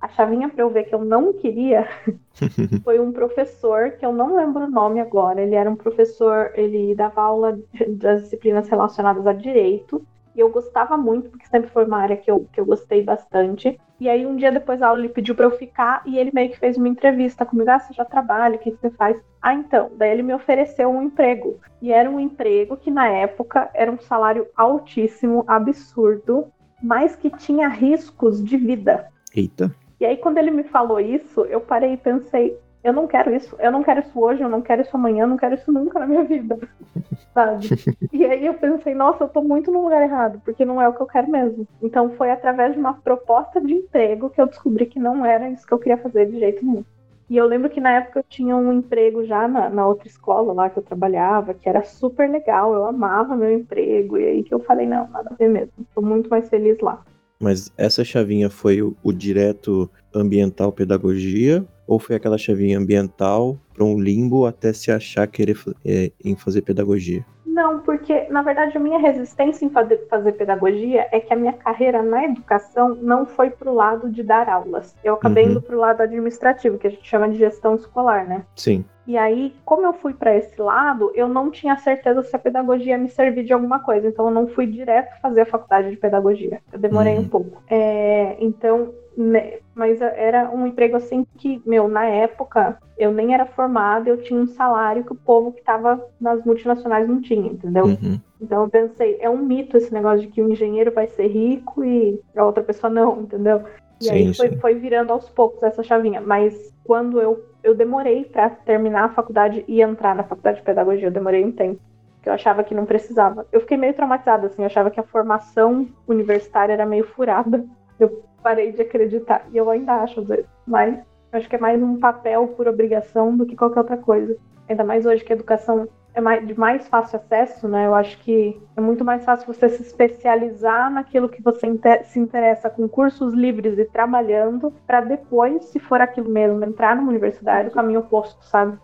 A 0.00 0.08
chavinha 0.08 0.48
para 0.48 0.62
eu 0.62 0.70
ver 0.70 0.84
que 0.84 0.94
eu 0.94 1.04
não 1.04 1.32
queria 1.32 1.88
foi 2.84 3.00
um 3.00 3.12
professor 3.12 3.92
que 3.92 4.04
eu 4.04 4.12
não 4.12 4.36
lembro 4.36 4.64
o 4.64 4.70
nome 4.70 5.00
agora. 5.00 5.40
Ele 5.40 5.54
era 5.54 5.70
um 5.70 5.76
professor, 5.76 6.52
ele 6.54 6.94
dava 6.94 7.22
aula 7.22 7.58
das 7.88 8.22
disciplinas 8.22 8.68
relacionadas 8.68 9.26
a 9.26 9.32
direito. 9.32 10.04
E 10.34 10.40
eu 10.40 10.48
gostava 10.50 10.96
muito, 10.96 11.28
porque 11.28 11.46
sempre 11.46 11.70
foi 11.70 11.84
uma 11.84 11.98
área 11.98 12.16
que 12.16 12.30
eu, 12.30 12.46
que 12.52 12.60
eu 12.60 12.64
gostei 12.64 13.02
bastante. 13.02 13.78
E 14.00 14.08
aí, 14.08 14.26
um 14.26 14.34
dia 14.36 14.50
depois 14.50 14.80
da 14.80 14.88
aula, 14.88 15.00
ele 15.00 15.08
pediu 15.08 15.34
para 15.34 15.44
eu 15.44 15.50
ficar 15.50 16.02
e 16.06 16.18
ele 16.18 16.30
meio 16.32 16.50
que 16.50 16.58
fez 16.58 16.76
uma 16.76 16.88
entrevista 16.88 17.44
comigo. 17.44 17.70
Ah, 17.70 17.78
você 17.78 17.92
já 17.92 18.04
trabalha, 18.04 18.56
o 18.56 18.58
que, 18.58 18.70
que 18.70 18.78
você 18.78 18.90
faz? 18.90 19.16
Ah, 19.40 19.54
então. 19.54 19.90
Daí 19.96 20.10
ele 20.10 20.22
me 20.22 20.34
ofereceu 20.34 20.88
um 20.88 21.02
emprego. 21.02 21.60
E 21.80 21.92
era 21.92 22.10
um 22.10 22.18
emprego 22.18 22.76
que, 22.76 22.90
na 22.90 23.08
época, 23.08 23.70
era 23.74 23.92
um 23.92 23.98
salário 24.00 24.46
altíssimo, 24.56 25.44
absurdo, 25.46 26.46
mas 26.82 27.14
que 27.14 27.30
tinha 27.30 27.68
riscos 27.68 28.42
de 28.42 28.56
vida. 28.56 29.08
Eita. 29.34 29.74
E 30.00 30.04
aí, 30.04 30.16
quando 30.16 30.38
ele 30.38 30.50
me 30.50 30.64
falou 30.64 30.98
isso, 30.98 31.42
eu 31.42 31.60
parei 31.60 31.92
e 31.92 31.96
pensei: 31.96 32.58
eu 32.84 32.92
não 32.92 33.06
quero 33.06 33.34
isso, 33.34 33.56
eu 33.60 33.70
não 33.70 33.82
quero 33.82 34.00
isso 34.00 34.20
hoje, 34.20 34.42
eu 34.42 34.48
não 34.48 34.60
quero 34.60 34.82
isso 34.82 34.96
amanhã, 34.96 35.24
eu 35.24 35.28
não 35.28 35.36
quero 35.36 35.54
isso 35.54 35.70
nunca 35.70 36.00
na 36.00 36.06
minha 36.06 36.24
vida, 36.24 36.58
sabe? 37.32 37.68
e 38.12 38.24
aí 38.24 38.44
eu 38.44 38.54
pensei, 38.54 38.94
nossa, 38.94 39.24
eu 39.24 39.28
tô 39.28 39.40
muito 39.40 39.70
no 39.70 39.82
lugar 39.82 40.02
errado, 40.02 40.40
porque 40.44 40.64
não 40.64 40.82
é 40.82 40.88
o 40.88 40.92
que 40.92 41.00
eu 41.00 41.06
quero 41.06 41.30
mesmo. 41.30 41.66
Então 41.80 42.10
foi 42.10 42.30
através 42.30 42.72
de 42.72 42.80
uma 42.80 42.94
proposta 42.94 43.60
de 43.60 43.72
emprego 43.74 44.30
que 44.30 44.40
eu 44.40 44.46
descobri 44.46 44.86
que 44.86 44.98
não 44.98 45.24
era 45.24 45.48
isso 45.48 45.66
que 45.66 45.72
eu 45.72 45.78
queria 45.78 45.98
fazer 45.98 46.26
de 46.26 46.38
jeito 46.38 46.64
nenhum. 46.64 46.84
E 47.30 47.36
eu 47.36 47.46
lembro 47.46 47.70
que 47.70 47.80
na 47.80 47.92
época 47.92 48.18
eu 48.18 48.24
tinha 48.28 48.54
um 48.54 48.72
emprego 48.72 49.24
já 49.24 49.48
na, 49.48 49.70
na 49.70 49.86
outra 49.86 50.06
escola 50.06 50.52
lá 50.52 50.68
que 50.68 50.78
eu 50.78 50.82
trabalhava, 50.82 51.54
que 51.54 51.68
era 51.68 51.82
super 51.82 52.28
legal, 52.28 52.74
eu 52.74 52.84
amava 52.84 53.34
meu 53.34 53.50
emprego, 53.50 54.18
e 54.18 54.24
aí 54.24 54.42
que 54.42 54.52
eu 54.52 54.60
falei, 54.60 54.86
não, 54.86 55.08
nada 55.08 55.30
a 55.30 55.34
ver 55.34 55.48
mesmo, 55.48 55.72
tô 55.94 56.02
muito 56.02 56.28
mais 56.28 56.48
feliz 56.48 56.78
lá. 56.80 57.02
Mas 57.42 57.72
essa 57.76 58.04
chavinha 58.04 58.48
foi 58.48 58.80
o, 58.80 58.96
o 59.02 59.12
direto 59.12 59.90
ambiental 60.14 60.70
pedagogia 60.72 61.66
ou 61.88 61.98
foi 61.98 62.14
aquela 62.14 62.38
chavinha 62.38 62.78
ambiental 62.78 63.60
para 63.74 63.84
um 63.84 64.00
limbo 64.00 64.46
até 64.46 64.72
se 64.72 64.92
achar 64.92 65.26
querer 65.26 65.58
é, 65.84 66.12
em 66.24 66.36
fazer 66.36 66.62
pedagogia? 66.62 67.26
Não, 67.52 67.80
porque 67.80 68.28
na 68.30 68.40
verdade 68.40 68.76
a 68.76 68.80
minha 68.80 68.98
resistência 68.98 69.66
em 69.66 69.68
fazer, 69.68 70.06
fazer 70.08 70.32
pedagogia 70.32 71.06
é 71.12 71.20
que 71.20 71.34
a 71.34 71.36
minha 71.36 71.52
carreira 71.52 72.02
na 72.02 72.24
educação 72.24 72.94
não 72.94 73.26
foi 73.26 73.50
para 73.50 73.70
o 73.70 73.74
lado 73.74 74.08
de 74.08 74.22
dar 74.22 74.48
aulas. 74.48 74.96
Eu 75.04 75.14
acabei 75.14 75.44
uhum. 75.44 75.50
indo 75.50 75.62
para 75.62 75.76
o 75.76 75.78
lado 75.78 76.00
administrativo, 76.00 76.78
que 76.78 76.86
a 76.86 76.90
gente 76.90 77.06
chama 77.06 77.28
de 77.28 77.36
gestão 77.36 77.74
escolar, 77.74 78.26
né? 78.26 78.46
Sim. 78.56 78.82
E 79.06 79.18
aí, 79.18 79.54
como 79.66 79.84
eu 79.84 79.92
fui 79.92 80.14
para 80.14 80.34
esse 80.34 80.58
lado, 80.62 81.12
eu 81.14 81.28
não 81.28 81.50
tinha 81.50 81.76
certeza 81.76 82.22
se 82.22 82.34
a 82.34 82.38
pedagogia 82.38 82.96
me 82.96 83.10
servir 83.10 83.44
de 83.44 83.52
alguma 83.52 83.80
coisa. 83.80 84.08
Então, 84.08 84.26
eu 84.26 84.30
não 84.30 84.46
fui 84.46 84.66
direto 84.66 85.20
fazer 85.20 85.42
a 85.42 85.46
faculdade 85.46 85.90
de 85.90 85.96
pedagogia. 85.96 86.62
Eu 86.72 86.78
demorei 86.78 87.16
uhum. 87.16 87.20
um 87.20 87.28
pouco. 87.28 87.62
É, 87.68 88.36
então, 88.38 88.94
né, 89.16 89.58
mas 89.74 90.00
era 90.00 90.50
um 90.50 90.66
emprego 90.66 90.96
assim 90.96 91.26
que, 91.36 91.60
meu, 91.66 91.88
na 91.88 92.04
época, 92.04 92.78
eu 92.96 93.12
nem 93.12 93.34
era 93.34 93.44
formada, 93.44 94.08
eu 94.08 94.22
tinha 94.22 94.40
um 94.40 94.46
salário 94.46 95.04
que 95.04 95.12
o 95.12 95.16
povo 95.16 95.52
que 95.52 95.60
estava 95.60 96.04
nas 96.20 96.44
multinacionais 96.44 97.08
não 97.08 97.20
tinha, 97.20 97.50
entendeu? 97.50 97.84
Uhum. 97.84 98.18
Então 98.40 98.62
eu 98.62 98.68
pensei, 98.68 99.18
é 99.20 99.28
um 99.28 99.38
mito 99.38 99.76
esse 99.76 99.92
negócio 99.92 100.20
de 100.20 100.28
que 100.28 100.42
o 100.42 100.50
engenheiro 100.50 100.90
vai 100.90 101.06
ser 101.06 101.26
rico 101.26 101.84
e 101.84 102.20
a 102.36 102.44
outra 102.44 102.62
pessoa 102.62 102.90
não, 102.90 103.20
entendeu? 103.20 103.62
E 104.00 104.04
sim, 104.04 104.10
aí 104.10 104.34
foi, 104.34 104.56
foi, 104.56 104.74
virando 104.74 105.12
aos 105.12 105.28
poucos 105.28 105.62
essa 105.62 105.82
chavinha. 105.82 106.20
Mas 106.20 106.74
quando 106.84 107.20
eu, 107.20 107.44
eu 107.62 107.74
demorei 107.74 108.24
para 108.24 108.50
terminar 108.50 109.04
a 109.04 109.08
faculdade 109.10 109.64
e 109.68 109.80
entrar 109.80 110.14
na 110.14 110.24
faculdade 110.24 110.58
de 110.58 110.64
pedagogia, 110.64 111.06
eu 111.06 111.12
demorei 111.12 111.44
um 111.44 111.52
tempo. 111.52 111.80
Que 112.20 112.28
eu 112.28 112.32
achava 112.32 112.64
que 112.64 112.74
não 112.74 112.84
precisava. 112.84 113.46
Eu 113.50 113.60
fiquei 113.60 113.76
meio 113.76 113.94
traumatizada, 113.94 114.46
assim, 114.46 114.62
eu 114.62 114.66
achava 114.66 114.90
que 114.90 115.00
a 115.00 115.04
formação 115.04 115.88
universitária 116.06 116.72
era 116.72 116.86
meio 116.86 117.04
furada. 117.04 117.64
Eu 117.98 118.22
parei 118.42 118.72
de 118.72 118.82
acreditar. 118.82 119.46
E 119.52 119.56
eu 119.56 119.70
ainda 119.70 119.94
acho, 120.02 120.20
às 120.20 120.26
vezes. 120.26 120.46
Mas 120.66 120.98
acho 121.32 121.48
que 121.48 121.56
é 121.56 121.58
mais 121.58 121.82
um 121.82 121.98
papel 121.98 122.48
por 122.48 122.68
obrigação 122.68 123.36
do 123.36 123.46
que 123.46 123.56
qualquer 123.56 123.80
outra 123.80 123.96
coisa. 123.96 124.36
Ainda 124.68 124.84
mais 124.84 125.06
hoje 125.06 125.24
que 125.24 125.32
a 125.32 125.36
educação 125.36 125.88
é 126.14 126.20
mais, 126.20 126.46
de 126.46 126.58
mais 126.58 126.86
fácil 126.88 127.18
acesso, 127.18 127.66
né? 127.66 127.86
Eu 127.86 127.94
acho 127.94 128.18
que 128.18 128.60
é 128.76 128.80
muito 128.80 129.04
mais 129.04 129.24
fácil 129.24 129.46
você 129.46 129.68
se 129.68 129.82
especializar 129.82 130.90
naquilo 130.90 131.28
que 131.28 131.42
você 131.42 131.66
inter 131.66 132.04
se 132.04 132.18
interessa 132.18 132.68
com 132.68 132.86
cursos 132.88 133.32
livres 133.32 133.78
e 133.78 133.84
trabalhando, 133.84 134.72
para 134.86 135.00
depois, 135.00 135.64
se 135.66 135.78
for 135.78 136.00
aquilo 136.00 136.28
mesmo, 136.28 136.62
entrar 136.64 136.94
numa 136.94 137.08
universidade, 137.08 137.68
o 137.68 137.72
caminho 137.72 138.00
oposto, 138.00 138.44
sabe? 138.44 138.78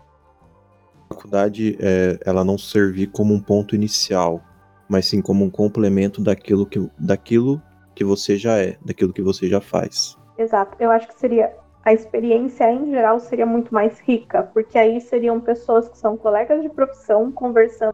A 1.09 1.13
faculdade, 1.13 1.77
é, 1.79 2.19
ela 2.25 2.43
não 2.43 2.57
servir 2.57 3.07
como 3.07 3.33
um 3.33 3.39
ponto 3.39 3.75
inicial, 3.75 4.41
mas 4.87 5.05
sim 5.07 5.21
como 5.21 5.45
um 5.45 5.49
complemento 5.49 6.21
daquilo 6.21 6.65
que, 6.65 6.89
daquilo 6.97 7.61
que 7.99 8.05
você 8.05 8.37
já 8.37 8.57
é, 8.57 8.77
daquilo 8.83 9.11
que 9.11 9.21
você 9.21 9.49
já 9.49 9.59
faz. 9.59 10.17
Exato. 10.37 10.77
Eu 10.79 10.89
acho 10.89 11.05
que 11.09 11.19
seria 11.19 11.53
a 11.83 11.91
experiência 11.91 12.71
em 12.71 12.91
geral 12.91 13.19
seria 13.19 13.45
muito 13.45 13.73
mais 13.73 13.99
rica, 13.99 14.43
porque 14.53 14.77
aí 14.77 15.01
seriam 15.01 15.41
pessoas 15.41 15.89
que 15.89 15.97
são 15.97 16.15
colegas 16.15 16.61
de 16.61 16.69
profissão 16.69 17.29
conversando 17.29 17.93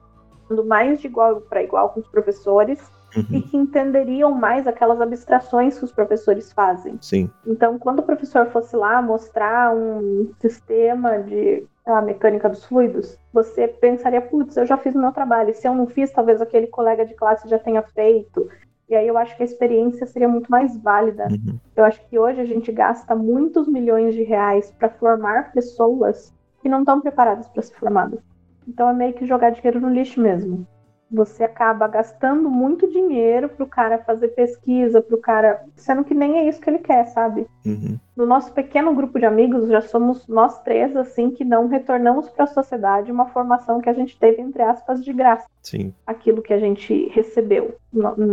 mais 0.67 1.01
de 1.01 1.07
igual 1.07 1.41
para 1.41 1.63
igual 1.63 1.89
com 1.89 2.01
os 2.01 2.07
professores 2.07 2.79
uhum. 3.17 3.25
e 3.31 3.41
que 3.41 3.57
entenderiam 3.57 4.31
mais 4.31 4.67
aquelas 4.67 5.01
abstrações 5.01 5.79
que 5.79 5.85
os 5.85 5.91
professores 5.91 6.53
fazem. 6.53 6.99
Sim. 7.01 7.31
Então, 7.47 7.79
quando 7.79 7.99
o 7.99 8.03
professor 8.03 8.45
fosse 8.51 8.75
lá 8.75 9.01
mostrar 9.01 9.75
um 9.75 10.31
sistema 10.39 11.17
de 11.17 11.65
a 11.83 12.01
mecânica 12.01 12.47
dos 12.47 12.63
fluidos, 12.65 13.17
você 13.33 13.67
pensaria, 13.67 14.21
putz, 14.21 14.55
eu 14.55 14.67
já 14.67 14.77
fiz 14.77 14.93
o 14.93 14.99
meu 14.99 15.11
trabalho. 15.11 15.53
Se 15.55 15.67
eu 15.67 15.73
não 15.73 15.87
fiz, 15.87 16.11
talvez 16.11 16.41
aquele 16.41 16.67
colega 16.67 17.05
de 17.05 17.15
classe 17.15 17.49
já 17.49 17.57
tenha 17.57 17.81
feito. 17.81 18.47
E 18.87 18.95
aí 18.95 19.07
eu 19.07 19.17
acho 19.17 19.35
que 19.35 19.41
a 19.41 19.45
experiência 19.45 20.05
seria 20.05 20.27
muito 20.27 20.49
mais 20.49 20.77
válida. 20.77 21.27
Uhum. 21.29 21.59
Eu 21.75 21.83
acho 21.83 22.05
que 22.07 22.19
hoje 22.19 22.39
a 22.39 22.45
gente 22.45 22.71
gasta 22.71 23.15
muitos 23.15 23.67
milhões 23.67 24.13
de 24.13 24.23
reais 24.23 24.71
para 24.77 24.89
formar 24.89 25.51
pessoas 25.51 26.33
que 26.61 26.69
não 26.69 26.79
estão 26.79 27.01
preparadas 27.01 27.47
para 27.47 27.61
ser 27.61 27.75
formadas. 27.75 28.19
Então 28.67 28.89
é 28.89 28.93
meio 28.93 29.13
que 29.13 29.25
jogar 29.25 29.51
dinheiro 29.51 29.79
no 29.79 29.89
lixo 29.89 30.21
mesmo. 30.21 30.67
Você 31.11 31.43
acaba 31.43 31.87
gastando 31.87 32.49
muito 32.49 32.89
dinheiro 32.89 33.49
pro 33.49 33.67
cara 33.67 33.99
fazer 33.99 34.29
pesquisa, 34.29 35.01
pro 35.01 35.19
cara. 35.19 35.63
Sendo 35.75 36.03
que 36.03 36.13
nem 36.13 36.39
é 36.39 36.49
isso 36.49 36.59
que 36.59 36.69
ele 36.69 36.79
quer, 36.79 37.05
sabe? 37.07 37.47
Uhum. 37.65 37.99
No 38.15 38.25
nosso 38.25 38.53
pequeno 38.53 38.95
grupo 38.95 39.19
de 39.19 39.25
amigos, 39.25 39.67
já 39.67 39.81
somos 39.81 40.25
nós 40.27 40.61
três, 40.63 40.95
assim, 40.95 41.31
que 41.31 41.43
não 41.43 41.67
retornamos 41.67 42.29
para 42.29 42.45
a 42.45 42.47
sociedade 42.47 43.11
uma 43.11 43.27
formação 43.27 43.81
que 43.81 43.89
a 43.89 43.93
gente 43.93 44.17
teve, 44.17 44.41
entre 44.41 44.63
aspas, 44.63 45.03
de 45.03 45.11
graça. 45.11 45.45
Sim. 45.61 45.93
Aquilo 46.07 46.41
que 46.41 46.53
a 46.53 46.59
gente 46.59 47.09
recebeu 47.09 47.75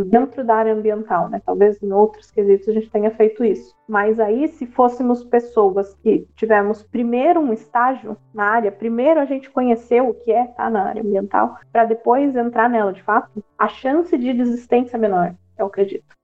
dentro 0.07 0.45
da 0.45 0.55
área 0.55 0.75
ambiental, 0.75 1.29
né? 1.29 1.41
Talvez 1.45 1.83
em 1.83 1.93
outros 1.93 2.31
quesitos 2.31 2.69
a 2.69 2.73
gente 2.73 2.91
tenha 2.91 3.11
feito 3.11 3.45
isso. 3.45 3.75
Mas 3.89 4.21
aí, 4.21 4.49
se 4.49 4.67
fôssemos 4.67 5.25
pessoas 5.25 5.95
que 5.95 6.27
tivemos 6.37 6.83
primeiro 6.83 7.41
um 7.41 7.53
estágio 7.53 8.17
na 8.33 8.45
área, 8.45 8.71
primeiro 8.71 9.19
a 9.19 9.25
gente 9.25 9.51
conheceu 9.51 10.09
o 10.09 10.15
que 10.15 10.31
é 10.31 10.43
estar 10.43 10.65
tá 10.65 10.71
na 10.71 10.85
área 10.85 11.03
ambiental, 11.03 11.57
para 11.73 11.85
depois 11.85 12.35
entrar 12.37 12.69
nela 12.69 12.93
de 12.93 13.03
fato, 13.03 13.43
a 13.59 13.69
chance 13.69 14.17
de 14.17 14.33
desistência 14.33 14.97
é 14.97 15.01
menor, 15.01 15.35
eu 15.59 15.67
acredito. 15.67 16.22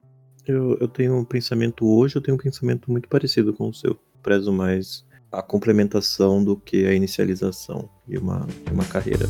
Eu, 0.48 0.78
eu 0.80 0.88
tenho 0.88 1.14
um 1.14 1.26
pensamento 1.26 1.86
hoje, 1.86 2.16
eu 2.16 2.22
tenho 2.22 2.34
um 2.34 2.40
pensamento 2.40 2.90
muito 2.90 3.06
parecido 3.06 3.52
com 3.52 3.68
o 3.68 3.74
seu. 3.74 3.94
Prezo 4.22 4.50
mais 4.50 5.04
a 5.30 5.42
complementação 5.42 6.42
do 6.42 6.56
que 6.56 6.86
a 6.86 6.94
inicialização 6.94 7.86
de 8.06 8.16
uma, 8.16 8.46
de 8.64 8.72
uma 8.72 8.86
carreira. 8.86 9.26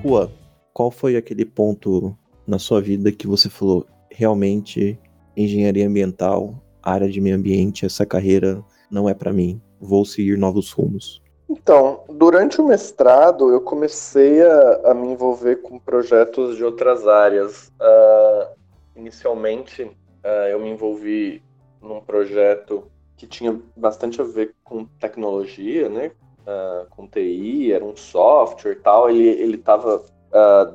Rua, 0.00 0.32
qual 0.72 0.92
foi 0.92 1.16
aquele 1.16 1.44
ponto 1.44 2.16
na 2.46 2.60
sua 2.60 2.80
vida 2.80 3.10
que 3.10 3.26
você 3.26 3.50
falou 3.50 3.84
realmente 4.12 4.96
engenharia 5.36 5.88
ambiental, 5.88 6.62
área 6.80 7.10
de 7.10 7.20
meio 7.20 7.34
ambiente, 7.34 7.84
essa 7.84 8.06
carreira 8.06 8.64
não 8.88 9.08
é 9.08 9.12
para 9.12 9.32
mim? 9.32 9.60
Vou 9.80 10.04
seguir 10.04 10.36
novos 10.36 10.70
rumos? 10.72 11.22
Então, 11.48 12.04
durante 12.10 12.60
o 12.60 12.66
mestrado, 12.66 13.50
eu 13.50 13.60
comecei 13.62 14.42
a, 14.42 14.90
a 14.90 14.94
me 14.94 15.08
envolver 15.08 15.56
com 15.56 15.78
projetos 15.78 16.56
de 16.56 16.64
outras 16.64 17.08
áreas. 17.08 17.72
Uh, 17.80 18.54
inicialmente, 18.94 19.84
uh, 19.84 20.48
eu 20.50 20.60
me 20.60 20.68
envolvi 20.68 21.42
num 21.80 22.00
projeto 22.00 22.84
que 23.16 23.26
tinha 23.26 23.58
bastante 23.74 24.20
a 24.20 24.24
ver 24.24 24.54
com 24.62 24.84
tecnologia, 24.84 25.88
né? 25.88 26.12
Uh, 26.42 26.86
com 26.90 27.06
TI, 27.06 27.72
era 27.72 27.84
um 27.84 27.96
software 27.96 28.72
e 28.72 28.76
tal. 28.76 29.08
Ele 29.08 29.56
estava 29.56 30.02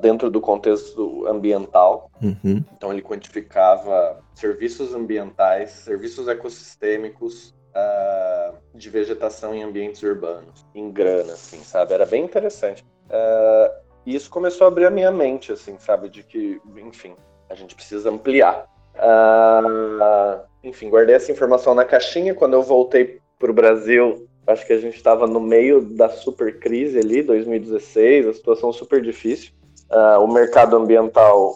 dentro 0.00 0.28
do 0.32 0.40
contexto 0.40 1.24
ambiental. 1.28 2.10
Uhum. 2.20 2.64
Então, 2.76 2.92
ele 2.92 3.00
quantificava 3.00 4.18
serviços 4.34 4.92
ambientais, 4.92 5.70
serviços 5.70 6.26
ecossistêmicos 6.26 7.53
uh, 7.74 8.56
de 8.74 8.88
vegetação 8.88 9.54
em 9.54 9.62
ambientes 9.62 10.02
urbanos, 10.02 10.64
em 10.74 10.90
grana, 10.90 11.32
assim, 11.32 11.62
sabe? 11.62 11.94
Era 11.94 12.06
bem 12.06 12.24
interessante. 12.24 12.84
Uh, 13.06 13.84
e 14.06 14.14
isso 14.14 14.30
começou 14.30 14.66
a 14.66 14.68
abrir 14.68 14.86
a 14.86 14.90
minha 14.90 15.10
mente, 15.10 15.52
assim, 15.52 15.76
sabe? 15.78 16.08
De 16.08 16.22
que, 16.22 16.60
enfim, 16.76 17.14
a 17.48 17.54
gente 17.54 17.74
precisa 17.74 18.10
ampliar. 18.10 18.66
Uh, 18.94 20.42
enfim, 20.62 20.88
guardei 20.88 21.16
essa 21.16 21.32
informação 21.32 21.74
na 21.74 21.84
caixinha. 21.84 22.34
Quando 22.34 22.54
eu 22.54 22.62
voltei 22.62 23.20
para 23.38 23.50
o 23.50 23.54
Brasil, 23.54 24.28
acho 24.46 24.66
que 24.66 24.72
a 24.72 24.78
gente 24.78 24.96
estava 24.96 25.26
no 25.26 25.40
meio 25.40 25.80
da 25.80 26.08
super 26.08 26.58
crise 26.58 26.98
ali, 26.98 27.22
2016, 27.22 28.26
a 28.26 28.32
situação 28.32 28.72
super 28.72 29.02
difícil. 29.02 29.52
Uh, 29.90 30.22
o 30.22 30.32
mercado 30.32 30.76
ambiental 30.76 31.54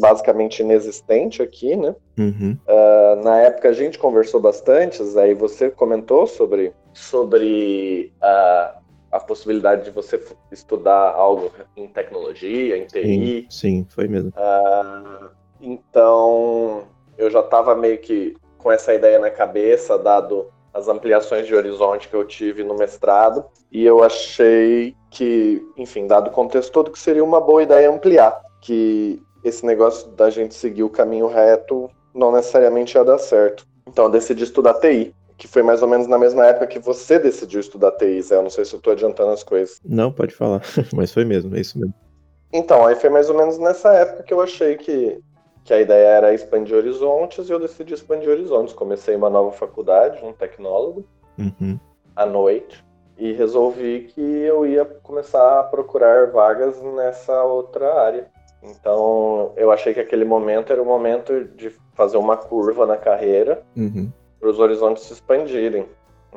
basicamente 0.00 0.60
inexistente 0.60 1.42
aqui, 1.42 1.76
né? 1.76 1.94
Uhum. 2.18 2.56
Uh, 2.66 3.22
na 3.22 3.38
época 3.40 3.68
a 3.68 3.72
gente 3.72 3.98
conversou 3.98 4.40
bastante, 4.40 5.02
aí 5.18 5.34
você 5.34 5.70
comentou 5.70 6.26
sobre, 6.26 6.72
sobre 6.92 8.12
a, 8.20 8.78
a 9.10 9.20
possibilidade 9.20 9.84
de 9.84 9.90
você 9.90 10.22
estudar 10.50 11.12
algo 11.12 11.50
em 11.76 11.86
tecnologia, 11.88 12.76
em 12.76 12.86
TI. 12.86 13.02
Sim, 13.02 13.46
sim 13.50 13.86
foi 13.88 14.08
mesmo. 14.08 14.30
Uh, 14.30 15.28
então 15.60 16.84
eu 17.18 17.30
já 17.30 17.40
estava 17.40 17.74
meio 17.74 17.98
que 17.98 18.36
com 18.58 18.70
essa 18.70 18.94
ideia 18.94 19.18
na 19.18 19.30
cabeça, 19.30 19.98
dado 19.98 20.46
as 20.72 20.88
ampliações 20.88 21.46
de 21.46 21.54
horizonte 21.54 22.08
que 22.08 22.14
eu 22.14 22.24
tive 22.24 22.64
no 22.64 22.74
mestrado, 22.74 23.44
e 23.70 23.84
eu 23.84 24.02
achei 24.02 24.96
que, 25.10 25.62
enfim, 25.76 26.06
dado 26.06 26.28
o 26.28 26.32
contexto 26.32 26.72
todo, 26.72 26.90
que 26.90 26.98
seria 26.98 27.22
uma 27.22 27.40
boa 27.40 27.62
ideia 27.62 27.90
ampliar, 27.90 28.40
que 28.60 29.22
esse 29.44 29.64
negócio 29.64 30.08
da 30.10 30.30
gente 30.30 30.54
seguir 30.54 30.82
o 30.82 30.90
caminho 30.90 31.26
reto 31.26 31.90
não 32.14 32.32
necessariamente 32.32 32.96
ia 32.96 33.04
dar 33.04 33.18
certo. 33.18 33.66
Então 33.86 34.04
eu 34.04 34.10
decidi 34.10 34.44
estudar 34.44 34.74
TI, 34.74 35.14
que 35.36 35.48
foi 35.48 35.62
mais 35.62 35.82
ou 35.82 35.88
menos 35.88 36.06
na 36.06 36.18
mesma 36.18 36.46
época 36.46 36.66
que 36.66 36.78
você 36.78 37.18
decidiu 37.18 37.60
estudar 37.60 37.92
TI, 37.92 38.22
Zé. 38.22 38.36
Eu 38.36 38.42
não 38.42 38.50
sei 38.50 38.64
se 38.64 38.74
eu 38.74 38.80
tô 38.80 38.90
adiantando 38.90 39.30
as 39.30 39.42
coisas. 39.42 39.80
Não, 39.84 40.12
pode 40.12 40.34
falar, 40.34 40.62
mas 40.94 41.12
foi 41.12 41.24
mesmo, 41.24 41.56
é 41.56 41.60
isso 41.60 41.78
mesmo. 41.78 41.94
Então, 42.52 42.86
aí 42.86 42.94
foi 42.94 43.08
mais 43.08 43.30
ou 43.30 43.36
menos 43.36 43.58
nessa 43.58 43.92
época 43.94 44.22
que 44.22 44.34
eu 44.34 44.40
achei 44.40 44.76
que, 44.76 45.18
que 45.64 45.72
a 45.72 45.80
ideia 45.80 46.06
era 46.06 46.34
expandir 46.34 46.76
horizontes 46.76 47.48
e 47.48 47.52
eu 47.52 47.58
decidi 47.58 47.94
expandir 47.94 48.28
horizontes. 48.28 48.74
Comecei 48.74 49.16
uma 49.16 49.30
nova 49.30 49.50
faculdade, 49.52 50.22
um 50.22 50.34
tecnólogo, 50.34 51.06
uhum. 51.38 51.80
à 52.14 52.26
noite, 52.26 52.84
e 53.16 53.32
resolvi 53.32 54.10
que 54.14 54.20
eu 54.20 54.66
ia 54.66 54.84
começar 54.84 55.60
a 55.60 55.64
procurar 55.64 56.30
vagas 56.30 56.80
nessa 56.82 57.42
outra 57.42 58.00
área. 58.00 58.30
Então, 58.62 59.52
eu 59.56 59.72
achei 59.72 59.92
que 59.92 60.00
aquele 60.00 60.24
momento 60.24 60.72
era 60.72 60.80
o 60.80 60.86
momento 60.86 61.44
de 61.44 61.70
fazer 61.94 62.16
uma 62.16 62.36
curva 62.36 62.86
na 62.86 62.96
carreira 62.96 63.62
uhum. 63.76 64.10
para 64.38 64.48
os 64.48 64.58
horizontes 64.58 65.04
se 65.04 65.12
expandirem. 65.12 65.86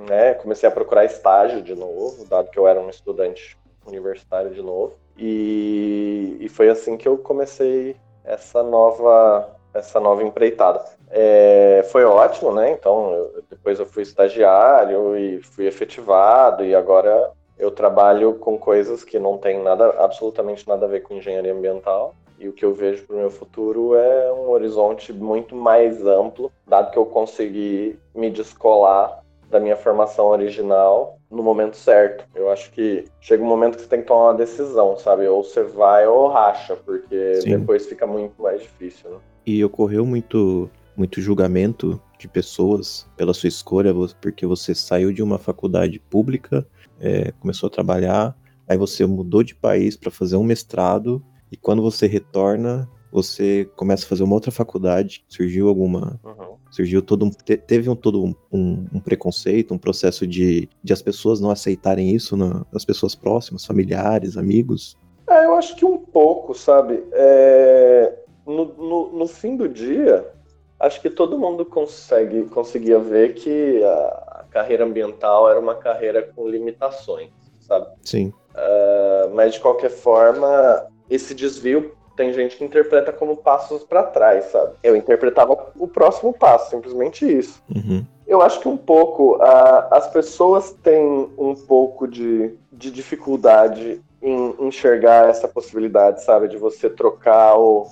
Né? 0.10 0.34
Comecei 0.34 0.68
a 0.68 0.72
procurar 0.72 1.06
estágio 1.06 1.62
de 1.62 1.76
novo, 1.76 2.26
dado 2.26 2.50
que 2.50 2.58
eu 2.58 2.68
era 2.68 2.82
um 2.82 2.90
estudante 2.90 3.58
universitário 3.86 4.52
de 4.52 4.62
novo. 4.62 4.96
E, 5.18 6.38
e 6.40 6.50
foi 6.50 6.70
assim 6.70 6.98
que 6.98 7.08
eu 7.08 7.18
comecei 7.18 7.96
essa 8.24 8.64
nova 8.64 9.56
essa 9.76 10.00
nova 10.00 10.24
empreitada. 10.24 10.84
É, 11.10 11.86
foi 11.92 12.06
ótimo, 12.06 12.52
né? 12.54 12.72
Então, 12.72 13.12
eu, 13.12 13.44
depois 13.50 13.78
eu 13.78 13.86
fui 13.86 14.04
estagiário 14.04 15.18
e 15.18 15.42
fui 15.42 15.68
efetivado, 15.68 16.64
e 16.64 16.74
agora 16.74 17.32
eu 17.58 17.72
trabalho 17.72 18.34
com 18.36 18.58
coisas 18.58 19.04
que 19.04 19.18
não 19.18 19.38
tem 19.38 19.62
nada, 19.62 19.90
absolutamente 20.00 20.68
nada 20.68 20.86
a 20.86 20.90
ver 20.90 21.02
com 21.02 21.16
engenharia 21.16 21.54
ambiental. 21.54 22.16
E 22.38 22.50
o 22.50 22.54
que 22.54 22.66
eu 22.66 22.74
vejo 22.74 23.04
para 23.04 23.16
o 23.16 23.20
meu 23.20 23.32
futuro 23.32 23.96
é 23.96 24.32
um 24.34 24.50
horizonte 24.50 25.14
muito 25.14 25.56
mais 25.56 26.06
amplo, 26.06 26.52
dado 26.68 26.92
que 26.92 26.98
eu 26.98 27.06
consegui 27.06 27.98
me 28.14 28.30
descolar 28.30 29.24
da 29.50 29.60
minha 29.60 29.78
formação 29.78 30.28
original 30.28 31.18
no 31.32 31.42
momento 31.42 31.78
certo. 31.78 32.26
Eu 32.36 32.52
acho 32.52 32.72
que 32.72 33.06
chega 33.22 33.42
um 33.42 33.48
momento 33.48 33.76
que 33.76 33.84
você 33.84 33.88
tem 33.88 34.02
que 34.02 34.08
tomar 34.08 34.32
uma 34.32 34.34
decisão, 34.34 34.98
sabe? 34.98 35.28
Ou 35.28 35.44
você 35.44 35.64
vai 35.64 36.06
ou 36.08 36.28
racha, 36.28 36.76
porque 36.76 37.36
Sim. 37.36 37.60
depois 37.60 37.86
fica 37.86 38.06
muito 38.06 38.42
mais 38.42 38.62
difícil. 38.62 39.12
Né? 39.12 39.18
E 39.46 39.64
ocorreu 39.64 40.06
muito, 40.06 40.70
muito 40.96 41.22
julgamento 41.22 42.02
de 42.18 42.28
pessoas 42.28 43.08
pela 43.16 43.34
sua 43.34 43.48
escolha, 43.48 43.94
porque 44.22 44.46
você 44.46 44.76
saiu 44.76 45.14
de 45.14 45.24
uma 45.24 45.38
faculdade 45.38 46.00
pública 46.00 46.66
é, 47.00 47.32
começou 47.40 47.68
a 47.68 47.70
trabalhar, 47.70 48.36
aí 48.68 48.78
você 48.78 49.06
mudou 49.06 49.44
de 49.44 49.56
país 49.56 49.96
para 49.96 50.12
fazer 50.12 50.36
um 50.36 50.44
mestrado, 50.44 51.24
e 51.52 51.58
quando 51.58 51.82
você 51.82 52.08
retorna, 52.08 52.90
você 53.16 53.70
começa 53.78 54.06
a 54.06 54.10
fazer 54.10 54.24
uma 54.24 54.34
outra 54.34 54.52
faculdade, 54.52 55.24
surgiu 55.30 55.70
alguma. 55.70 56.20
Uhum. 56.22 56.56
Surgiu 56.70 57.02
todo 57.02 57.24
um. 57.24 57.30
Te, 57.30 57.56
teve 57.56 57.90
um, 57.90 57.96
todo 57.96 58.22
um, 58.22 58.36
um, 58.52 58.86
um, 58.96 59.00
preconceito, 59.00 59.74
um 59.74 59.78
processo 59.78 60.28
de, 60.28 60.68
de 60.84 60.92
as 60.92 61.02
pessoas 61.02 61.40
não 61.40 61.50
aceitarem 61.50 62.14
isso, 62.14 62.36
na, 62.36 62.66
as 62.74 62.84
pessoas 62.84 63.16
próximas, 63.16 63.66
familiares, 63.66 64.36
amigos. 64.36 64.98
É, 65.30 65.46
eu 65.46 65.56
acho 65.56 65.78
que 65.78 65.86
um 65.86 65.98
pouco, 65.98 66.54
sabe? 66.54 67.02
É, 67.14 68.20
no, 68.46 68.66
no, 68.66 69.18
no, 69.18 69.28
fim 69.28 69.56
do 69.56 69.70
dia, 69.70 70.30
acho 70.78 71.02
que 71.02 71.10
todo 71.10 71.40
mundo 71.40 71.64
consegue, 71.64 72.44
conseguia 72.46 73.00
ver 73.00 73.34
que 73.34 73.82
a, 73.82 74.25
carreira 74.46 74.86
ambiental 74.86 75.50
era 75.50 75.60
uma 75.60 75.76
carreira 75.76 76.22
com 76.36 76.48
limitações, 76.48 77.30
sabe? 77.60 77.88
Sim. 78.04 78.34
Uh, 78.54 79.34
mas 79.34 79.54
de 79.54 79.60
qualquer 79.60 79.90
forma, 79.90 80.88
esse 81.10 81.34
desvio 81.34 81.96
tem 82.16 82.32
gente 82.34 82.56
que 82.56 82.64
interpreta 82.64 83.12
como 83.12 83.38
passos 83.38 83.84
para 83.84 84.04
trás, 84.04 84.46
sabe? 84.46 84.76
Eu 84.82 84.96
interpretava 84.96 85.72
o 85.78 85.88
próximo 85.88 86.34
passo, 86.34 86.70
simplesmente 86.70 87.26
isso. 87.26 87.62
Uhum. 87.74 88.06
Eu 88.26 88.42
acho 88.42 88.60
que 88.60 88.68
um 88.68 88.78
pouco 88.78 89.36
uh, 89.36 89.88
as 89.92 90.08
pessoas 90.08 90.72
têm 90.82 91.30
um 91.38 91.54
pouco 91.54 92.08
de, 92.08 92.56
de 92.72 92.90
dificuldade 92.90 94.02
em 94.22 94.56
enxergar 94.60 95.30
essa 95.30 95.48
possibilidade, 95.48 96.24
sabe? 96.24 96.48
De 96.48 96.58
você 96.58 96.90
trocar 96.90 97.58
o, 97.58 97.86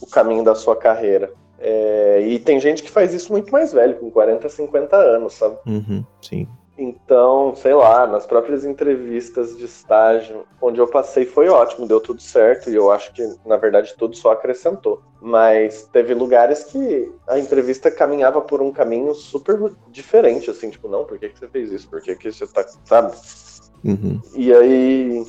o 0.00 0.06
caminho 0.06 0.42
da 0.42 0.54
sua 0.54 0.74
carreira. 0.74 1.32
É, 1.60 2.22
e 2.22 2.38
tem 2.38 2.58
gente 2.58 2.82
que 2.82 2.90
faz 2.90 3.12
isso 3.12 3.30
muito 3.30 3.52
mais 3.52 3.72
velho, 3.72 3.96
com 3.96 4.10
40, 4.10 4.48
50 4.48 4.96
anos, 4.96 5.34
sabe? 5.34 5.58
Uhum, 5.66 6.02
sim. 6.22 6.48
Então, 6.78 7.54
sei 7.54 7.74
lá, 7.74 8.06
nas 8.06 8.26
próprias 8.26 8.64
entrevistas 8.64 9.54
de 9.54 9.66
estágio, 9.66 10.46
onde 10.62 10.80
eu 10.80 10.86
passei 10.86 11.26
foi 11.26 11.46
ótimo, 11.50 11.86
deu 11.86 12.00
tudo 12.00 12.22
certo, 12.22 12.70
e 12.70 12.74
eu 12.74 12.90
acho 12.90 13.12
que, 13.12 13.22
na 13.44 13.58
verdade, 13.58 13.94
tudo 13.98 14.16
só 14.16 14.32
acrescentou. 14.32 15.02
Mas 15.20 15.86
teve 15.92 16.14
lugares 16.14 16.64
que 16.64 17.12
a 17.28 17.38
entrevista 17.38 17.90
caminhava 17.90 18.40
por 18.40 18.62
um 18.62 18.72
caminho 18.72 19.14
super 19.14 19.58
diferente, 19.90 20.50
assim, 20.50 20.70
tipo, 20.70 20.88
não, 20.88 21.04
por 21.04 21.18
que, 21.18 21.28
que 21.28 21.38
você 21.38 21.48
fez 21.48 21.70
isso? 21.70 21.86
Por 21.90 22.00
que, 22.00 22.16
que 22.16 22.32
você 22.32 22.46
tá, 22.46 22.66
sabe? 22.86 23.14
Uhum. 23.84 24.18
E 24.34 24.50
aí, 24.50 25.22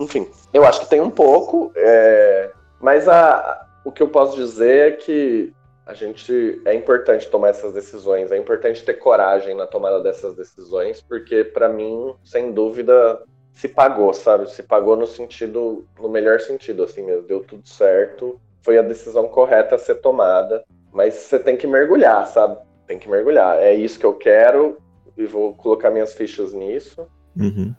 enfim, 0.00 0.26
eu 0.52 0.64
acho 0.64 0.80
que 0.80 0.90
tem 0.90 1.00
um 1.00 1.10
pouco, 1.10 1.70
é, 1.76 2.50
mas 2.80 3.08
a, 3.08 3.64
o 3.84 3.92
que 3.92 4.02
eu 4.02 4.08
posso 4.08 4.34
dizer 4.36 4.88
é 4.88 4.96
que 4.96 5.54
a 5.86 5.94
gente 5.94 6.60
é 6.64 6.74
importante 6.74 7.30
tomar 7.30 7.50
essas 7.50 7.72
decisões, 7.72 8.32
é 8.32 8.36
importante 8.36 8.84
ter 8.84 8.94
coragem 8.94 9.54
na 9.54 9.68
tomada 9.68 10.02
dessas 10.02 10.34
decisões, 10.34 11.00
porque 11.00 11.44
para 11.44 11.68
mim, 11.68 12.12
sem 12.24 12.52
dúvida, 12.52 13.22
se 13.52 13.68
pagou, 13.68 14.12
sabe? 14.12 14.50
Se 14.50 14.64
pagou 14.64 14.96
no 14.96 15.06
sentido, 15.06 15.86
no 15.98 16.08
melhor 16.08 16.40
sentido, 16.40 16.82
assim 16.82 17.02
mesmo, 17.02 17.22
deu 17.22 17.40
tudo 17.40 17.66
certo, 17.68 18.40
foi 18.62 18.76
a 18.76 18.82
decisão 18.82 19.28
correta 19.28 19.76
a 19.76 19.78
ser 19.78 19.94
tomada, 19.96 20.64
mas 20.92 21.14
você 21.14 21.38
tem 21.38 21.56
que 21.56 21.68
mergulhar, 21.68 22.26
sabe? 22.26 22.58
Tem 22.84 22.98
que 22.98 23.08
mergulhar. 23.08 23.62
É 23.62 23.72
isso 23.72 23.98
que 23.98 24.06
eu 24.06 24.14
quero 24.14 24.78
e 25.16 25.24
vou 25.24 25.54
colocar 25.54 25.90
minhas 25.90 26.14
fichas 26.14 26.52
nisso. 26.52 27.06
Uhum. 27.38 27.72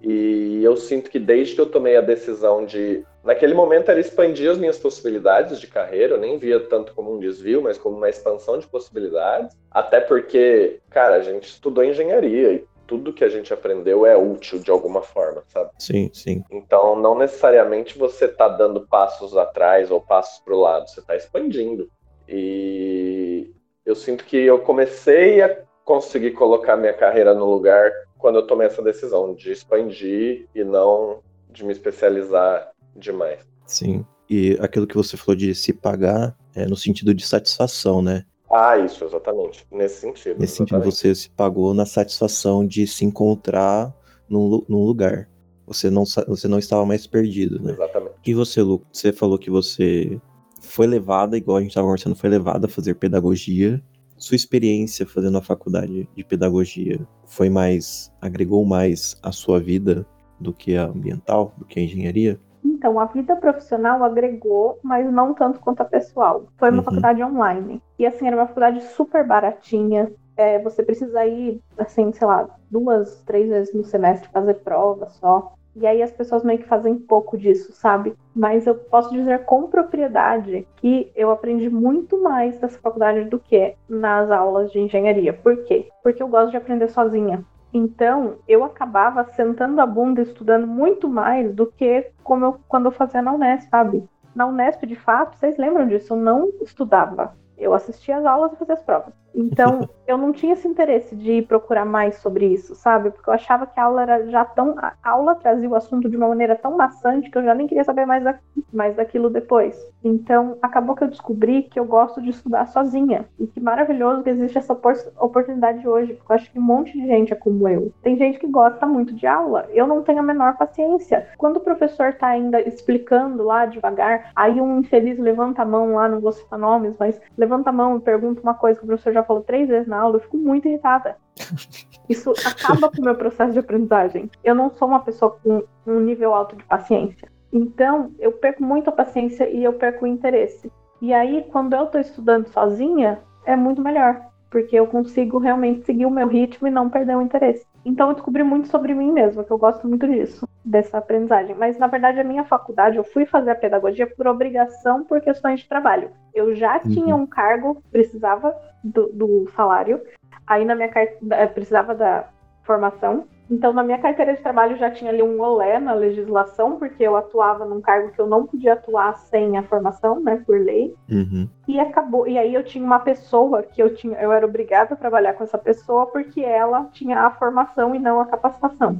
E 0.00 0.62
eu 0.62 0.76
sinto 0.76 1.10
que 1.10 1.18
desde 1.18 1.54
que 1.54 1.60
eu 1.60 1.66
tomei 1.70 1.96
a 1.96 2.00
decisão 2.00 2.64
de. 2.64 3.04
Naquele 3.24 3.54
momento 3.54 3.90
era 3.90 3.98
expandir 3.98 4.50
as 4.50 4.58
minhas 4.58 4.78
possibilidades 4.78 5.60
de 5.60 5.66
carreira, 5.66 6.14
eu 6.14 6.20
nem 6.20 6.38
via 6.38 6.60
tanto 6.60 6.94
como 6.94 7.14
um 7.14 7.18
desvio, 7.18 7.62
mas 7.62 7.76
como 7.76 7.96
uma 7.96 8.08
expansão 8.08 8.58
de 8.58 8.66
possibilidades. 8.68 9.56
Até 9.70 10.00
porque, 10.00 10.80
cara, 10.90 11.16
a 11.16 11.22
gente 11.22 11.48
estudou 11.48 11.82
engenharia 11.82 12.52
e 12.52 12.64
tudo 12.86 13.12
que 13.12 13.24
a 13.24 13.28
gente 13.28 13.52
aprendeu 13.52 14.06
é 14.06 14.16
útil 14.16 14.60
de 14.60 14.70
alguma 14.70 15.02
forma, 15.02 15.42
sabe? 15.48 15.70
Sim, 15.78 16.08
sim. 16.12 16.44
Então, 16.50 16.94
não 16.94 17.18
necessariamente 17.18 17.98
você 17.98 18.28
tá 18.28 18.48
dando 18.48 18.86
passos 18.86 19.36
atrás 19.36 19.90
ou 19.90 20.00
passos 20.00 20.38
para 20.44 20.54
o 20.54 20.60
lado, 20.60 20.88
você 20.88 21.02
tá 21.02 21.16
expandindo. 21.16 21.90
E 22.28 23.50
eu 23.84 23.94
sinto 23.94 24.24
que 24.24 24.36
eu 24.36 24.60
comecei 24.60 25.42
a 25.42 25.64
conseguir 25.84 26.32
colocar 26.32 26.76
minha 26.76 26.92
carreira 26.92 27.34
no 27.34 27.46
lugar 27.46 27.92
quando 28.26 28.40
eu 28.40 28.46
tomei 28.48 28.66
essa 28.66 28.82
decisão 28.82 29.36
de 29.36 29.52
expandir 29.52 30.48
e 30.52 30.64
não 30.64 31.20
de 31.48 31.64
me 31.64 31.70
especializar 31.70 32.72
demais. 32.96 33.38
Sim. 33.64 34.04
E 34.28 34.58
aquilo 34.60 34.84
que 34.84 34.96
você 34.96 35.16
falou 35.16 35.36
de 35.36 35.54
se 35.54 35.72
pagar 35.72 36.36
é 36.52 36.66
no 36.66 36.76
sentido 36.76 37.14
de 37.14 37.24
satisfação, 37.24 38.02
né? 38.02 38.24
Ah, 38.50 38.76
isso, 38.78 39.04
exatamente. 39.04 39.64
Nesse 39.70 40.00
sentido. 40.00 40.40
Nesse 40.40 40.60
exatamente. 40.60 40.92
sentido, 40.92 40.92
você 40.92 41.14
se 41.14 41.30
pagou 41.30 41.72
na 41.72 41.86
satisfação 41.86 42.66
de 42.66 42.84
se 42.88 43.04
encontrar 43.04 43.94
num, 44.28 44.60
num 44.68 44.84
lugar. 44.84 45.30
Você 45.64 45.88
não, 45.88 46.02
você 46.26 46.48
não 46.48 46.58
estava 46.58 46.84
mais 46.84 47.06
perdido, 47.06 47.62
né? 47.62 47.74
Exatamente. 47.74 48.14
E 48.26 48.34
você, 48.34 48.60
Lu, 48.60 48.84
você 48.90 49.12
falou 49.12 49.38
que 49.38 49.50
você 49.50 50.20
foi 50.60 50.88
levada, 50.88 51.36
igual 51.36 51.58
a 51.58 51.60
gente 51.60 51.70
estava 51.70 51.86
conversando, 51.86 52.16
foi 52.16 52.28
levada 52.28 52.66
a 52.66 52.68
fazer 52.68 52.96
pedagogia 52.96 53.80
sua 54.16 54.36
experiência 54.36 55.06
fazendo 55.06 55.38
a 55.38 55.42
faculdade 55.42 56.08
de 56.14 56.24
pedagogia 56.24 57.00
foi 57.24 57.50
mais 57.50 58.12
agregou 58.20 58.64
mais 58.64 59.16
à 59.22 59.32
sua 59.32 59.60
vida 59.60 60.06
do 60.40 60.52
que 60.52 60.76
a 60.76 60.84
ambiental, 60.84 61.54
do 61.56 61.64
que 61.64 61.80
a 61.80 61.82
engenharia? 61.82 62.40
Então, 62.64 63.00
a 63.00 63.06
vida 63.06 63.34
profissional 63.36 64.02
agregou, 64.04 64.78
mas 64.82 65.10
não 65.10 65.32
tanto 65.32 65.60
quanto 65.60 65.80
a 65.80 65.84
pessoal. 65.84 66.46
Foi 66.58 66.70
uma 66.70 66.78
uhum. 66.78 66.84
faculdade 66.84 67.22
online. 67.22 67.82
E 67.98 68.06
assim, 68.06 68.26
era 68.26 68.36
uma 68.36 68.46
faculdade 68.46 68.82
super 68.92 69.26
baratinha. 69.26 70.12
É, 70.36 70.58
você 70.62 70.82
precisa 70.82 71.24
ir, 71.24 71.60
assim, 71.78 72.12
sei 72.12 72.26
lá, 72.26 72.48
duas, 72.70 73.22
três 73.22 73.48
vezes 73.48 73.74
no 73.74 73.84
semestre 73.84 74.28
fazer 74.30 74.54
prova 74.56 75.08
só. 75.08 75.54
E 75.78 75.86
aí 75.86 76.02
as 76.02 76.10
pessoas 76.10 76.42
meio 76.42 76.58
que 76.58 76.66
fazem 76.66 76.98
pouco 76.98 77.36
disso, 77.36 77.70
sabe? 77.72 78.14
Mas 78.34 78.66
eu 78.66 78.74
posso 78.74 79.12
dizer 79.12 79.44
com 79.44 79.68
propriedade 79.68 80.66
que 80.76 81.12
eu 81.14 81.30
aprendi 81.30 81.68
muito 81.68 82.20
mais 82.22 82.58
nessa 82.60 82.78
faculdade 82.78 83.24
do 83.24 83.38
que 83.38 83.74
nas 83.86 84.30
aulas 84.30 84.72
de 84.72 84.80
engenharia. 84.80 85.34
Por 85.34 85.64
quê? 85.64 85.88
Porque 86.02 86.22
eu 86.22 86.28
gosto 86.28 86.50
de 86.50 86.56
aprender 86.56 86.88
sozinha. 86.88 87.44
Então, 87.74 88.36
eu 88.48 88.64
acabava 88.64 89.22
sentando 89.32 89.78
a 89.82 89.86
bunda 89.86 90.22
estudando 90.22 90.66
muito 90.66 91.10
mais 91.10 91.54
do 91.54 91.66
que 91.66 92.10
como 92.24 92.46
eu, 92.46 92.60
quando 92.66 92.86
eu 92.86 92.92
fazia 92.92 93.20
na 93.20 93.34
Unesp, 93.34 93.68
sabe? 93.68 94.08
Na 94.34 94.46
Unesp, 94.46 94.86
de 94.86 94.96
fato, 94.96 95.36
vocês 95.36 95.58
lembram 95.58 95.86
disso? 95.86 96.14
Eu 96.14 96.16
não 96.16 96.50
estudava. 96.62 97.36
Eu 97.58 97.74
assistia 97.74 98.16
as 98.16 98.24
aulas 98.24 98.52
e 98.54 98.56
fazia 98.56 98.74
as 98.74 98.82
provas. 98.82 99.12
Então, 99.36 99.88
eu 100.06 100.16
não 100.16 100.32
tinha 100.32 100.54
esse 100.54 100.66
interesse 100.66 101.14
de 101.14 101.42
procurar 101.42 101.84
mais 101.84 102.16
sobre 102.16 102.46
isso, 102.46 102.74
sabe? 102.74 103.10
Porque 103.10 103.28
eu 103.28 103.34
achava 103.34 103.66
que 103.66 103.78
a 103.78 103.84
aula 103.84 104.02
era 104.02 104.26
já 104.30 104.44
tão. 104.44 104.74
A 104.78 104.94
aula 105.04 105.34
trazia 105.34 105.68
o 105.68 105.74
assunto 105.74 106.08
de 106.08 106.16
uma 106.16 106.28
maneira 106.28 106.56
tão 106.56 106.76
maçante 106.76 107.30
que 107.30 107.36
eu 107.36 107.44
já 107.44 107.54
nem 107.54 107.66
queria 107.66 107.84
saber 107.84 108.06
mais, 108.06 108.24
da... 108.24 108.38
mais 108.72 108.96
daquilo 108.96 109.28
depois. 109.28 109.76
Então, 110.02 110.56
acabou 110.62 110.94
que 110.94 111.04
eu 111.04 111.08
descobri 111.08 111.64
que 111.64 111.78
eu 111.78 111.84
gosto 111.84 112.22
de 112.22 112.30
estudar 112.30 112.66
sozinha. 112.66 113.26
E 113.38 113.46
que 113.46 113.60
maravilhoso 113.60 114.22
que 114.22 114.30
existe 114.30 114.56
essa 114.56 114.72
oportunidade 114.72 115.86
hoje, 115.86 116.14
porque 116.14 116.32
eu 116.32 116.36
acho 116.36 116.52
que 116.52 116.58
um 116.58 116.62
monte 116.62 116.92
de 116.92 117.06
gente 117.06 117.32
é 117.32 117.36
como 117.36 117.68
eu. 117.68 117.92
Tem 118.02 118.16
gente 118.16 118.38
que 118.38 118.46
gosta 118.46 118.86
muito 118.86 119.12
de 119.12 119.26
aula. 119.26 119.66
Eu 119.70 119.86
não 119.86 120.02
tenho 120.02 120.20
a 120.20 120.22
menor 120.22 120.56
paciência. 120.56 121.28
Quando 121.36 121.56
o 121.56 121.60
professor 121.60 122.14
tá 122.14 122.28
ainda 122.28 122.60
explicando 122.60 123.42
lá 123.42 123.66
devagar, 123.66 124.30
aí 124.34 124.60
um 124.60 124.78
infeliz 124.78 125.18
levanta 125.18 125.62
a 125.62 125.66
mão 125.66 125.94
lá, 125.94 126.08
não 126.08 126.20
vou 126.20 126.32
citar 126.32 126.58
nomes, 126.58 126.94
mas 126.98 127.20
levanta 127.36 127.70
a 127.70 127.72
mão 127.72 127.96
e 127.96 128.00
pergunta 128.00 128.40
uma 128.40 128.54
coisa 128.54 128.78
que 128.78 128.84
o 128.84 128.88
professor 128.88 129.12
já 129.12 129.22
falou 129.26 129.42
três 129.42 129.68
vezes 129.68 129.88
na 129.88 129.98
aula, 129.98 130.16
eu 130.16 130.20
fico 130.20 130.36
muito 130.36 130.68
irritada. 130.68 131.16
Isso 132.08 132.32
acaba 132.44 132.90
com 132.90 133.02
o 133.02 133.04
meu 133.04 133.14
processo 133.16 133.52
de 133.52 133.58
aprendizagem. 133.58 134.30
Eu 134.44 134.54
não 134.54 134.70
sou 134.70 134.88
uma 134.88 135.00
pessoa 135.00 135.38
com 135.42 135.64
um 135.86 136.00
nível 136.00 136.34
alto 136.34 136.56
de 136.56 136.64
paciência. 136.64 137.28
Então, 137.52 138.12
eu 138.18 138.32
perco 138.32 138.62
muito 138.62 138.88
a 138.88 138.92
paciência 138.92 139.48
e 139.48 139.64
eu 139.64 139.72
perco 139.72 140.04
o 140.04 140.08
interesse. 140.08 140.70
E 141.00 141.12
aí, 141.12 141.44
quando 141.50 141.74
eu 141.74 141.84
estou 141.84 142.00
estudando 142.00 142.48
sozinha, 142.48 143.20
é 143.44 143.56
muito 143.56 143.82
melhor, 143.82 144.20
porque 144.50 144.76
eu 144.76 144.86
consigo 144.86 145.38
realmente 145.38 145.84
seguir 145.84 146.06
o 146.06 146.10
meu 146.10 146.28
ritmo 146.28 146.68
e 146.68 146.70
não 146.70 146.88
perder 146.88 147.16
o 147.16 147.22
interesse. 147.22 147.66
Então, 147.86 148.08
eu 148.08 148.14
descobri 148.14 148.42
muito 148.42 148.66
sobre 148.66 148.92
mim 148.92 149.12
mesma, 149.12 149.44
que 149.44 149.50
eu 149.52 149.56
gosto 149.56 149.86
muito 149.86 150.08
disso, 150.08 150.48
dessa 150.64 150.98
aprendizagem. 150.98 151.54
Mas, 151.54 151.78
na 151.78 151.86
verdade, 151.86 152.18
a 152.18 152.24
minha 152.24 152.42
faculdade, 152.42 152.96
eu 152.96 153.04
fui 153.04 153.24
fazer 153.24 153.52
a 153.52 153.54
pedagogia 153.54 154.08
por 154.08 154.26
obrigação, 154.26 155.04
por 155.04 155.20
questões 155.20 155.60
de 155.60 155.68
trabalho. 155.68 156.10
Eu 156.34 156.52
já 156.56 156.80
uhum. 156.84 156.90
tinha 156.90 157.14
um 157.14 157.24
cargo, 157.24 157.80
precisava 157.92 158.52
do, 158.82 159.06
do 159.12 159.48
salário. 159.54 160.02
Aí 160.44 160.64
na 160.64 160.74
minha 160.74 160.88
carteira 160.88 161.46
precisava 161.46 161.94
da 161.94 162.28
formação. 162.64 163.28
Então 163.50 163.72
na 163.72 163.82
minha 163.82 163.98
carteira 163.98 164.34
de 164.34 164.42
trabalho 164.42 164.76
já 164.76 164.90
tinha 164.90 165.10
ali 165.10 165.22
um 165.22 165.40
olé 165.40 165.78
na 165.78 165.94
legislação, 165.94 166.78
porque 166.78 167.02
eu 167.02 167.16
atuava 167.16 167.64
num 167.64 167.80
cargo 167.80 168.10
que 168.10 168.20
eu 168.20 168.26
não 168.26 168.46
podia 168.46 168.72
atuar 168.72 169.16
sem 169.16 169.56
a 169.56 169.62
formação, 169.62 170.20
né, 170.20 170.42
por 170.44 170.60
lei. 170.60 170.94
Uhum. 171.10 171.48
E 171.68 171.78
acabou. 171.78 172.26
E 172.26 172.38
aí 172.38 172.54
eu 172.54 172.64
tinha 172.64 172.84
uma 172.84 172.98
pessoa 172.98 173.62
que 173.62 173.80
eu 173.80 173.94
tinha, 173.94 174.18
eu 174.18 174.32
era 174.32 174.46
obrigada 174.46 174.94
a 174.94 174.96
trabalhar 174.96 175.34
com 175.34 175.44
essa 175.44 175.58
pessoa 175.58 176.06
porque 176.06 176.40
ela 176.40 176.88
tinha 176.92 177.20
a 177.20 177.30
formação 177.30 177.94
e 177.94 177.98
não 177.98 178.20
a 178.20 178.26
capacitação. 178.26 178.98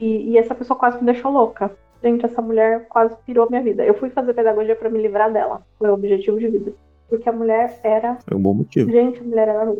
E, 0.00 0.30
e 0.30 0.38
essa 0.38 0.54
pessoa 0.54 0.78
quase 0.78 0.98
me 0.98 1.06
deixou 1.06 1.32
louca. 1.32 1.70
Gente, 2.02 2.24
essa 2.24 2.40
mulher 2.40 2.86
quase 2.88 3.16
pirou 3.26 3.48
minha 3.50 3.62
vida. 3.62 3.84
Eu 3.84 3.94
fui 3.94 4.10
fazer 4.10 4.32
pedagogia 4.32 4.76
para 4.76 4.88
me 4.88 5.02
livrar 5.02 5.32
dela. 5.32 5.62
Foi 5.78 5.90
o 5.90 5.94
objetivo 5.94 6.38
de 6.38 6.48
vida. 6.48 6.72
Porque 7.08 7.28
a 7.28 7.32
mulher 7.32 7.80
era. 7.82 8.18
Foi 8.26 8.36
um 8.36 8.42
bom 8.42 8.54
motivo. 8.54 8.90
Gente, 8.90 9.20
a 9.20 9.24
mulher 9.24 9.48
era. 9.48 9.74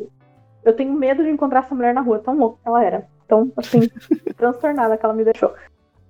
Eu 0.65 0.73
tenho 0.75 0.93
medo 0.93 1.23
de 1.23 1.31
encontrar 1.31 1.61
essa 1.61 1.75
mulher 1.75 1.95
na 1.95 2.01
rua, 2.01 2.19
tão 2.19 2.37
louca 2.37 2.59
que 2.61 2.69
ela 2.69 2.85
era. 2.85 3.07
Tão, 3.29 3.53
assim, 3.57 3.81
transtornada 4.37 4.97
que 4.97 5.05
ela 5.05 5.15
me 5.15 5.25
deixou. 5.25 5.55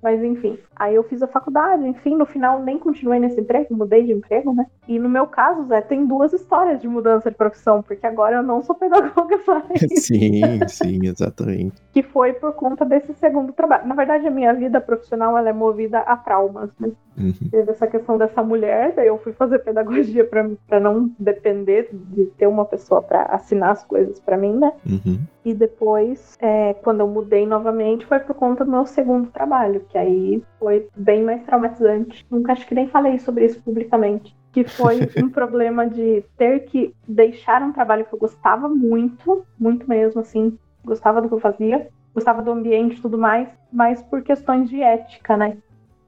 Mas 0.02 0.22
enfim, 0.22 0.56
aí 0.76 0.94
eu 0.94 1.02
fiz 1.02 1.22
a 1.22 1.26
faculdade, 1.26 1.86
enfim, 1.86 2.16
no 2.16 2.24
final 2.24 2.62
nem 2.62 2.78
continuei 2.78 3.18
nesse 3.18 3.40
emprego, 3.40 3.74
mudei 3.74 4.04
de 4.04 4.12
emprego, 4.12 4.54
né? 4.54 4.66
E 4.86 4.96
no 4.98 5.08
meu 5.08 5.26
caso, 5.26 5.66
Zé, 5.66 5.80
tem 5.80 6.06
duas 6.06 6.32
histórias 6.32 6.80
de 6.80 6.86
mudança 6.86 7.30
de 7.30 7.36
profissão, 7.36 7.82
porque 7.82 8.06
agora 8.06 8.36
eu 8.36 8.42
não 8.42 8.62
sou 8.62 8.76
pedagoga 8.76 9.40
mais. 9.46 10.04
Sim, 10.04 10.60
sim, 10.68 11.00
exatamente. 11.02 11.82
que 11.92 12.02
foi 12.02 12.32
por 12.32 12.52
conta 12.52 12.84
desse 12.84 13.12
segundo 13.14 13.52
trabalho. 13.52 13.88
Na 13.88 13.94
verdade, 13.96 14.26
a 14.26 14.30
minha 14.30 14.54
vida 14.54 14.80
profissional 14.80 15.36
ela 15.36 15.48
é 15.48 15.52
movida 15.52 15.98
a 15.98 16.16
traumas, 16.16 16.70
né? 16.78 16.92
Uhum. 17.18 17.50
Teve 17.50 17.70
essa 17.70 17.86
questão 17.86 18.16
dessa 18.16 18.42
mulher, 18.42 18.94
daí 18.94 19.08
eu 19.08 19.18
fui 19.18 19.32
fazer 19.32 19.58
pedagogia 19.58 20.24
para 20.24 20.80
não 20.80 21.10
depender 21.18 21.88
de 21.92 22.26
ter 22.26 22.46
uma 22.46 22.64
pessoa 22.64 23.02
para 23.02 23.22
assinar 23.24 23.70
as 23.70 23.84
coisas 23.84 24.20
para 24.20 24.36
mim, 24.36 24.56
né? 24.56 24.72
Uhum. 24.86 25.18
E 25.44 25.54
depois, 25.54 26.36
é, 26.40 26.74
quando 26.74 27.00
eu 27.00 27.08
mudei 27.08 27.46
novamente, 27.46 28.06
foi 28.06 28.20
por 28.20 28.34
conta 28.34 28.64
do 28.64 28.70
meu 28.70 28.86
segundo 28.86 29.30
trabalho, 29.30 29.84
que 29.88 29.98
aí 29.98 30.42
foi 30.58 30.88
bem 30.96 31.22
mais 31.22 31.42
traumatizante. 31.44 32.26
Nunca 32.30 32.52
acho 32.52 32.66
que 32.66 32.74
nem 32.74 32.88
falei 32.88 33.18
sobre 33.18 33.46
isso 33.46 33.60
publicamente. 33.62 34.36
Que 34.52 34.64
foi 34.64 35.00
um 35.22 35.30
problema 35.30 35.88
de 35.88 36.24
ter 36.36 36.60
que 36.60 36.94
deixar 37.06 37.62
um 37.62 37.72
trabalho 37.72 38.04
que 38.04 38.14
eu 38.14 38.18
gostava 38.18 38.68
muito, 38.68 39.44
muito 39.58 39.88
mesmo, 39.88 40.20
assim, 40.20 40.58
gostava 40.84 41.20
do 41.20 41.28
que 41.28 41.34
eu 41.34 41.40
fazia, 41.40 41.88
gostava 42.14 42.42
do 42.42 42.50
ambiente 42.50 42.98
e 42.98 43.02
tudo 43.02 43.16
mais, 43.16 43.48
mas 43.72 44.02
por 44.02 44.22
questões 44.22 44.68
de 44.68 44.82
ética, 44.82 45.36
né? 45.36 45.56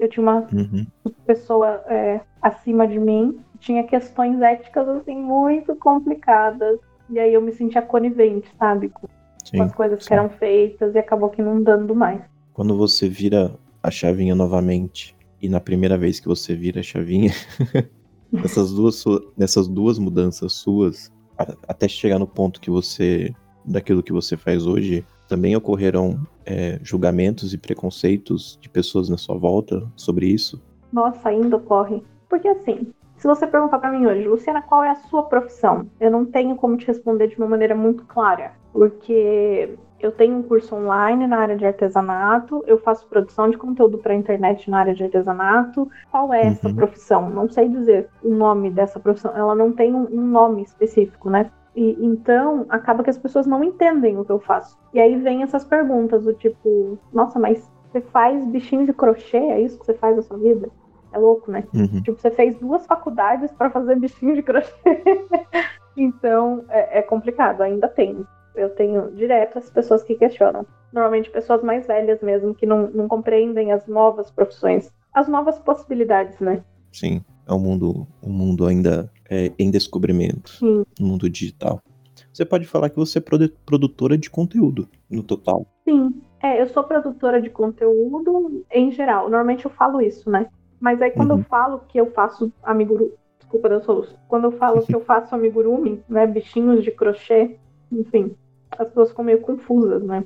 Eu 0.01 0.09
tinha 0.09 0.23
uma 0.23 0.49
uhum. 0.51 0.87
pessoa 1.27 1.85
é, 1.87 2.23
acima 2.41 2.89
de 2.89 2.99
mim, 2.99 3.39
tinha 3.59 3.85
questões 3.85 4.41
éticas 4.41 4.89
assim 4.89 5.15
muito 5.15 5.77
complicadas. 5.77 6.81
E 7.11 7.19
aí 7.19 7.35
eu 7.35 7.43
me 7.43 7.53
sentia 7.53 7.83
conivente, 7.83 8.49
sabe? 8.59 8.89
Com, 8.89 9.07
sim, 9.45 9.59
com 9.59 9.63
as 9.65 9.75
coisas 9.75 10.03
sim. 10.03 10.09
que 10.09 10.15
eram 10.15 10.31
feitas 10.31 10.95
e 10.95 10.99
acabou 10.99 11.29
que 11.29 11.43
não 11.43 11.63
dando 11.63 11.95
mais. 11.95 12.23
Quando 12.55 12.75
você 12.79 13.11
vira 13.11 13.55
a 13.83 13.91
chavinha 13.91 14.35
novamente, 14.35 15.15
e 15.43 15.51
na 15.51 15.61
primeira 15.61 15.99
vez 15.99 16.19
que 16.19 16.27
você 16.27 16.55
vira 16.55 16.81
a 16.81 16.83
chavinha, 16.83 17.33
nessas, 18.33 18.73
duas, 18.73 19.05
nessas 19.37 19.69
duas 19.69 19.99
mudanças 19.99 20.55
suas, 20.55 21.13
até 21.69 21.87
chegar 21.89 22.19
no 22.19 22.27
ponto 22.27 22.59
que 22.59 22.71
você. 22.71 23.35
daquilo 23.67 24.03
que 24.03 24.13
você 24.13 24.35
faz 24.35 24.67
hoje, 24.67 25.05
também 25.31 25.55
ocorreram 25.55 26.19
é, 26.45 26.81
julgamentos 26.83 27.55
e 27.55 27.59
preconceitos 27.59 28.59
de 28.61 28.69
pessoas 28.69 29.09
na 29.09 29.17
sua 29.17 29.39
volta 29.39 29.87
sobre 29.95 30.27
isso? 30.27 30.61
Nossa, 30.93 31.29
ainda 31.29 31.57
ocorre. 31.57 32.03
Porque 32.29 32.49
assim, 32.49 32.93
se 33.17 33.27
você 33.29 33.47
perguntar 33.47 33.79
para 33.79 33.93
mim 33.93 34.07
hoje, 34.07 34.27
Luciana, 34.27 34.61
qual 34.61 34.83
é 34.83 34.91
a 34.91 34.97
sua 34.97 35.23
profissão? 35.23 35.87
Eu 36.01 36.11
não 36.11 36.25
tenho 36.27 36.57
como 36.57 36.77
te 36.77 36.87
responder 36.87 37.29
de 37.29 37.37
uma 37.37 37.47
maneira 37.47 37.77
muito 37.77 38.05
clara, 38.05 38.53
porque 38.73 39.79
eu 40.01 40.11
tenho 40.11 40.39
um 40.39 40.43
curso 40.43 40.75
online 40.75 41.27
na 41.29 41.39
área 41.39 41.57
de 41.57 41.65
artesanato, 41.65 42.65
eu 42.67 42.79
faço 42.79 43.07
produção 43.07 43.51
de 43.51 43.57
conteúdo 43.57 43.99
para 43.99 44.15
internet 44.15 44.69
na 44.69 44.81
área 44.81 44.95
de 44.95 45.05
artesanato. 45.05 45.89
Qual 46.11 46.33
é 46.33 46.47
essa 46.47 46.69
uhum. 46.69 46.75
profissão? 46.75 47.31
Não 47.31 47.49
sei 47.49 47.69
dizer 47.69 48.09
o 48.23 48.31
nome 48.31 48.71
dessa 48.71 48.99
profissão. 48.99 49.33
Ela 49.37 49.55
não 49.55 49.71
tem 49.71 49.95
um 49.95 50.27
nome 50.27 50.63
específico, 50.63 51.31
né? 51.31 51.51
E, 51.75 51.97
então, 52.05 52.67
acaba 52.69 53.03
que 53.03 53.11
as 53.11 53.19
pessoas 53.19 53.47
não 53.47 53.63
entendem 53.63 54.19
o 54.19 54.25
que 54.25 54.33
eu 54.33 54.41
faço. 54.41 54.79
E 54.93 55.01
aí 55.01 55.17
vem 55.17 55.43
essas 55.43 55.65
perguntas 55.65 56.25
do 56.25 56.35
tipo, 56.35 56.99
nossa, 57.13 57.39
mas 57.39 57.71
você 57.91 58.01
faz 58.01 58.45
bichinho 58.47 58.87
de 58.87 58.93
crochê? 58.93 59.37
É 59.37 59.61
isso 59.61 59.79
que 59.79 59.87
você 59.87 59.95
faz 59.95 60.17
na 60.17 60.23
sua 60.23 60.39
vida? 60.39 60.69
É 61.13 61.19
louco, 61.19 61.51
né? 61.51 61.65
Uhum. 61.75 62.03
Tipo, 62.03 62.21
você 62.21 62.31
fez 62.31 62.57
duas 62.57 62.87
faculdades 62.87 63.51
para 63.53 63.71
fazer 63.71 63.97
bichinho 63.99 64.35
de 64.35 64.43
crochê. 64.43 64.73
então, 65.97 66.65
é, 66.69 66.99
é 66.99 67.03
complicado, 67.03 67.63
ainda 67.63 67.89
tem. 67.89 68.25
Eu 68.55 68.71
tenho 68.71 69.13
direto 69.13 69.59
as 69.59 69.71
pessoas 69.71 70.03
que 70.03 70.15
questionam. 70.15 70.67
Normalmente 70.93 71.31
pessoas 71.31 71.63
mais 71.63 71.87
velhas 71.87 72.21
mesmo, 72.21 72.55
que 72.55 72.67
não, 72.67 72.89
não 72.89 73.07
compreendem 73.07 73.73
as 73.73 73.87
novas 73.87 74.31
profissões, 74.31 74.93
as 75.15 75.29
novas 75.29 75.59
possibilidades, 75.59 76.39
né? 76.41 76.63
Sim, 76.93 77.25
é 77.53 77.55
um 77.55 77.61
mundo, 77.61 78.07
um 78.23 78.33
mundo 78.33 78.67
ainda 78.67 79.11
é, 79.29 79.53
em 79.59 79.71
descobrimento, 79.71 80.51
Sim. 80.53 80.85
um 81.01 81.07
mundo 81.07 81.29
digital. 81.29 81.83
Você 82.33 82.45
pode 82.45 82.67
falar 82.67 82.91
que 82.91 82.97
você 82.97 83.19
é 83.19 83.49
produtora 83.67 84.17
de 84.17 84.31
conteúdo, 84.31 84.89
no 85.11 85.23
total. 85.23 85.67
Sim, 85.85 86.15
é, 86.43 86.63
eu 86.63 86.69
sou 86.69 86.85
produtora 86.85 87.41
de 87.41 87.51
conteúdo 87.51 88.65
em 88.71 88.91
geral. 88.93 89.25
Normalmente 89.25 89.65
eu 89.65 89.71
falo 89.71 90.01
isso, 90.01 90.31
né? 90.31 90.47
Mas 90.79 91.01
aí 91.03 91.11
quando 91.11 91.33
uhum. 91.33 91.39
eu 91.39 91.45
falo 91.45 91.81
que 91.89 91.99
eu 92.01 92.11
faço 92.13 92.53
amigurumi, 92.63 93.13
desculpa 93.39 93.69
da 93.69 93.81
soluço, 93.81 94.17
quando 94.29 94.45
eu 94.45 94.53
falo 94.53 94.83
que 94.83 94.95
eu 94.95 95.01
faço 95.01 95.35
amigurumi, 95.35 96.03
né, 96.09 96.27
bichinhos 96.27 96.83
de 96.83 96.91
crochê, 96.91 97.59
enfim, 97.93 98.35
as 98.71 98.89
pessoas 98.89 99.11
ficam 99.11 99.25
meio 99.25 99.41
confusas, 99.41 100.03
né? 100.03 100.25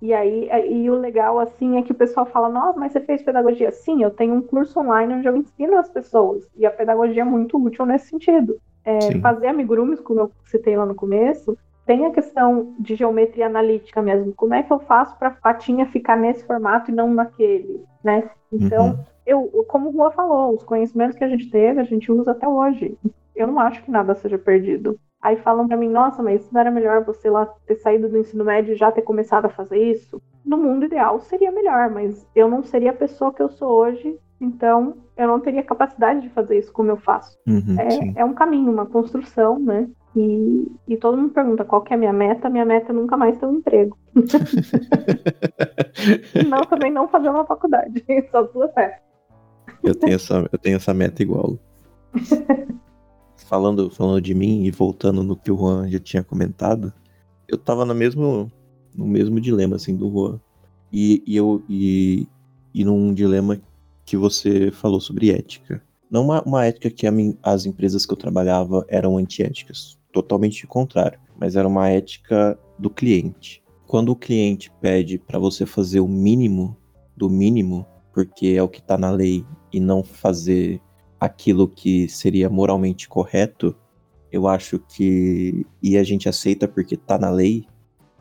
E 0.00 0.12
aí, 0.12 0.48
e 0.68 0.90
o 0.90 0.94
legal, 0.94 1.38
assim, 1.38 1.78
é 1.78 1.82
que 1.82 1.92
o 1.92 1.94
pessoal 1.94 2.26
fala, 2.26 2.48
nossa, 2.48 2.78
mas 2.78 2.92
você 2.92 3.00
fez 3.00 3.22
pedagogia? 3.22 3.70
Sim, 3.70 4.02
eu 4.02 4.10
tenho 4.10 4.34
um 4.34 4.42
curso 4.42 4.80
online 4.80 5.14
onde 5.14 5.28
eu 5.28 5.36
ensino 5.36 5.78
as 5.78 5.88
pessoas, 5.88 6.48
e 6.56 6.64
a 6.64 6.70
pedagogia 6.70 7.22
é 7.22 7.24
muito 7.24 7.62
útil 7.62 7.84
nesse 7.84 8.08
sentido. 8.08 8.58
É, 8.84 9.18
fazer 9.20 9.48
amigurumis, 9.48 10.00
como 10.00 10.20
eu 10.20 10.32
citei 10.46 10.76
lá 10.76 10.86
no 10.86 10.94
começo, 10.94 11.56
tem 11.84 12.06
a 12.06 12.10
questão 12.10 12.74
de 12.78 12.94
geometria 12.94 13.46
analítica 13.46 14.00
mesmo. 14.00 14.32
Como 14.34 14.54
é 14.54 14.62
que 14.62 14.72
eu 14.72 14.78
faço 14.80 15.18
para 15.18 15.28
a 15.28 15.32
patinha 15.32 15.86
ficar 15.86 16.16
nesse 16.16 16.44
formato 16.44 16.90
e 16.90 16.94
não 16.94 17.12
naquele, 17.12 17.84
né? 18.02 18.30
Então, 18.50 18.90
uhum 18.90 19.04
eu, 19.30 19.64
como 19.68 19.90
o 19.90 19.92
Juan 19.92 20.10
falou, 20.10 20.54
os 20.56 20.64
conhecimentos 20.64 21.16
que 21.16 21.24
a 21.24 21.28
gente 21.28 21.48
teve, 21.50 21.80
a 21.80 21.84
gente 21.84 22.10
usa 22.10 22.32
até 22.32 22.48
hoje. 22.48 22.98
Eu 23.34 23.46
não 23.46 23.60
acho 23.60 23.82
que 23.82 23.90
nada 23.90 24.14
seja 24.14 24.38
perdido. 24.38 24.98
Aí 25.22 25.36
falam 25.36 25.68
para 25.68 25.76
mim, 25.76 25.88
nossa, 25.88 26.22
mas 26.22 26.50
não 26.50 26.60
era 26.60 26.70
melhor 26.70 27.04
você 27.04 27.28
lá 27.28 27.46
ter 27.66 27.76
saído 27.76 28.08
do 28.08 28.16
ensino 28.16 28.44
médio 28.44 28.72
e 28.72 28.76
já 28.76 28.90
ter 28.90 29.02
começado 29.02 29.44
a 29.44 29.50
fazer 29.50 29.78
isso? 29.78 30.20
No 30.44 30.56
mundo 30.56 30.86
ideal 30.86 31.20
seria 31.20 31.52
melhor, 31.52 31.90
mas 31.90 32.26
eu 32.34 32.48
não 32.48 32.62
seria 32.62 32.90
a 32.90 32.94
pessoa 32.94 33.32
que 33.32 33.42
eu 33.42 33.50
sou 33.50 33.70
hoje, 33.70 34.18
então 34.40 34.96
eu 35.16 35.28
não 35.28 35.38
teria 35.38 35.62
capacidade 35.62 36.22
de 36.22 36.30
fazer 36.30 36.58
isso 36.58 36.72
como 36.72 36.90
eu 36.90 36.96
faço. 36.96 37.38
Uhum, 37.46 37.76
é, 37.78 38.20
é, 38.20 38.24
um 38.24 38.32
caminho, 38.32 38.72
uma 38.72 38.86
construção, 38.86 39.58
né? 39.58 39.88
E, 40.16 40.66
e 40.88 40.96
todo 40.96 41.18
mundo 41.18 41.34
pergunta 41.34 41.64
qual 41.64 41.82
que 41.82 41.92
é 41.92 41.96
a 41.96 41.98
minha 41.98 42.12
meta. 42.12 42.48
Minha 42.48 42.64
meta 42.64 42.90
é 42.90 42.94
nunca 42.94 43.16
mais 43.16 43.38
ter 43.38 43.46
um 43.46 43.56
emprego. 43.56 43.96
não, 46.48 46.62
também 46.62 46.90
não 46.90 47.06
fazer 47.06 47.28
uma 47.28 47.44
faculdade. 47.44 48.04
Só 48.32 48.42
duas 48.42 48.74
metas. 48.74 48.98
Eu 49.84 49.94
tenho 49.94 50.14
essa, 50.14 50.48
eu 50.50 50.58
tenho 50.58 50.76
essa 50.76 50.94
meta 50.94 51.22
igual. 51.22 51.58
falando, 53.50 53.90
falando 53.90 54.20
de 54.20 54.32
mim 54.32 54.62
e 54.62 54.70
voltando 54.70 55.24
no 55.24 55.34
que 55.34 55.50
o 55.50 55.56
Juan 55.56 55.90
já 55.90 55.98
tinha 55.98 56.22
comentado, 56.22 56.92
eu 57.48 57.58
tava 57.58 57.84
no 57.84 57.92
mesmo, 57.92 58.50
no 58.94 59.04
mesmo 59.04 59.40
dilema 59.40 59.74
assim 59.74 59.96
do 59.96 60.08
Juan. 60.08 60.40
E, 60.92 61.20
e 61.26 61.36
eu 61.36 61.60
e, 61.68 62.28
e 62.72 62.84
num 62.84 63.12
dilema 63.12 63.60
que 64.06 64.16
você 64.16 64.70
falou 64.70 65.00
sobre 65.00 65.32
ética. 65.32 65.82
Não 66.08 66.24
uma, 66.24 66.42
uma 66.42 66.64
ética 66.64 66.90
que 66.90 67.10
mim, 67.10 67.36
as 67.42 67.66
empresas 67.66 68.06
que 68.06 68.12
eu 68.12 68.16
trabalhava 68.16 68.84
eram 68.88 69.18
antiéticas, 69.18 69.98
totalmente 70.12 70.64
contrário, 70.68 71.18
mas 71.36 71.56
era 71.56 71.66
uma 71.66 71.88
ética 71.88 72.56
do 72.78 72.88
cliente. 72.88 73.62
Quando 73.84 74.10
o 74.10 74.16
cliente 74.16 74.70
pede 74.80 75.18
para 75.18 75.40
você 75.40 75.66
fazer 75.66 75.98
o 75.98 76.06
mínimo 76.06 76.76
do 77.16 77.28
mínimo, 77.28 77.84
porque 78.14 78.48
é 78.56 78.62
o 78.62 78.68
que 78.68 78.78
está 78.78 78.96
na 78.96 79.10
lei 79.10 79.44
e 79.72 79.80
não 79.80 80.04
fazer 80.04 80.80
aquilo 81.20 81.68
que 81.68 82.08
seria 82.08 82.48
moralmente 82.48 83.08
correto, 83.08 83.76
eu 84.32 84.48
acho 84.48 84.78
que. 84.78 85.66
E 85.82 85.98
a 85.98 86.02
gente 86.02 86.28
aceita 86.28 86.66
porque 86.66 86.96
tá 86.96 87.18
na 87.18 87.30
lei, 87.30 87.66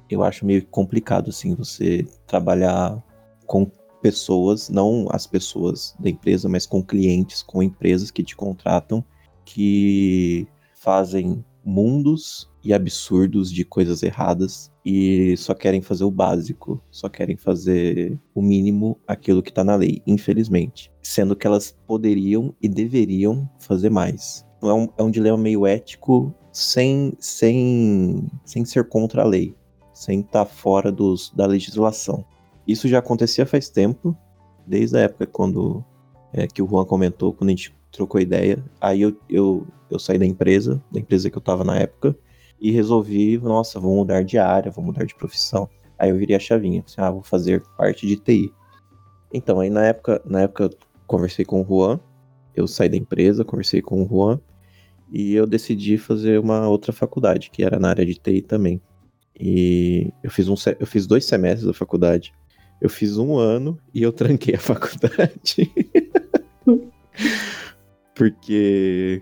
eu 0.09 0.23
acho 0.23 0.45
meio 0.45 0.65
complicado, 0.67 1.29
assim, 1.29 1.55
você 1.55 2.05
trabalhar 2.27 3.01
com 3.45 3.71
pessoas, 4.01 4.69
não 4.69 5.07
as 5.11 5.25
pessoas 5.25 5.95
da 5.99 6.09
empresa, 6.09 6.49
mas 6.49 6.65
com 6.65 6.83
clientes, 6.83 7.41
com 7.41 7.61
empresas 7.61 8.11
que 8.11 8.23
te 8.23 8.35
contratam, 8.35 9.03
que 9.45 10.47
fazem 10.75 11.43
mundos 11.63 12.49
e 12.63 12.73
absurdos 12.73 13.51
de 13.51 13.63
coisas 13.63 14.03
erradas 14.03 14.71
e 14.85 15.35
só 15.37 15.53
querem 15.53 15.81
fazer 15.81 16.03
o 16.03 16.11
básico, 16.11 16.81
só 16.89 17.07
querem 17.07 17.37
fazer 17.37 18.19
o 18.33 18.41
mínimo 18.41 18.99
aquilo 19.07 19.43
que 19.43 19.53
tá 19.53 19.63
na 19.63 19.75
lei, 19.75 20.01
infelizmente. 20.05 20.91
Sendo 21.01 21.35
que 21.35 21.47
elas 21.47 21.75
poderiam 21.85 22.53
e 22.61 22.67
deveriam 22.67 23.49
fazer 23.59 23.89
mais. 23.89 24.45
É 24.61 24.73
um, 24.73 24.89
é 24.97 25.03
um 25.03 25.11
dilema 25.11 25.37
meio 25.37 25.65
ético 25.65 26.33
sem, 26.51 27.13
sem, 27.19 28.27
sem 28.43 28.65
ser 28.65 28.87
contra 28.89 29.21
a 29.21 29.25
lei, 29.25 29.55
sem 29.93 30.19
estar 30.21 30.45
tá 30.45 30.45
fora 30.45 30.91
dos, 30.91 31.31
da 31.35 31.45
legislação. 31.45 32.25
Isso 32.67 32.87
já 32.87 32.99
acontecia 32.99 33.45
faz 33.45 33.69
tempo, 33.69 34.15
desde 34.67 34.97
a 34.97 35.01
época 35.01 35.25
quando 35.25 35.83
é, 36.33 36.47
que 36.47 36.61
o 36.61 36.67
Juan 36.67 36.85
comentou, 36.85 37.33
quando 37.33 37.49
a 37.49 37.51
gente 37.51 37.73
trocou 37.91 38.19
ideia. 38.19 38.63
Aí 38.79 39.01
eu, 39.01 39.15
eu, 39.29 39.67
eu 39.89 39.99
saí 39.99 40.17
da 40.17 40.25
empresa, 40.25 40.81
da 40.91 40.99
empresa 40.99 41.29
que 41.29 41.37
eu 41.37 41.41
tava 41.41 41.63
na 41.63 41.77
época, 41.77 42.15
e 42.59 42.71
resolvi, 42.71 43.37
nossa, 43.37 43.79
vou 43.79 43.95
mudar 43.95 44.23
de 44.23 44.37
área, 44.37 44.71
vou 44.71 44.83
mudar 44.83 45.05
de 45.05 45.15
profissão. 45.15 45.69
Aí 45.97 46.09
eu 46.09 46.17
virei 46.17 46.35
a 46.35 46.39
chavinha, 46.39 46.83
assim, 46.85 46.95
ah, 46.97 47.11
vou 47.11 47.23
fazer 47.23 47.63
parte 47.77 48.05
de 48.05 48.15
TI. 48.15 48.53
Então, 49.33 49.59
aí 49.59 49.69
na 49.69 49.85
época, 49.85 50.21
na 50.25 50.41
época 50.41 50.69
conversei 51.07 51.45
com 51.45 51.61
o 51.61 51.65
Juan, 51.65 51.99
eu 52.55 52.67
saí 52.67 52.89
da 52.89 52.97
empresa, 52.97 53.45
conversei 53.45 53.81
com 53.81 54.03
o 54.03 54.07
Juan, 54.07 54.39
e 55.11 55.33
eu 55.33 55.47
decidi 55.47 55.97
fazer 55.97 56.39
uma 56.39 56.67
outra 56.67 56.93
faculdade, 56.93 57.49
que 57.49 57.63
era 57.63 57.79
na 57.79 57.89
área 57.89 58.05
de 58.05 58.15
TI 58.15 58.41
também. 58.41 58.81
E 59.39 60.11
eu 60.21 60.29
fiz, 60.29 60.47
um, 60.49 60.55
eu 60.79 60.85
fiz 60.85 61.07
dois 61.07 61.25
semestres 61.25 61.65
da 61.65 61.73
faculdade. 61.73 62.33
Eu 62.81 62.89
fiz 62.89 63.17
um 63.17 63.37
ano 63.37 63.77
e 63.93 64.03
eu 64.03 64.11
tranquei 64.11 64.55
a 64.55 64.59
faculdade. 64.61 65.71
Porque 68.19 69.21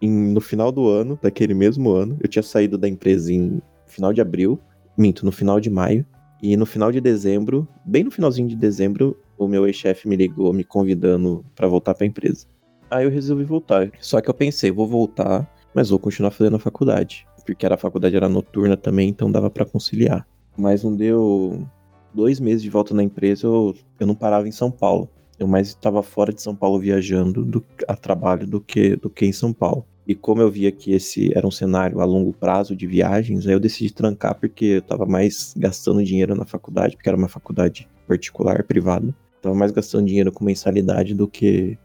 em, 0.00 0.10
no 0.10 0.40
final 0.40 0.72
do 0.72 0.88
ano, 0.88 1.18
daquele 1.20 1.52
mesmo 1.52 1.90
ano, 1.90 2.16
eu 2.18 2.26
tinha 2.26 2.42
saído 2.42 2.78
da 2.78 2.88
empresa 2.88 3.30
em 3.30 3.60
final 3.86 4.10
de 4.10 4.22
abril, 4.22 4.58
minto, 4.96 5.26
no 5.26 5.30
final 5.30 5.60
de 5.60 5.68
maio, 5.68 6.06
e 6.42 6.56
no 6.56 6.64
final 6.64 6.90
de 6.90 6.98
dezembro, 6.98 7.68
bem 7.84 8.04
no 8.04 8.10
finalzinho 8.10 8.48
de 8.48 8.56
dezembro, 8.56 9.14
o 9.36 9.46
meu 9.46 9.66
ex-chefe 9.66 10.08
me 10.08 10.16
ligou 10.16 10.50
me 10.54 10.64
convidando 10.64 11.44
para 11.54 11.68
voltar 11.68 11.94
para 11.94 12.04
a 12.04 12.08
empresa. 12.08 12.46
Aí 12.90 13.04
eu 13.04 13.10
resolvi 13.10 13.44
voltar. 13.44 13.92
Só 14.00 14.18
que 14.18 14.30
eu 14.30 14.34
pensei, 14.34 14.70
vou 14.70 14.86
voltar, 14.86 15.46
mas 15.74 15.90
vou 15.90 15.98
continuar 15.98 16.30
fazendo 16.30 16.56
a 16.56 16.60
faculdade, 16.60 17.26
porque 17.44 17.66
era 17.66 17.74
a 17.74 17.78
faculdade 17.78 18.16
era 18.16 18.30
noturna 18.30 18.78
também, 18.78 19.10
então 19.10 19.30
dava 19.30 19.50
para 19.50 19.66
conciliar. 19.66 20.26
Mas 20.56 20.82
não 20.82 20.96
deu 20.96 21.68
dois 22.14 22.40
meses 22.40 22.62
de 22.62 22.70
volta 22.70 22.94
na 22.94 23.02
empresa, 23.02 23.46
eu, 23.46 23.74
eu 24.00 24.06
não 24.06 24.14
parava 24.14 24.48
em 24.48 24.52
São 24.52 24.70
Paulo. 24.70 25.10
Eu 25.38 25.46
mais 25.46 25.68
estava 25.68 26.02
fora 26.02 26.32
de 26.32 26.42
São 26.42 26.54
Paulo 26.54 26.80
viajando 26.80 27.44
do, 27.44 27.64
a 27.86 27.94
trabalho 27.94 28.46
do 28.46 28.60
que, 28.60 28.96
do 28.96 29.08
que 29.08 29.24
em 29.24 29.32
São 29.32 29.52
Paulo. 29.52 29.86
E 30.06 30.14
como 30.14 30.40
eu 30.40 30.50
via 30.50 30.72
que 30.72 30.92
esse 30.92 31.36
era 31.36 31.46
um 31.46 31.50
cenário 31.50 32.00
a 32.00 32.04
longo 32.04 32.32
prazo 32.32 32.74
de 32.74 32.86
viagens, 32.86 33.46
aí 33.46 33.52
eu 33.52 33.60
decidi 33.60 33.92
trancar 33.92 34.34
porque 34.34 34.64
eu 34.64 34.78
estava 34.78 35.04
mais 35.04 35.54
gastando 35.56 36.02
dinheiro 36.02 36.34
na 36.34 36.46
faculdade, 36.46 36.96
porque 36.96 37.08
era 37.08 37.18
uma 37.18 37.28
faculdade 37.28 37.86
particular, 38.06 38.64
privada. 38.64 39.14
Estava 39.36 39.54
mais 39.54 39.70
gastando 39.70 40.06
dinheiro 40.06 40.32
com 40.32 40.44
mensalidade 40.44 41.14
do 41.14 41.28
que 41.28 41.78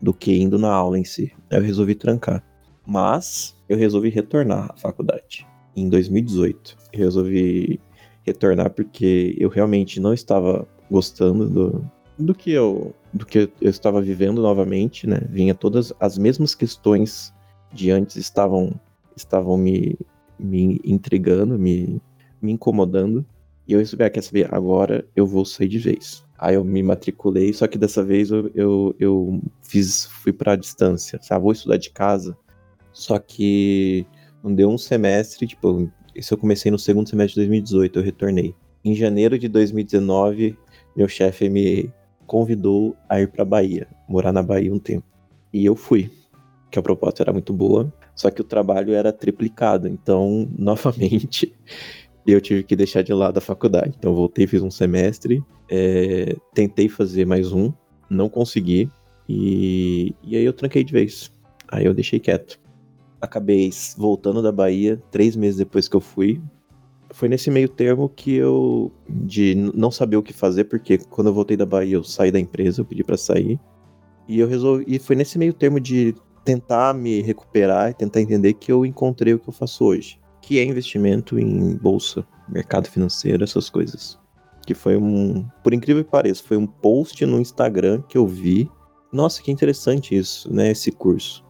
do 0.00 0.14
que 0.14 0.38
indo 0.38 0.58
na 0.58 0.72
aula 0.72 0.98
em 0.98 1.04
si. 1.04 1.32
Aí 1.50 1.58
eu 1.58 1.62
resolvi 1.62 1.94
trancar. 1.94 2.42
Mas 2.86 3.56
eu 3.68 3.76
resolvi 3.76 4.08
retornar 4.08 4.70
à 4.70 4.76
faculdade 4.76 5.46
em 5.76 5.88
2018. 5.88 6.76
Eu 6.92 6.98
resolvi 6.98 7.80
retornar 8.24 8.70
porque 8.70 9.34
eu 9.38 9.48
realmente 9.48 10.00
não 10.00 10.12
estava 10.12 10.66
gostando 10.90 11.48
do, 11.48 11.90
do 12.20 12.34
que 12.34 12.50
eu 12.50 12.94
do 13.12 13.26
que 13.26 13.50
eu 13.60 13.70
estava 13.70 14.00
vivendo 14.00 14.40
novamente, 14.40 15.06
né? 15.06 15.20
Vinha 15.28 15.54
todas 15.54 15.92
as 15.98 16.16
mesmas 16.16 16.54
questões 16.54 17.34
de 17.72 17.90
antes 17.90 18.16
estavam 18.16 18.78
estavam 19.16 19.56
me, 19.56 19.98
me 20.38 20.80
intrigando, 20.84 21.58
me, 21.58 22.00
me 22.40 22.52
incomodando. 22.52 23.24
E 23.66 23.72
eu 23.72 23.82
disse, 23.82 23.96
ah, 24.02 24.10
quer 24.10 24.22
saber, 24.22 24.52
agora 24.52 25.06
eu 25.14 25.26
vou 25.26 25.44
sair 25.44 25.68
de 25.68 25.78
vez. 25.78 26.24
Aí 26.38 26.54
eu 26.54 26.64
me 26.64 26.82
matriculei, 26.82 27.52
só 27.52 27.66
que 27.66 27.76
dessa 27.76 28.02
vez 28.02 28.30
eu, 28.30 28.50
eu, 28.54 28.96
eu 28.98 29.42
fiz, 29.62 30.06
fui 30.06 30.32
pra 30.32 30.56
distância, 30.56 31.18
sabe? 31.22 31.42
Vou 31.42 31.52
estudar 31.52 31.76
de 31.76 31.90
casa. 31.90 32.36
Só 32.92 33.18
que 33.18 34.06
não 34.42 34.54
deu 34.54 34.70
um 34.70 34.78
semestre, 34.78 35.46
tipo, 35.46 35.90
isso 36.14 36.32
eu 36.34 36.38
comecei 36.38 36.70
no 36.70 36.78
segundo 36.78 37.08
semestre 37.08 37.34
de 37.34 37.48
2018, 37.48 37.98
eu 37.98 38.02
retornei. 38.02 38.54
Em 38.82 38.94
janeiro 38.94 39.38
de 39.38 39.48
2019, 39.48 40.56
meu 40.96 41.06
chefe 41.06 41.48
me 41.48 41.92
convidou 42.30 42.96
a 43.08 43.20
ir 43.20 43.26
pra 43.26 43.44
Bahia, 43.44 43.88
morar 44.08 44.30
na 44.30 44.40
Bahia 44.40 44.72
um 44.72 44.78
tempo. 44.78 45.04
E 45.52 45.64
eu 45.64 45.74
fui, 45.74 46.08
que 46.70 46.78
a 46.78 46.82
proposta 46.82 47.24
era 47.24 47.32
muito 47.32 47.52
boa, 47.52 47.92
só 48.14 48.30
que 48.30 48.40
o 48.40 48.44
trabalho 48.44 48.94
era 48.94 49.12
triplicado, 49.12 49.88
então, 49.88 50.48
novamente, 50.56 51.52
eu 52.24 52.40
tive 52.40 52.62
que 52.62 52.76
deixar 52.76 53.02
de 53.02 53.12
lado 53.12 53.38
a 53.38 53.40
faculdade. 53.40 53.96
Então, 53.98 54.14
voltei, 54.14 54.46
fiz 54.46 54.62
um 54.62 54.70
semestre, 54.70 55.42
é, 55.68 56.36
tentei 56.54 56.88
fazer 56.88 57.26
mais 57.26 57.52
um, 57.52 57.72
não 58.08 58.28
consegui, 58.28 58.88
e, 59.28 60.14
e 60.22 60.36
aí 60.36 60.44
eu 60.44 60.52
tranquei 60.52 60.84
de 60.84 60.92
vez. 60.92 61.32
Aí 61.66 61.84
eu 61.84 61.92
deixei 61.92 62.20
quieto. 62.20 62.60
Acabei 63.20 63.70
voltando 63.96 64.40
da 64.40 64.52
Bahia 64.52 65.02
três 65.10 65.34
meses 65.34 65.56
depois 65.56 65.88
que 65.88 65.96
eu 65.96 66.00
fui. 66.00 66.40
Foi 67.12 67.28
nesse 67.28 67.50
meio 67.50 67.68
termo 67.68 68.08
que 68.08 68.34
eu. 68.34 68.92
de 69.08 69.54
não 69.74 69.90
saber 69.90 70.16
o 70.16 70.22
que 70.22 70.32
fazer, 70.32 70.64
porque 70.64 70.98
quando 70.98 71.28
eu 71.28 71.34
voltei 71.34 71.56
da 71.56 71.66
Bahia 71.66 71.96
eu 71.96 72.04
saí 72.04 72.30
da 72.30 72.38
empresa, 72.38 72.80
eu 72.80 72.84
pedi 72.84 73.02
para 73.02 73.16
sair. 73.16 73.58
E 74.28 74.38
eu 74.38 74.46
resolvi. 74.46 74.84
E 74.86 74.98
foi 74.98 75.16
nesse 75.16 75.38
meio 75.38 75.52
termo 75.52 75.80
de 75.80 76.14
tentar 76.44 76.94
me 76.94 77.20
recuperar 77.20 77.90
e 77.90 77.94
tentar 77.94 78.20
entender 78.20 78.54
que 78.54 78.70
eu 78.70 78.86
encontrei 78.86 79.34
o 79.34 79.38
que 79.38 79.48
eu 79.48 79.52
faço 79.52 79.84
hoje 79.84 80.20
que 80.40 80.58
é 80.58 80.64
investimento 80.64 81.38
em 81.38 81.76
bolsa, 81.76 82.26
mercado 82.48 82.88
financeiro, 82.88 83.44
essas 83.44 83.70
coisas. 83.70 84.18
Que 84.66 84.74
foi 84.74 84.96
um, 84.96 85.46
por 85.62 85.72
incrível 85.72 86.04
que 86.04 86.10
pareça, 86.10 86.42
foi 86.42 86.56
um 86.56 86.66
post 86.66 87.24
no 87.24 87.40
Instagram 87.40 88.02
que 88.02 88.18
eu 88.18 88.26
vi. 88.26 88.68
Nossa, 89.12 89.42
que 89.42 89.52
interessante 89.52 90.16
isso, 90.16 90.52
né? 90.52 90.70
Esse 90.70 90.90
curso. 90.90 91.44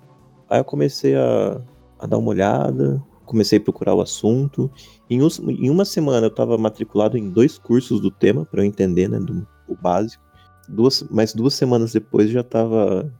Aí 0.48 0.60
eu 0.60 0.64
comecei 0.64 1.14
a, 1.16 1.60
a 1.98 2.06
dar 2.06 2.18
uma 2.18 2.30
olhada, 2.30 3.02
comecei 3.30 3.58
a 3.58 3.62
procurar 3.62 3.94
o 3.94 4.00
assunto. 4.00 4.68
Em, 5.08 5.22
um, 5.22 5.28
em 5.48 5.70
uma 5.70 5.84
semana 5.84 6.26
eu 6.26 6.30
estava 6.30 6.58
matriculado 6.58 7.16
em 7.16 7.30
dois 7.30 7.56
cursos 7.56 8.00
do 8.00 8.10
tema, 8.10 8.44
para 8.44 8.60
eu 8.60 8.64
entender, 8.64 9.08
né? 9.08 9.20
Do, 9.20 9.46
o 9.68 9.76
básico. 9.76 10.22
Duas, 10.68 11.02
mas 11.10 11.32
duas 11.32 11.54
semanas 11.54 11.92
depois 11.92 12.30
já 12.30 12.40
estava 12.40 13.10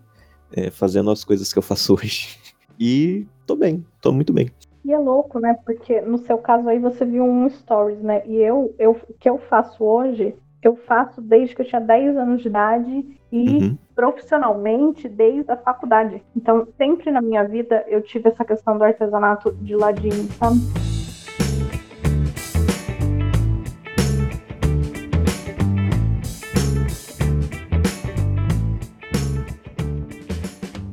é, 0.53 0.71
fazendo 0.71 1.11
as 1.11 1.25
coisas 1.25 1.53
que 1.53 1.59
eu 1.59 1.63
faço 1.63 1.95
hoje. 2.01 2.37
E 2.79 3.27
tô 3.47 3.55
bem, 3.55 3.87
tô 4.01 4.13
muito 4.13 4.33
bem. 4.33 4.51
E 4.85 4.93
é 4.93 4.99
louco, 4.99 5.39
né? 5.39 5.57
Porque 5.65 6.01
no 6.01 6.19
seu 6.19 6.39
caso 6.39 6.69
aí 6.69 6.81
você 6.81 7.05
viu 7.05 7.25
um 7.25 7.49
stories, 7.49 8.01
né? 8.03 8.27
E 8.27 8.37
eu, 8.37 8.75
eu 8.79 8.93
o 9.09 9.15
que 9.15 9.29
eu 9.29 9.39
faço 9.39 9.85
hoje, 9.85 10.35
eu 10.63 10.77
faço 10.77 11.23
desde 11.23 11.57
que 11.57 11.63
eu 11.63 11.67
tinha 11.67 11.81
10 11.81 12.19
anos 12.19 12.43
de 12.43 12.49
idade 12.49 13.19
e 13.33 13.49
uhum. 13.49 13.79
profissionalmente 13.95 15.09
desde 15.09 15.51
a 15.51 15.57
faculdade. 15.57 16.23
Então, 16.37 16.69
sempre 16.77 17.11
na 17.11 17.23
minha 17.23 17.43
vida 17.45 17.83
eu 17.89 18.03
tive 18.03 18.29
essa 18.29 18.45
questão 18.45 18.77
do 18.77 18.85
artesanato 18.85 19.53
de 19.55 19.75
ladinho, 19.75 20.29
sabe? 20.39 20.59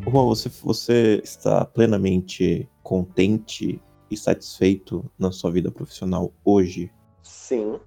Juan, 0.09 0.26
você, 0.28 0.49
você 0.63 1.22
está 1.22 1.65
plenamente 1.65 2.70
contente 2.82 3.82
e 4.09 4.15
satisfeito 4.15 5.03
na 5.20 5.30
sua 5.30 5.51
vida 5.51 5.70
profissional 5.70 6.32
hoje? 6.45 6.89
Sim. 7.22 7.78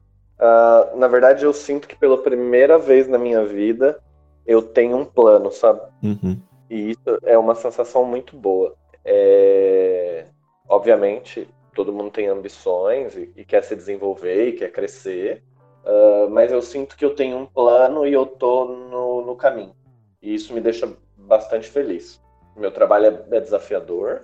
Uh, 0.41 0.97
na 0.97 1.07
verdade, 1.07 1.45
eu 1.45 1.53
sinto 1.53 1.87
que 1.87 1.95
pela 1.95 2.17
primeira 2.17 2.79
vez 2.79 3.07
na 3.07 3.19
minha 3.19 3.45
vida 3.45 4.01
eu 4.47 4.63
tenho 4.63 4.97
um 4.97 5.05
plano, 5.05 5.53
sabe? 5.53 5.83
Uhum. 6.03 6.41
E 6.71 6.93
isso 6.93 7.19
é 7.25 7.37
uma 7.37 7.55
sensação 7.55 8.07
muito 8.07 8.35
boa. 8.35 8.75
É... 9.05 10.25
Obviamente, 10.67 11.47
todo 11.75 11.93
mundo 11.93 12.11
tem 12.11 12.29
ambições 12.29 13.15
e, 13.17 13.31
e, 13.37 13.45
quer 13.45 13.63
se 13.63 13.77
desenvolver 13.77 14.49
e 14.49 14.53
quer 14.53 14.73
crescer, 14.73 15.43
uh, 15.85 16.31
mas 16.31 16.51
eu 16.51 16.63
sinto 16.63 16.97
que 16.97 17.05
eu 17.05 17.15
tenho 17.15 17.37
um 17.37 17.47
plano 17.47 18.07
e 18.07 18.13
eu 18.13 18.25
tô 18.25 18.65
no, 18.65 19.27
no 19.27 19.37
caminho. 19.37 19.75
E 20.23 20.35
isso 20.35 20.55
me 20.55 20.61
deixa 20.61 20.91
bastante 21.19 21.69
feliz. 21.69 22.21
Meu 22.57 22.71
trabalho 22.71 23.07
é, 23.31 23.37
é 23.37 23.41
desafiador, 23.41 24.23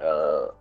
uh, 0.00 0.52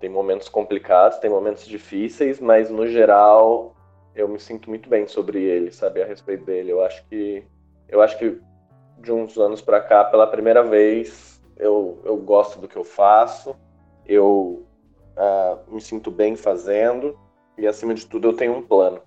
tem 0.00 0.08
momentos 0.08 0.48
complicados, 0.48 1.18
tem 1.18 1.28
momentos 1.28 1.66
difíceis, 1.66 2.40
mas 2.40 2.70
no 2.70 2.86
geral 2.86 3.75
eu 4.16 4.26
me 4.26 4.40
sinto 4.40 4.70
muito 4.70 4.88
bem 4.88 5.06
sobre 5.06 5.42
ele, 5.42 5.70
sabe, 5.70 6.02
a 6.02 6.06
respeito 6.06 6.44
dele. 6.44 6.72
Eu 6.72 6.82
acho 6.82 7.04
que 7.06 7.44
eu 7.88 8.00
acho 8.00 8.18
que 8.18 8.40
de 8.98 9.12
uns 9.12 9.36
anos 9.36 9.60
para 9.60 9.80
cá, 9.80 10.04
pela 10.04 10.26
primeira 10.26 10.64
vez, 10.64 11.40
eu, 11.56 12.00
eu 12.04 12.16
gosto 12.16 12.58
do 12.58 12.66
que 12.66 12.76
eu 12.76 12.82
faço, 12.82 13.54
eu 14.06 14.66
uh, 15.16 15.72
me 15.72 15.80
sinto 15.80 16.10
bem 16.10 16.34
fazendo 16.34 17.16
e 17.58 17.66
acima 17.66 17.94
de 17.94 18.06
tudo 18.06 18.28
eu 18.28 18.32
tenho 18.32 18.56
um 18.56 18.62
plano. 18.62 19.00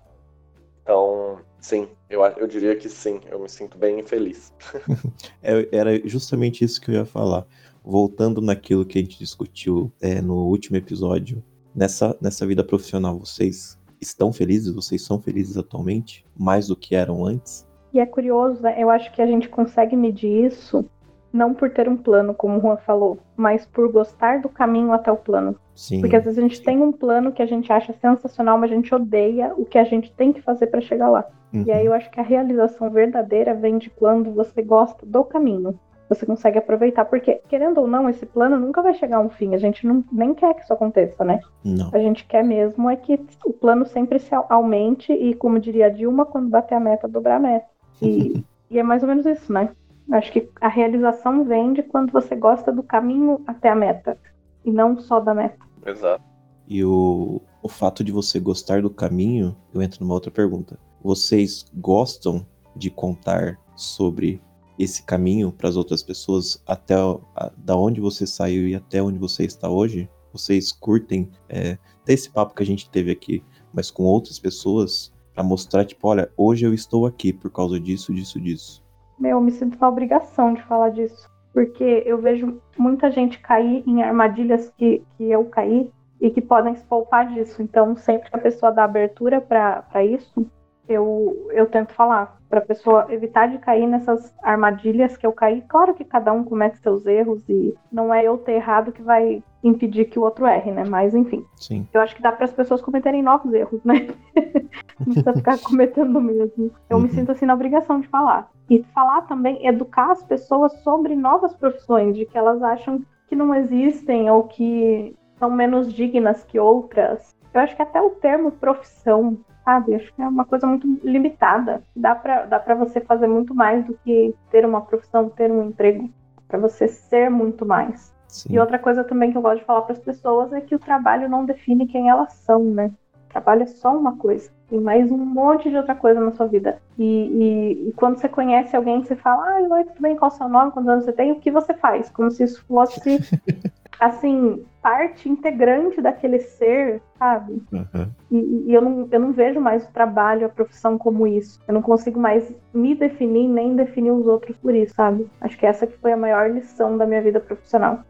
Então, 0.82 1.40
sim, 1.60 1.88
eu, 2.08 2.24
eu 2.24 2.46
diria 2.46 2.76
que 2.76 2.88
sim, 2.88 3.20
eu 3.28 3.40
me 3.40 3.48
sinto 3.48 3.76
bem 3.76 4.02
feliz. 4.04 4.52
É, 5.42 5.68
era 5.72 6.06
justamente 6.06 6.64
isso 6.64 6.80
que 6.80 6.90
eu 6.90 6.94
ia 6.96 7.04
falar. 7.04 7.46
Voltando 7.82 8.42
naquilo 8.42 8.84
que 8.84 8.98
a 8.98 9.00
gente 9.00 9.18
discutiu 9.18 9.90
é, 10.00 10.20
no 10.20 10.46
último 10.46 10.76
episódio, 10.76 11.42
nessa, 11.74 12.16
nessa 12.20 12.46
vida 12.46 12.62
profissional, 12.62 13.18
vocês 13.18 13.78
estão 14.00 14.32
felizes? 14.32 14.74
Vocês 14.74 15.02
são 15.02 15.20
felizes 15.20 15.56
atualmente? 15.56 16.24
Mais 16.38 16.68
do 16.68 16.76
que 16.76 16.94
eram 16.94 17.24
antes? 17.24 17.66
E 17.92 18.00
é 18.00 18.06
curioso, 18.06 18.62
né? 18.62 18.74
Eu 18.78 18.88
acho 18.88 19.12
que 19.12 19.20
a 19.20 19.26
gente 19.26 19.48
consegue 19.48 19.96
medir 19.96 20.46
isso 20.46 20.84
não 21.32 21.54
por 21.54 21.70
ter 21.70 21.88
um 21.88 21.96
plano, 21.96 22.34
como 22.34 22.58
o 22.58 22.60
Juan 22.60 22.76
falou, 22.78 23.18
mas 23.36 23.64
por 23.64 23.90
gostar 23.90 24.40
do 24.40 24.48
caminho 24.48 24.92
até 24.92 25.12
o 25.12 25.16
plano. 25.16 25.56
Sim, 25.74 26.00
Porque 26.00 26.16
às 26.16 26.24
vezes 26.24 26.38
a 26.38 26.42
gente 26.42 26.60
tem 26.62 26.82
um 26.82 26.92
plano 26.92 27.32
que 27.32 27.42
a 27.42 27.46
gente 27.46 27.72
acha 27.72 27.92
sensacional, 27.92 28.58
mas 28.58 28.70
a 28.70 28.74
gente 28.74 28.94
odeia 28.94 29.54
o 29.56 29.64
que 29.64 29.78
a 29.78 29.84
gente 29.84 30.12
tem 30.12 30.32
que 30.32 30.42
fazer 30.42 30.66
para 30.66 30.80
chegar 30.80 31.08
lá. 31.08 31.24
Uhum. 31.52 31.64
E 31.66 31.72
aí 31.72 31.86
eu 31.86 31.94
acho 31.94 32.10
que 32.10 32.20
a 32.20 32.24
realização 32.24 32.90
verdadeira 32.90 33.54
vem 33.54 33.78
de 33.78 33.90
quando 33.90 34.32
você 34.32 34.60
gosta 34.62 35.06
do 35.06 35.24
caminho. 35.24 35.78
Você 36.10 36.26
consegue 36.26 36.58
aproveitar, 36.58 37.04
porque, 37.04 37.40
querendo 37.48 37.78
ou 37.78 37.86
não, 37.86 38.10
esse 38.10 38.26
plano 38.26 38.58
nunca 38.58 38.82
vai 38.82 38.92
chegar 38.94 39.18
a 39.18 39.20
um 39.20 39.30
fim. 39.30 39.54
A 39.54 39.58
gente 39.58 39.86
não, 39.86 40.04
nem 40.10 40.34
quer 40.34 40.54
que 40.54 40.62
isso 40.62 40.72
aconteça, 40.72 41.24
né? 41.24 41.38
Não. 41.64 41.88
A 41.92 41.98
gente 42.00 42.26
quer 42.26 42.42
mesmo 42.42 42.90
é 42.90 42.96
que 42.96 43.14
o 43.44 43.52
plano 43.52 43.86
sempre 43.86 44.18
se 44.18 44.34
aumente 44.48 45.12
e, 45.12 45.32
como 45.34 45.60
diria 45.60 45.86
a 45.86 45.88
Dilma, 45.88 46.26
quando 46.26 46.48
bater 46.48 46.74
a 46.74 46.80
meta, 46.80 47.06
dobrar 47.06 47.36
a 47.36 47.38
meta. 47.38 47.66
E, 48.02 48.44
e 48.68 48.78
é 48.80 48.82
mais 48.82 49.04
ou 49.04 49.08
menos 49.08 49.24
isso, 49.24 49.52
né? 49.52 49.70
Acho 50.10 50.32
que 50.32 50.50
a 50.60 50.66
realização 50.66 51.44
vem 51.44 51.72
de 51.72 51.84
quando 51.84 52.10
você 52.10 52.34
gosta 52.34 52.72
do 52.72 52.82
caminho 52.82 53.40
até 53.46 53.68
a 53.68 53.76
meta 53.76 54.18
e 54.64 54.72
não 54.72 54.98
só 54.98 55.20
da 55.20 55.32
meta. 55.32 55.64
Exato. 55.86 56.24
E 56.66 56.84
o, 56.84 57.40
o 57.62 57.68
fato 57.68 58.02
de 58.02 58.10
você 58.10 58.40
gostar 58.40 58.82
do 58.82 58.90
caminho, 58.90 59.56
eu 59.72 59.80
entro 59.80 60.02
numa 60.02 60.14
outra 60.14 60.32
pergunta. 60.32 60.76
Vocês 61.00 61.64
gostam 61.72 62.44
de 62.74 62.90
contar 62.90 63.56
sobre 63.76 64.42
esse 64.82 65.02
caminho 65.02 65.52
para 65.52 65.68
as 65.68 65.76
outras 65.76 66.02
pessoas 66.02 66.62
até 66.66 66.94
a, 66.94 67.52
da 67.56 67.76
onde 67.76 68.00
você 68.00 68.26
saiu 68.26 68.66
e 68.66 68.74
até 68.74 69.02
onde 69.02 69.18
você 69.18 69.44
está 69.44 69.68
hoje? 69.68 70.08
Vocês 70.32 70.72
curtem 70.72 71.28
é, 71.48 71.76
esse 72.08 72.30
papo 72.30 72.54
que 72.54 72.62
a 72.62 72.66
gente 72.66 72.88
teve 72.88 73.10
aqui, 73.10 73.44
mas 73.72 73.90
com 73.90 74.04
outras 74.04 74.38
pessoas 74.38 75.12
para 75.34 75.44
mostrar 75.44 75.84
tipo, 75.84 76.08
olha, 76.08 76.30
hoje 76.36 76.64
eu 76.64 76.72
estou 76.72 77.06
aqui 77.06 77.32
por 77.32 77.50
causa 77.50 77.78
disso, 77.78 78.12
disso, 78.12 78.40
disso. 78.40 78.82
Meu, 79.18 79.32
eu 79.32 79.40
me 79.40 79.50
sinto 79.50 79.78
na 79.78 79.88
obrigação 79.88 80.54
de 80.54 80.62
falar 80.62 80.90
disso. 80.90 81.28
Porque 81.52 82.02
eu 82.06 82.18
vejo 82.18 82.60
muita 82.78 83.10
gente 83.10 83.38
cair 83.40 83.82
em 83.86 84.02
armadilhas 84.02 84.72
que, 84.78 85.02
que 85.16 85.24
eu 85.24 85.44
caí 85.46 85.90
e 86.20 86.30
que 86.30 86.40
podem 86.40 86.76
se 86.76 86.84
poupar 86.84 87.32
disso. 87.32 87.60
Então, 87.60 87.96
sempre 87.96 88.30
que 88.30 88.36
a 88.36 88.40
pessoa 88.40 88.72
dá 88.72 88.84
abertura 88.84 89.40
para 89.40 90.04
isso, 90.04 90.46
eu, 90.90 91.48
eu 91.52 91.66
tento 91.66 91.92
falar 91.92 92.36
para 92.48 92.58
a 92.58 92.64
pessoa 92.64 93.06
evitar 93.10 93.46
de 93.46 93.58
cair 93.58 93.86
nessas 93.86 94.34
armadilhas 94.42 95.16
que 95.16 95.26
eu 95.26 95.32
caí. 95.32 95.62
Claro 95.68 95.94
que 95.94 96.04
cada 96.04 96.32
um 96.32 96.42
comete 96.42 96.78
seus 96.78 97.06
erros 97.06 97.48
e 97.48 97.74
não 97.92 98.12
é 98.12 98.24
eu 98.24 98.36
ter 98.38 98.52
errado 98.52 98.90
que 98.90 99.02
vai 99.02 99.42
impedir 99.62 100.06
que 100.06 100.18
o 100.18 100.22
outro 100.22 100.46
erre, 100.46 100.72
né? 100.72 100.84
Mas 100.84 101.14
enfim. 101.14 101.44
Sim. 101.56 101.86
Eu 101.92 102.00
acho 102.00 102.16
que 102.16 102.22
dá 102.22 102.32
para 102.32 102.44
as 102.44 102.52
pessoas 102.52 102.80
cometerem 102.80 103.22
novos 103.22 103.52
erros, 103.52 103.82
né? 103.84 104.08
não 104.98 105.04
precisa 105.04 105.32
ficar 105.32 105.58
cometendo 105.58 106.16
o 106.16 106.20
mesmo. 106.20 106.72
Eu 106.88 106.96
uhum. 106.96 107.04
me 107.04 107.10
sinto 107.10 107.30
assim 107.30 107.46
na 107.46 107.54
obrigação 107.54 108.00
de 108.00 108.08
falar. 108.08 108.50
E 108.68 108.82
falar 108.94 109.22
também, 109.22 109.66
educar 109.66 110.10
as 110.10 110.22
pessoas 110.22 110.72
sobre 110.82 111.14
novas 111.14 111.54
profissões, 111.54 112.16
de 112.16 112.24
que 112.24 112.36
elas 112.36 112.62
acham 112.62 113.00
que 113.28 113.36
não 113.36 113.54
existem 113.54 114.28
ou 114.30 114.44
que 114.44 115.16
são 115.38 115.50
menos 115.50 115.92
dignas 115.92 116.42
que 116.44 116.58
outras. 116.58 117.34
Eu 117.52 117.60
acho 117.60 117.74
que 117.74 117.82
até 117.82 118.00
o 118.00 118.10
termo 118.10 118.52
profissão 118.52 119.38
sabe? 119.64 119.94
Acho 119.94 120.12
que 120.14 120.22
é 120.22 120.28
uma 120.28 120.44
coisa 120.44 120.66
muito 120.66 120.86
limitada. 121.04 121.82
Dá 121.94 122.14
pra, 122.14 122.46
dá 122.46 122.58
pra 122.58 122.74
você 122.74 123.00
fazer 123.00 123.26
muito 123.26 123.54
mais 123.54 123.84
do 123.86 123.98
que 124.04 124.34
ter 124.50 124.64
uma 124.64 124.80
profissão, 124.82 125.28
ter 125.28 125.50
um 125.50 125.68
emprego. 125.68 126.10
para 126.48 126.58
você 126.58 126.88
ser 126.88 127.30
muito 127.30 127.64
mais. 127.66 128.12
Sim. 128.28 128.54
E 128.54 128.58
outra 128.58 128.78
coisa 128.78 129.04
também 129.04 129.32
que 129.32 129.38
eu 129.38 129.42
gosto 129.42 129.58
de 129.60 129.64
falar 129.64 129.82
para 129.82 129.92
as 129.92 129.98
pessoas 129.98 130.52
é 130.52 130.60
que 130.60 130.74
o 130.74 130.78
trabalho 130.78 131.28
não 131.28 131.44
define 131.44 131.86
quem 131.86 132.08
elas 132.08 132.32
são, 132.34 132.62
né? 132.64 132.92
O 133.26 133.28
trabalho 133.30 133.62
é 133.62 133.66
só 133.66 133.96
uma 133.96 134.16
coisa. 134.16 134.50
tem 134.68 134.80
mais 134.80 135.10
um 135.10 135.18
monte 135.18 135.68
de 135.70 135.76
outra 135.76 135.94
coisa 135.94 136.20
na 136.20 136.32
sua 136.32 136.46
vida. 136.46 136.80
E, 136.98 137.04
e, 137.04 137.88
e 137.88 137.92
quando 137.94 138.18
você 138.18 138.28
conhece 138.28 138.74
alguém, 138.76 139.02
você 139.02 139.16
fala, 139.16 139.44
ah, 139.48 139.74
oi, 139.74 139.84
tudo 139.84 140.00
bem, 140.00 140.16
qual 140.16 140.30
é 140.30 140.34
o 140.34 140.36
seu 140.36 140.48
nome, 140.48 140.72
quantos 140.72 140.88
anos 140.88 141.04
você 141.04 141.12
tem, 141.12 141.32
o 141.32 141.40
que 141.40 141.50
você 141.50 141.74
faz? 141.74 142.10
Como 142.10 142.30
se 142.30 142.44
isso 142.44 142.64
fosse, 142.66 143.00
assim, 144.00 144.64
parte 144.82 145.28
integrante 145.28 146.00
daquele 146.00 146.38
ser, 146.40 147.00
sabe? 147.18 147.62
Aham. 147.72 148.10
E, 148.30 148.64
e 148.66 148.74
eu, 148.74 148.80
não, 148.80 149.08
eu 149.10 149.20
não 149.20 149.32
vejo 149.32 149.60
mais 149.60 149.84
o 149.84 149.92
trabalho, 149.92 150.46
a 150.46 150.48
profissão 150.48 150.96
como 150.96 151.26
isso. 151.26 151.60
Eu 151.68 151.74
não 151.74 151.82
consigo 151.82 152.18
mais 152.18 152.52
me 152.72 152.94
definir, 152.94 153.46
nem 153.48 153.76
definir 153.76 154.10
os 154.10 154.26
outros 154.26 154.56
por 154.56 154.74
isso, 154.74 154.94
sabe? 154.94 155.28
Acho 155.40 155.58
que 155.58 155.66
essa 155.66 155.86
que 155.86 155.98
foi 155.98 156.12
a 156.12 156.16
maior 156.16 156.50
lição 156.50 156.96
da 156.96 157.06
minha 157.06 157.20
vida 157.20 157.38
profissional. 157.40 158.00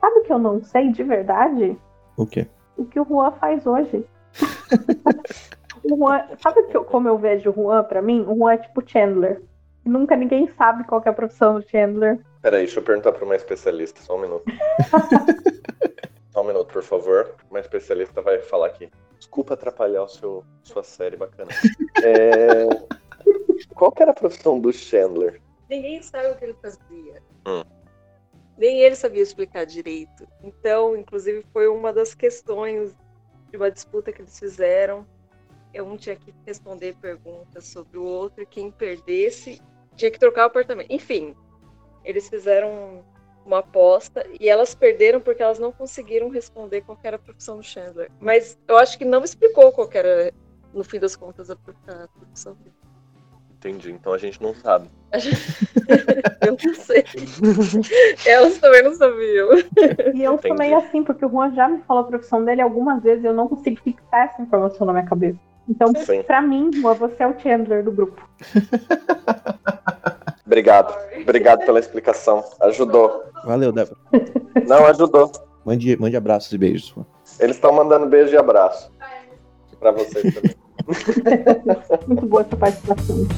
Sabe 0.00 0.18
o 0.18 0.22
que 0.24 0.32
eu 0.32 0.38
não 0.38 0.62
sei 0.62 0.90
de 0.90 1.02
verdade? 1.04 1.76
O 2.16 2.26
quê? 2.26 2.46
O 2.76 2.84
que 2.84 2.98
o 2.98 3.04
Juan 3.04 3.30
faz 3.32 3.66
hoje. 3.66 4.04
O 5.82 5.96
Juan, 5.96 6.22
sabe 6.38 6.62
que 6.64 6.76
eu- 6.76 6.84
como 6.84 7.08
eu 7.08 7.16
vejo 7.16 7.48
o 7.50 7.54
Juan 7.54 7.82
pra 7.84 8.02
mim? 8.02 8.20
O 8.28 8.36
Juan 8.36 8.52
é 8.52 8.58
tipo 8.58 8.82
Chandler. 8.86 9.40
Nunca 9.84 10.16
ninguém 10.16 10.48
sabe 10.56 10.84
qual 10.84 11.00
que 11.00 11.08
é 11.08 11.12
a 11.12 11.14
profissão 11.14 11.54
do 11.54 11.68
Chandler. 11.68 12.20
Peraí, 12.42 12.64
deixa 12.64 12.80
eu 12.80 12.84
perguntar 12.84 13.12
pra 13.12 13.24
uma 13.24 13.36
especialista, 13.36 14.00
só 14.02 14.16
um 14.16 14.20
minuto. 14.20 14.44
só 16.30 16.42
um 16.42 16.46
minuto, 16.46 16.72
por 16.72 16.82
favor. 16.82 17.34
Uma 17.50 17.60
especialista 17.60 18.20
vai 18.22 18.38
falar 18.40 18.66
aqui. 18.66 18.90
Desculpa 19.18 19.54
atrapalhar 19.54 20.02
o 20.02 20.08
seu, 20.08 20.44
sua 20.62 20.82
série 20.82 21.16
bacana. 21.16 21.50
É, 22.02 22.66
Qual 23.80 23.92
que 23.92 24.02
era 24.02 24.10
a 24.10 24.14
profissão 24.14 24.60
do 24.60 24.72
Chandler? 24.72 25.40
Ninguém 25.68 26.02
sabe 26.02 26.28
o 26.28 26.36
que 26.36 26.44
ele 26.44 26.56
fazia. 26.60 27.22
Hum. 27.46 27.62
Nem 28.58 28.80
ele 28.82 28.94
sabia 28.94 29.22
explicar 29.22 29.64
direito. 29.64 30.28
Então, 30.42 30.94
inclusive, 30.94 31.42
foi 31.52 31.66
uma 31.68 31.92
das 31.92 32.12
questões 32.12 32.94
de 33.50 33.56
uma 33.56 33.70
disputa 33.70 34.12
que 34.12 34.20
eles 34.20 34.38
fizeram. 34.38 35.06
Um 35.74 35.96
tinha 35.96 36.16
que 36.16 36.34
responder 36.46 36.96
perguntas 37.00 37.66
sobre 37.66 37.98
o 37.98 38.02
outro, 38.02 38.42
e 38.42 38.46
quem 38.46 38.70
perdesse 38.70 39.60
tinha 39.96 40.10
que 40.10 40.18
trocar 40.18 40.44
o 40.44 40.46
apartamento. 40.46 40.90
Enfim, 40.90 41.34
eles 42.04 42.28
fizeram 42.28 43.04
uma 43.44 43.58
aposta 43.58 44.26
e 44.38 44.48
elas 44.48 44.74
perderam 44.74 45.20
porque 45.20 45.42
elas 45.42 45.58
não 45.58 45.72
conseguiram 45.72 46.28
responder 46.28 46.82
qual 46.82 46.96
que 46.96 47.06
era 47.06 47.16
a 47.16 47.18
profissão 47.18 47.56
do 47.56 47.62
Chandler. 47.62 48.10
Mas 48.20 48.58
eu 48.68 48.76
acho 48.76 48.98
que 48.98 49.04
não 49.04 49.22
explicou 49.24 49.72
qual 49.72 49.88
que 49.88 49.98
era, 49.98 50.32
no 50.74 50.84
fim 50.84 50.98
das 50.98 51.16
contas, 51.16 51.50
a 51.50 51.56
prof- 51.56 51.78
a 51.88 52.08
profissão 52.08 52.54
dele. 52.54 52.74
Entendi, 53.52 53.92
então 53.92 54.12
a 54.14 54.18
gente 54.18 54.40
não 54.42 54.54
sabe. 54.54 54.90
Eu 56.40 56.56
não 56.64 56.74
sei. 56.74 57.04
Elas 58.24 58.56
também 58.58 58.82
não 58.82 58.94
sabiam. 58.94 59.50
E 60.14 60.22
eu 60.22 60.34
Entendi. 60.34 60.48
sou 60.48 60.56
meio 60.56 60.78
assim, 60.78 61.02
porque 61.04 61.26
o 61.26 61.28
Juan 61.28 61.52
já 61.54 61.68
me 61.68 61.82
falou 61.82 62.04
a 62.04 62.06
profissão 62.06 62.42
dele 62.42 62.62
algumas 62.62 63.02
vezes 63.02 63.22
e 63.22 63.26
eu 63.26 63.34
não 63.34 63.46
consigo 63.48 63.78
fixar 63.82 64.26
essa 64.28 64.40
informação 64.40 64.86
na 64.86 64.94
minha 64.94 65.04
cabeça. 65.04 65.38
Então, 65.70 65.92
Sim. 66.04 66.22
pra 66.24 66.42
mim, 66.42 66.68
você 66.98 67.22
é 67.22 67.26
o 67.28 67.38
Chandler 67.38 67.84
do 67.84 67.92
grupo. 67.92 68.20
Obrigado. 70.44 70.92
Obrigado 71.22 71.64
pela 71.64 71.78
explicação. 71.78 72.42
Ajudou. 72.60 73.22
Valeu, 73.44 73.70
Débora. 73.70 73.96
Não, 74.66 74.84
ajudou. 74.86 75.30
Mande, 75.64 75.96
mande 75.96 76.16
abraços 76.16 76.52
e 76.52 76.58
beijos. 76.58 76.92
Eles 77.38 77.54
estão 77.54 77.72
mandando 77.72 78.06
beijo 78.06 78.34
e 78.34 78.36
abraço. 78.36 78.90
Pra 79.78 79.92
vocês 79.92 80.34
também. 80.34 80.56
Muito 82.08 82.26
boa 82.26 82.42
essa 82.42 82.56
participação. 82.56 83.28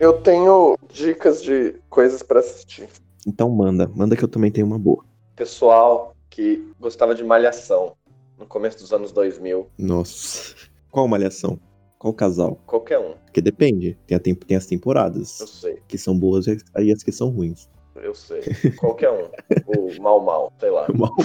Eu 0.00 0.14
tenho 0.14 0.78
dicas 0.88 1.42
de 1.42 1.74
coisas 1.90 2.22
pra 2.22 2.40
assistir. 2.40 2.88
Então 3.26 3.50
manda, 3.50 3.86
manda 3.94 4.16
que 4.16 4.24
eu 4.24 4.28
também 4.28 4.50
tenho 4.50 4.66
uma 4.66 4.78
boa. 4.78 5.04
Pessoal 5.36 6.16
que 6.30 6.72
gostava 6.80 7.14
de 7.14 7.22
Malhação 7.22 7.92
no 8.38 8.46
começo 8.46 8.78
dos 8.78 8.94
anos 8.94 9.12
2000, 9.12 9.68
Nossa. 9.78 10.54
Qual 10.90 11.06
malhação? 11.06 11.60
Qual 11.98 12.14
casal? 12.14 12.58
qualquer 12.66 12.98
um, 12.98 13.12
Porque 13.26 13.42
depende. 13.42 13.98
Tem, 14.06 14.16
a 14.16 14.20
tem 14.20 14.34
as 14.56 14.64
eu 14.64 14.68
temporadas 14.70 15.28
sei, 15.46 15.82
que 15.86 15.98
são 15.98 16.18
boas 16.18 16.46
e 16.46 16.90
as 16.90 17.02
que 17.02 17.12
são 17.12 17.28
ruins. 17.28 17.68
eu 17.96 18.14
sei, 18.14 18.40
qualquer 18.80 19.10
um, 19.10 19.28
o 19.66 20.02
Mal 20.02 20.20
Mal, 20.20 20.50
sei 20.58 20.70
lá. 20.70 20.86
Mal. 20.94 21.10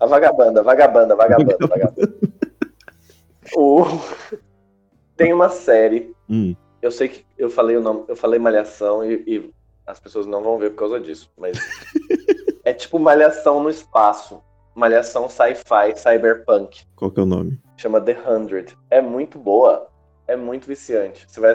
A 0.00 0.06
vagabanda, 0.06 0.62
vagabanda, 0.62 1.14
vagabanda, 1.14 1.66
vagabanda. 1.66 2.14
O... 3.56 3.84
Tem 5.16 5.32
uma 5.32 5.48
série, 5.48 6.14
Hum, 6.28 6.54
eu 6.80 6.90
sei 6.92 7.08
que 7.08 7.24
eu 7.36 7.50
falei 7.50 7.76
o 7.76 7.80
nome, 7.80 8.04
eu 8.06 8.14
falei 8.14 8.38
Malhação 8.38 9.04
e, 9.04 9.24
e 9.26 9.50
as 9.86 9.98
pessoas 9.98 10.26
não 10.26 10.42
vão 10.42 10.58
ver 10.58 10.70
por 10.70 10.80
causa 10.80 11.00
disso, 11.00 11.30
mas 11.36 11.58
é 12.64 12.72
tipo 12.72 12.98
Malhação 12.98 13.62
no 13.62 13.70
espaço, 13.70 14.40
Malhação 14.74 15.28
sci-fi, 15.28 15.96
cyberpunk. 15.96 16.84
qual 16.94 17.10
que 17.10 17.18
é 17.18 17.22
o 17.22 17.26
nome? 17.26 17.58
chama 17.76 18.00
The 18.00 18.18
Hundred. 18.28 18.76
É 18.90 19.00
muito 19.00 19.38
boa, 19.38 19.88
é 20.26 20.36
muito 20.36 20.66
viciante. 20.66 21.24
Você, 21.28 21.40
vai, 21.40 21.54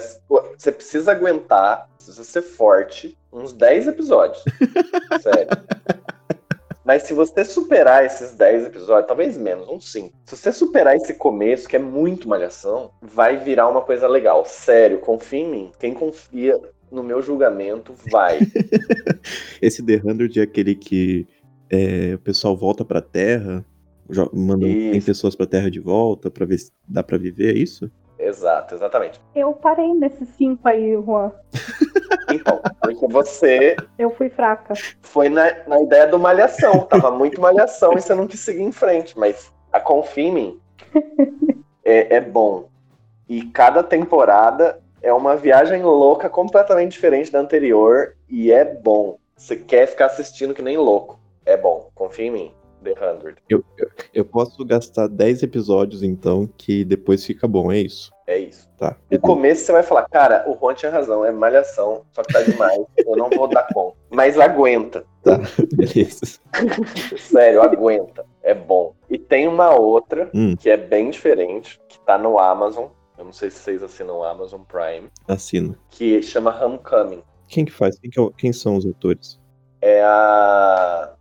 você 0.58 0.72
precisa 0.72 1.12
aguentar, 1.12 1.88
precisa 1.96 2.24
ser 2.24 2.42
forte, 2.42 3.18
uns 3.32 3.54
10 3.54 3.90
episódios. 3.90 4.44
Sério. 5.22 5.50
Mas 6.86 7.04
se 7.04 7.14
você 7.14 7.46
superar 7.46 8.06
esses 8.06 8.34
10 8.36 8.66
episódios, 8.68 9.08
talvez 9.08 9.38
menos, 9.38 9.68
uns 9.70 9.92
5. 9.92 10.14
Se 10.26 10.36
você 10.36 10.52
superar 10.52 10.96
esse 10.96 11.14
começo, 11.14 11.68
que 11.68 11.76
é 11.76 11.80
muito 11.80 12.28
malhação, 12.28 12.92
vai 13.02 13.38
virar 13.38 13.70
uma 13.70 13.82
coisa 13.82 14.08
legal. 14.08 14.44
Sério, 14.46 15.00
confia 15.00 15.40
em 15.40 15.50
mim. 15.50 15.72
Quem 15.80 15.94
confia 15.94 16.60
no 16.92 17.04
meu 17.04 17.22
julgamento, 17.22 17.94
vai. 18.12 18.40
Esse 19.62 19.84
The 19.84 20.02
Hundred 20.04 20.40
é 20.40 20.44
aquele 20.44 20.76
que 20.76 21.28
é, 21.70 22.14
o 22.16 22.20
pessoal 22.20 22.56
volta 22.56 22.86
pra 22.86 23.02
Terra, 23.02 23.66
manda 24.32 24.66
tem 24.66 25.02
pessoas 25.02 25.36
pra 25.36 25.48
Terra 25.48 25.72
de 25.72 25.80
volta 25.80 26.30
pra 26.30 26.46
ver 26.46 26.60
se 26.60 26.72
dá 26.88 27.02
pra 27.02 27.18
viver, 27.18 27.56
é 27.56 27.58
isso? 27.58 27.90
Exato, 28.20 28.76
exatamente. 28.76 29.20
Eu 29.36 29.54
parei 29.54 29.94
nesses 29.94 30.30
cinco 30.30 30.68
aí, 30.68 30.94
Juan. 30.94 31.32
Então, 32.36 32.60
porque 32.82 33.08
você 33.08 33.76
Eu 33.98 34.10
fui 34.12 34.30
fraca. 34.30 34.74
foi 35.02 35.30
na, 35.30 35.52
na 35.68 35.82
ideia 35.82 36.08
do 36.08 36.20
malhação. 36.20 36.82
Tava 36.82 37.12
muito 37.12 37.40
malhação 37.42 37.94
e 37.94 38.02
você 38.02 38.14
não 38.14 38.28
quis 38.28 38.40
seguir 38.40 38.62
em 38.64 38.72
frente. 38.72 39.18
Mas 39.18 39.52
a 39.72 39.80
Confia 39.80 40.24
em 40.24 40.32
mim 40.32 40.62
é, 41.84 42.18
é 42.18 42.22
bom. 42.22 42.70
E 43.28 43.44
cada 43.48 43.84
temporada 43.84 44.80
é 45.02 45.14
uma 45.14 45.36
viagem 45.36 45.82
louca, 45.84 46.30
completamente 46.30 46.92
diferente 46.92 47.32
da 47.32 47.40
anterior. 47.40 48.16
E 48.30 48.52
é 48.52 48.64
bom. 48.66 49.18
Você 49.36 49.56
quer 49.56 49.88
ficar 49.88 50.08
assistindo 50.08 50.54
que 50.54 50.62
nem 50.62 50.78
louco. 50.78 51.20
É 51.46 51.58
bom. 51.58 51.90
Confia 51.94 52.26
em 52.26 52.32
mim. 52.32 52.54
The 52.84 52.92
Hundred. 52.94 53.38
Eu 54.14 54.26
posso 54.26 54.64
gastar 54.66 55.08
10 55.08 55.44
episódios, 55.44 56.04
então, 56.04 56.48
que 56.58 56.84
depois 56.86 57.26
fica 57.26 57.48
bom, 57.48 57.72
é 57.72 57.80
isso? 57.80 58.12
É 58.28 58.38
isso. 58.38 58.70
Tá. 58.78 58.96
No 59.12 59.20
começo 59.20 59.66
você 59.66 59.72
vai 59.72 59.84
falar, 59.84 60.08
cara, 60.10 60.46
o 60.48 60.58
Juan 60.58 60.74
tinha 60.74 60.92
razão, 60.92 61.24
é 61.26 61.32
malhação, 61.32 62.04
só 62.12 62.22
que 62.22 62.34
tá 62.34 62.42
demais, 62.42 62.80
eu 62.98 63.16
não 63.16 63.30
vou 63.30 63.48
dar 63.48 63.68
conta. 63.74 63.98
Mas 64.12 64.40
aguenta. 64.40 65.06
Beleza. 65.76 66.40
Sério, 67.18 67.62
aguenta. 67.62 68.26
É 68.42 68.54
bom. 68.54 68.94
E 69.10 69.18
tem 69.18 69.48
uma 69.48 69.74
outra 69.74 70.30
Hum. 70.34 70.56
que 70.56 70.70
é 70.70 70.78
bem 70.78 71.10
diferente, 71.10 71.80
que 71.88 72.00
tá 72.02 72.18
no 72.18 72.38
Amazon. 72.40 72.88
Eu 73.18 73.26
não 73.26 73.32
sei 73.34 73.50
se 73.52 73.60
vocês 73.60 73.84
assinam 73.84 74.18
o 74.18 74.24
Amazon 74.24 74.62
Prime, 74.64 75.08
Assino. 75.28 75.78
que 75.90 76.22
chama 76.22 76.52
Homecoming. 76.64 77.22
Quem 77.48 77.64
que 77.64 77.72
faz? 77.72 77.98
Quem, 78.00 78.10
que 78.10 78.20
é 78.20 78.22
o- 78.22 78.32
quem 78.32 78.52
são 78.52 78.76
os 78.76 78.86
atores? 78.86 79.40
É 79.82 80.02
a. 80.04 81.14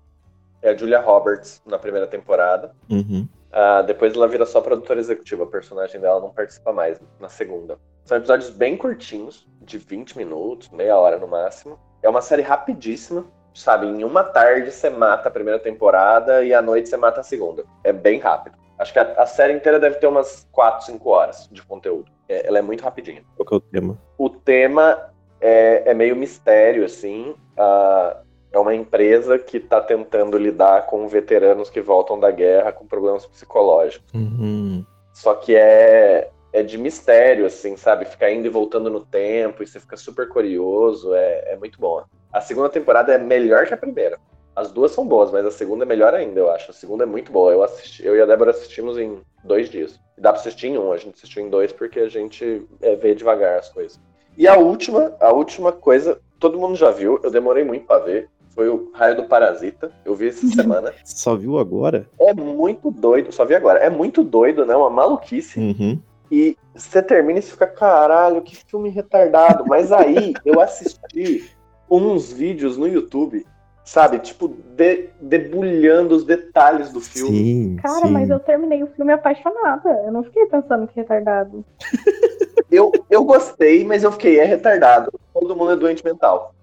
É 0.63 0.71
a 0.71 0.77
Julia 0.77 1.01
Roberts 1.01 1.61
na 1.67 1.79
primeira 1.79 2.07
temporada. 2.07 2.73
Uhum. 2.89 3.29
Ah, 3.53 3.83
depois 3.83 4.15
ela 4.15 4.29
vira 4.29 4.47
só 4.47 4.61
produtora 4.61 5.01
executiva. 5.01 5.45
A 5.45 5.47
personagem 5.47 6.01
dela 6.01 6.21
não 6.21 6.31
participa 6.31 6.73
mais 6.73 6.99
na 7.21 7.29
segunda. 7.29 7.79
São 8.05 8.17
episódios 8.17 8.51
bem 8.51 8.77
curtinhos, 8.77 9.47
de 9.61 9.77
20 9.79 10.17
minutos, 10.17 10.71
meia 10.71 10.97
hora 10.97 11.19
no 11.19 11.29
máximo. 11.29 11.79
É 12.03 12.09
uma 12.09 12.23
série 12.23 12.43
rapidíssima. 12.43 13.27
Sabe, 13.55 13.87
em 13.87 14.03
uma 14.03 14.25
tarde 14.25 14.73
você 14.73 14.89
mata 14.89 15.29
a 15.29 15.31
primeira 15.31 15.59
temporada 15.59 16.43
e 16.43 16.55
à 16.55 16.63
noite 16.63 16.89
você 16.89 16.97
mata 16.97 17.21
a 17.21 17.23
segunda. 17.23 17.65
É 17.85 17.93
bem 17.93 18.19
rápido. 18.19 18.57
Acho 18.79 18.95
que 18.95 18.99
a, 18.99 19.13
a 19.19 19.27
série 19.27 19.53
inteira 19.53 19.79
deve 19.79 19.97
ter 19.97 20.07
umas 20.07 20.49
4, 20.51 20.87
5 20.87 21.11
horas 21.11 21.49
de 21.53 21.63
conteúdo. 21.63 22.11
É- 22.27 22.49
ela 22.49 22.59
é 22.59 22.63
muito 22.63 22.83
rapidinha. 22.83 23.23
Qual 23.37 23.47
que 23.47 23.55
é 23.55 23.57
o 23.59 23.61
tema? 23.61 23.99
O 24.17 24.31
tema 24.31 25.13
é, 25.39 25.91
é 25.91 25.95
meio 25.95 26.17
mistério, 26.17 26.83
assim. 26.85 27.35
Ah, 27.59 28.23
é 28.53 28.59
uma 28.59 28.75
empresa 28.75 29.39
que 29.39 29.57
está 29.57 29.81
tentando 29.81 30.37
lidar 30.37 30.87
com 30.87 31.09
veteranos 31.09 31.71
que 31.71 31.81
voltam 31.81 32.21
da 32.21 32.31
guerra 32.31 32.73
com 32.73 32.87
problemas 32.87 33.25
psicológicos. 33.27 34.13
Uhum. 34.13 34.85
Só 35.13 35.35
que 35.35 35.57
é, 35.57 36.31
é 36.53 36.63
de 36.63 36.77
mistério, 36.77 37.47
assim, 37.47 37.77
sabe? 37.77 38.05
Ficar 38.05 38.31
indo 38.31 38.47
e 38.47 38.51
voltando 38.51 38.91
no 38.91 39.01
tempo 39.01 39.63
e 39.63 39.67
você 39.67 39.81
fica 39.81 39.97
super 39.97 40.29
curioso. 40.29 41.15
É, 41.15 41.53
é 41.53 41.57
muito 41.57 41.81
bom. 41.81 42.05
A 42.33 42.41
segunda 42.41 42.69
temporada 42.69 43.13
é 43.13 43.19
melhor 43.19 43.67
que 43.67 43.75
a 43.75 43.77
primeira. 43.77 44.19
As 44.55 44.71
duas 44.71 44.93
são 44.93 45.07
boas, 45.07 45.31
mas 45.31 45.47
a 45.47 45.51
segunda 45.51 45.85
é 45.85 45.87
melhor 45.87 46.13
ainda, 46.13 46.39
eu 46.39 46.51
acho. 46.51 46.71
A 46.71 46.75
segunda 46.75 47.05
é 47.05 47.07
muito 47.07 47.33
boa. 47.33 47.53
Eu, 47.53 47.63
assisti, 47.63 48.05
eu 48.05 48.15
e 48.15 48.21
a 48.21 48.27
Débora 48.27 48.51
assistimos 48.51 48.99
em 48.99 49.19
dois 49.43 49.71
dias. 49.71 49.99
Dá 50.19 50.31
pra 50.31 50.41
assistir 50.41 50.69
em 50.69 50.79
um, 50.79 50.93
a 50.93 50.99
gente 50.99 51.15
assistiu 51.15 51.43
em 51.43 51.49
dois 51.49 51.73
porque 51.73 52.01
a 52.01 52.09
gente 52.09 52.67
é, 52.83 52.95
vê 52.97 53.15
devagar 53.15 53.59
as 53.59 53.71
coisas. 53.71 53.99
E 54.37 54.47
a 54.47 54.57
última, 54.57 55.15
a 55.21 55.33
última 55.33 55.73
coisa, 55.73 56.21
todo 56.39 56.59
mundo 56.59 56.77
já 56.77 56.91
viu, 56.91 57.21
eu 57.23 57.31
demorei 57.31 57.65
muito 57.65 57.87
pra 57.87 57.99
ver, 57.99 58.29
foi 58.55 58.69
o 58.69 58.91
Raio 58.95 59.17
do 59.17 59.25
Parasita. 59.25 59.93
Eu 60.05 60.15
vi 60.15 60.29
essa 60.29 60.47
semana. 60.49 60.93
Só 61.05 61.37
viu 61.37 61.59
agora? 61.59 62.07
É 62.19 62.33
muito 62.33 62.91
doido, 62.91 63.33
só 63.33 63.45
vi 63.45 63.55
agora. 63.55 63.79
É 63.79 63.91
muito 63.91 64.23
doido, 64.23 64.65
né? 64.65 64.75
Uma 64.75 64.91
maluquice. 64.91 65.59
Uhum. 65.59 65.99
E 66.31 66.57
você 66.75 67.03
termina 67.03 67.39
e 67.39 67.43
fica, 67.43 67.67
caralho, 67.67 68.43
que 68.43 68.57
filme 68.57 68.89
retardado. 68.89 69.65
Mas 69.67 69.93
aí 69.93 70.33
eu 70.45 70.61
assisti 70.61 71.51
uns 71.91 72.33
vídeos 72.33 72.77
no 72.77 72.87
YouTube 72.87 73.45
sabe? 73.85 74.19
Tipo, 74.21 74.49
de, 74.49 75.09
debulhando 75.21 76.15
os 76.15 76.25
detalhes 76.25 76.93
do 76.93 77.01
filme. 77.01 77.37
Sim, 77.37 77.77
Cara, 77.83 78.07
sim. 78.07 78.13
mas 78.13 78.31
eu 78.31 78.39
terminei 78.39 78.83
o 78.83 78.87
filme 78.89 79.13
apaixonada. 79.13 79.91
Eu 80.05 80.13
não 80.13 80.23
fiquei 80.23 80.47
pensando 80.47 80.87
que 80.87 80.97
retardado. 80.97 81.65
Eu, 82.71 82.91
eu 83.11 83.23
gostei, 83.23 83.85
mas 83.85 84.03
eu 84.03 84.11
fiquei, 84.11 84.41
é 84.41 84.45
retardado. 84.45 85.13
Todo 85.35 85.55
mundo 85.55 85.73
é 85.73 85.77
doente 85.77 86.03
mental. 86.03 86.55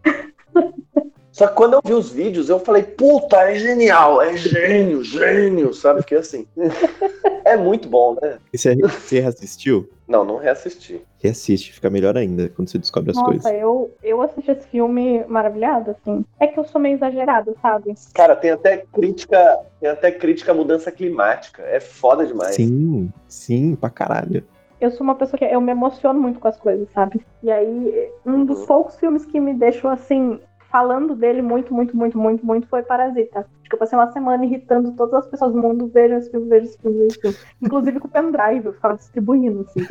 Só 1.40 1.48
que 1.48 1.56
quando 1.56 1.76
eu 1.76 1.82
vi 1.82 1.94
os 1.94 2.12
vídeos, 2.12 2.50
eu 2.50 2.60
falei, 2.60 2.84
puta, 2.84 3.38
é 3.50 3.56
genial, 3.56 4.22
é 4.22 4.36
gênio, 4.36 5.02
gênio, 5.02 5.74
sabe? 5.74 6.02
Fiquei 6.02 6.18
assim. 6.18 6.46
É 7.46 7.56
muito 7.58 7.88
bom, 7.90 8.16
né? 8.22 8.38
E 8.54 8.58
Você, 8.58 8.76
você 8.76 9.22
reassistiu? 9.22 9.90
Não, 10.08 10.24
não 10.24 10.38
reassisti. 10.38 11.02
Reassiste, 11.18 11.72
fica 11.74 11.90
melhor 11.90 12.16
ainda 12.16 12.50
quando 12.50 12.70
você 12.70 12.78
descobre 12.78 13.10
as 13.12 13.18
Nossa, 13.18 13.30
coisas. 13.30 13.52
eu, 13.54 13.92
eu 14.04 14.22
assisti 14.22 14.52
esse 14.52 14.68
filme 14.68 15.24
maravilhado, 15.26 15.92
assim. 15.92 16.24
É 16.40 16.46
que 16.46 16.60
eu 16.60 16.66
sou 16.66 16.80
meio 16.80 16.96
exagerada, 16.96 17.56
sabe? 17.62 17.96
Cara, 18.14 18.36
tem 18.36 18.52
até 18.52 18.78
crítica, 18.94 19.60
tem 19.80 19.90
até 19.90 20.12
crítica 20.12 20.52
à 20.52 20.56
mudança 20.56 20.92
climática. 20.92 21.64
É 21.64 21.80
foda 21.80 22.24
demais. 22.28 22.54
Sim, 22.56 23.10
sim, 23.28 23.76
pra 23.76 23.90
caralho. 23.90 24.44
Eu 24.80 24.92
sou 24.92 25.04
uma 25.04 25.16
pessoa 25.16 25.38
que 25.40 25.46
eu 25.46 25.60
me 25.62 25.72
emociono 25.72 26.20
muito 26.20 26.40
com 26.40 26.48
as 26.48 26.58
coisas, 26.58 26.88
sabe? 26.94 27.20
E 27.42 27.50
aí, 27.50 28.12
um 28.26 28.46
dos 28.46 28.60
Uhum. 28.60 28.66
poucos 28.68 28.96
filmes 28.98 29.26
que 29.26 29.40
me 29.40 29.54
deixou 29.54 29.90
assim, 29.90 30.40
falando 30.72 31.16
dele 31.16 31.42
muito, 31.42 31.74
muito, 31.74 31.96
muito, 31.96 32.18
muito, 32.18 32.46
muito, 32.46 32.68
foi 32.68 32.84
Parasita. 32.84 33.40
Acho 33.40 33.70
que 33.70 33.76
eu 33.76 33.80
passei 33.80 33.98
uma 33.98 34.12
semana 34.12 34.46
irritando 34.46 34.92
todas 34.94 35.26
as 35.26 35.28
pessoas 35.28 35.54
do 35.54 35.62
mundo, 35.62 35.88
vejam 35.88 36.18
esse 36.18 36.32
filme, 36.32 36.50
vejam 36.50 36.66
esse 36.66 36.78
filme, 36.78 36.98
vejam 36.98 37.08
esse 37.08 37.22
filme. 37.22 37.38
Inclusive 37.62 38.00
com 38.00 38.08
o 38.08 38.12
pendrive, 38.12 38.66
eu 38.66 38.74
ficava 38.74 38.96
distribuindo, 38.96 39.62
assim. 39.62 39.86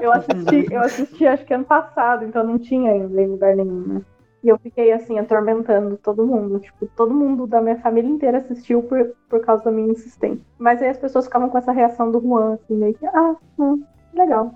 Eu 0.00 0.12
assisti, 0.12 0.72
eu 0.72 0.80
assisti 0.80 1.26
acho 1.26 1.44
que 1.46 1.54
ano 1.54 1.64
passado, 1.64 2.24
então 2.24 2.44
não 2.44 2.58
tinha 2.58 2.92
ainda 2.92 3.22
em 3.22 3.26
lugar 3.26 3.56
nenhum, 3.56 3.80
né? 3.80 4.02
E 4.42 4.48
eu 4.48 4.58
fiquei 4.58 4.92
assim, 4.92 5.18
atormentando 5.18 5.96
todo 5.96 6.26
mundo. 6.26 6.60
Tipo, 6.60 6.86
todo 6.94 7.14
mundo 7.14 7.46
da 7.46 7.62
minha 7.62 7.80
família 7.80 8.10
inteira 8.10 8.36
assistiu 8.36 8.82
por, 8.82 9.14
por 9.30 9.40
causa 9.40 9.64
da 9.64 9.70
minha 9.70 9.90
insistência. 9.90 10.44
Mas 10.58 10.82
aí 10.82 10.90
as 10.90 10.98
pessoas 10.98 11.24
ficavam 11.24 11.48
com 11.48 11.56
essa 11.56 11.72
reação 11.72 12.10
do 12.10 12.20
Juan, 12.20 12.54
assim, 12.54 12.74
meio 12.74 12.92
que, 12.92 13.06
ah, 13.06 13.34
hum, 13.58 13.82
legal. 14.12 14.54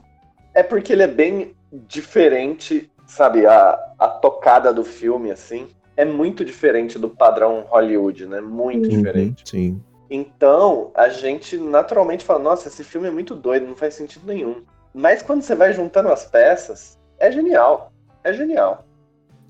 É 0.53 0.63
porque 0.63 0.93
ele 0.93 1.05
é 1.05 1.07
bem 1.07 1.55
diferente, 1.73 2.91
sabe? 3.09 3.45
A, 3.47 3.77
a 3.99 4.07
tocada 4.07 4.73
do 4.73 4.85
filme, 4.85 5.33
assim, 5.33 5.67
é 5.97 6.05
muito 6.05 6.45
diferente 6.45 6.97
do 6.99 7.09
padrão 7.09 7.65
Hollywood, 7.69 8.27
né? 8.27 8.41
Muito 8.41 8.85
Uhum. 8.89 8.97
diferente. 8.97 9.49
Sim. 9.49 9.83
Então, 10.09 10.91
a 10.95 11.09
gente 11.09 11.59
naturalmente 11.59 12.25
fala, 12.25 12.39
nossa, 12.39 12.69
esse 12.69 12.85
filme 12.85 13.09
é 13.09 13.11
muito 13.11 13.35
doido, 13.35 13.67
não 13.67 13.75
faz 13.77 13.95
sentido 13.95 14.27
nenhum. 14.27 14.63
Mas 14.95 15.23
quando 15.23 15.43
você 15.43 15.55
vai 15.55 15.73
juntando 15.73 16.09
as 16.11 16.25
peças, 16.25 16.99
é 17.19 17.31
genial. 17.33 17.93
É 18.23 18.33
genial. 18.33 18.85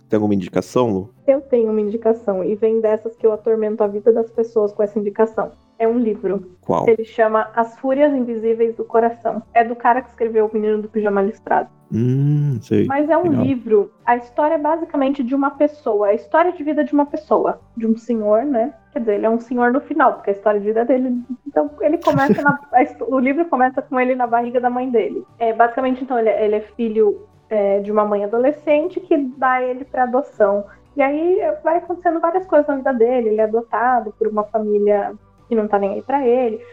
Tem 0.09 0.17
alguma 0.17 0.35
indicação, 0.35 0.91
Lu? 0.91 1.15
Eu 1.27 1.41
tenho 1.43 1.71
uma 1.71 1.81
indicação, 1.81 2.43
e 2.43 2.55
vem 2.55 2.81
dessas 2.81 3.15
que 3.15 3.27
eu 3.27 3.33
atormento 3.33 3.85
a 3.85 3.87
vida 3.87 4.11
das 4.13 4.31
pessoas 4.31 4.73
com 4.73 4.83
essa 4.83 4.99
indicação. 4.99 5.53
É 5.79 5.87
um 5.87 5.99
livro. 5.99 6.51
Qual? 6.61 6.89
Ele 6.89 7.05
chama 7.05 7.51
As 7.55 7.79
Fúrias 7.79 8.13
Invisíveis 8.13 8.75
do 8.75 8.85
Coração. 8.85 9.43
É 9.55 9.63
do 9.63 9.77
cara 9.77 10.03
que 10.03 10.09
escreveu 10.09 10.47
O 10.47 10.51
Menino 10.53 10.83
do 10.83 10.89
Pijama 10.89 11.23
Listrado. 11.23 11.69
Hum, 11.93 12.59
sei. 12.61 12.85
Mas 12.87 13.09
é 13.09 13.17
um 13.17 13.29
Legal. 13.29 13.45
livro, 13.45 13.91
a 14.05 14.17
história 14.17 14.57
é 14.57 14.59
basicamente 14.59 15.23
de 15.23 15.35
uma 15.35 15.53
pessoa, 15.53 16.09
a 16.09 16.15
história 16.15 16.53
de 16.53 16.63
vida 16.63 16.85
de 16.85 16.93
uma 16.93 17.07
pessoa, 17.07 17.61
de 17.77 17.87
um 17.87 17.97
senhor, 17.97 18.45
né? 18.45 18.75
Quer 18.93 18.99
dizer, 19.01 19.15
ele 19.15 19.27
é 19.27 19.31
um 19.31 19.41
senhor 19.41 19.73
no 19.73 19.81
final, 19.81 20.15
porque 20.15 20.31
a 20.31 20.33
história 20.35 20.61
de 20.61 20.67
vida 20.67 20.85
dele. 20.85 21.23
Então, 21.47 21.71
ele 21.81 21.99
começa 21.99 22.43
na. 22.43 22.59
o 23.09 23.19
livro 23.19 23.45
começa 23.47 23.81
com 23.81 23.99
ele 23.99 24.15
na 24.15 24.27
barriga 24.27 24.61
da 24.61 24.69
mãe 24.69 24.91
dele. 24.91 25.25
É, 25.39 25.53
basicamente, 25.53 26.03
então, 26.03 26.19
ele, 26.19 26.29
é- 26.29 26.45
ele 26.45 26.57
é 26.57 26.61
filho 26.61 27.27
é, 27.49 27.81
de 27.81 27.91
uma 27.91 28.05
mãe 28.05 28.25
adolescente 28.25 29.01
que 29.01 29.17
dá 29.17 29.63
ele 29.63 29.85
para 29.85 30.03
adoção. 30.03 30.65
E 30.97 31.01
aí 31.03 31.39
vai 31.63 31.79
acontecendo 31.79 32.21
várias 32.21 32.45
coisas 32.47 32.67
na 32.67 32.77
vida 32.77 32.93
dele. 32.93 33.29
Ele 33.31 33.41
é 33.41 33.45
adotado 33.45 34.13
por 34.19 34.27
uma 34.27 34.43
família 34.45 35.15
que 35.49 35.55
não 35.55 35.67
tá 35.67 35.79
nem 35.79 35.95
aí 35.95 36.03
pra 36.03 36.27
ele. 36.27 36.65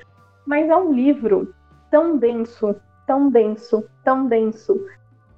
Mas 0.46 0.70
é 0.70 0.76
um 0.76 0.94
livro 0.94 1.54
tão 1.90 2.18
denso, 2.18 2.76
tão 3.08 3.30
denso, 3.30 3.84
tão 4.04 4.28
denso. 4.28 4.86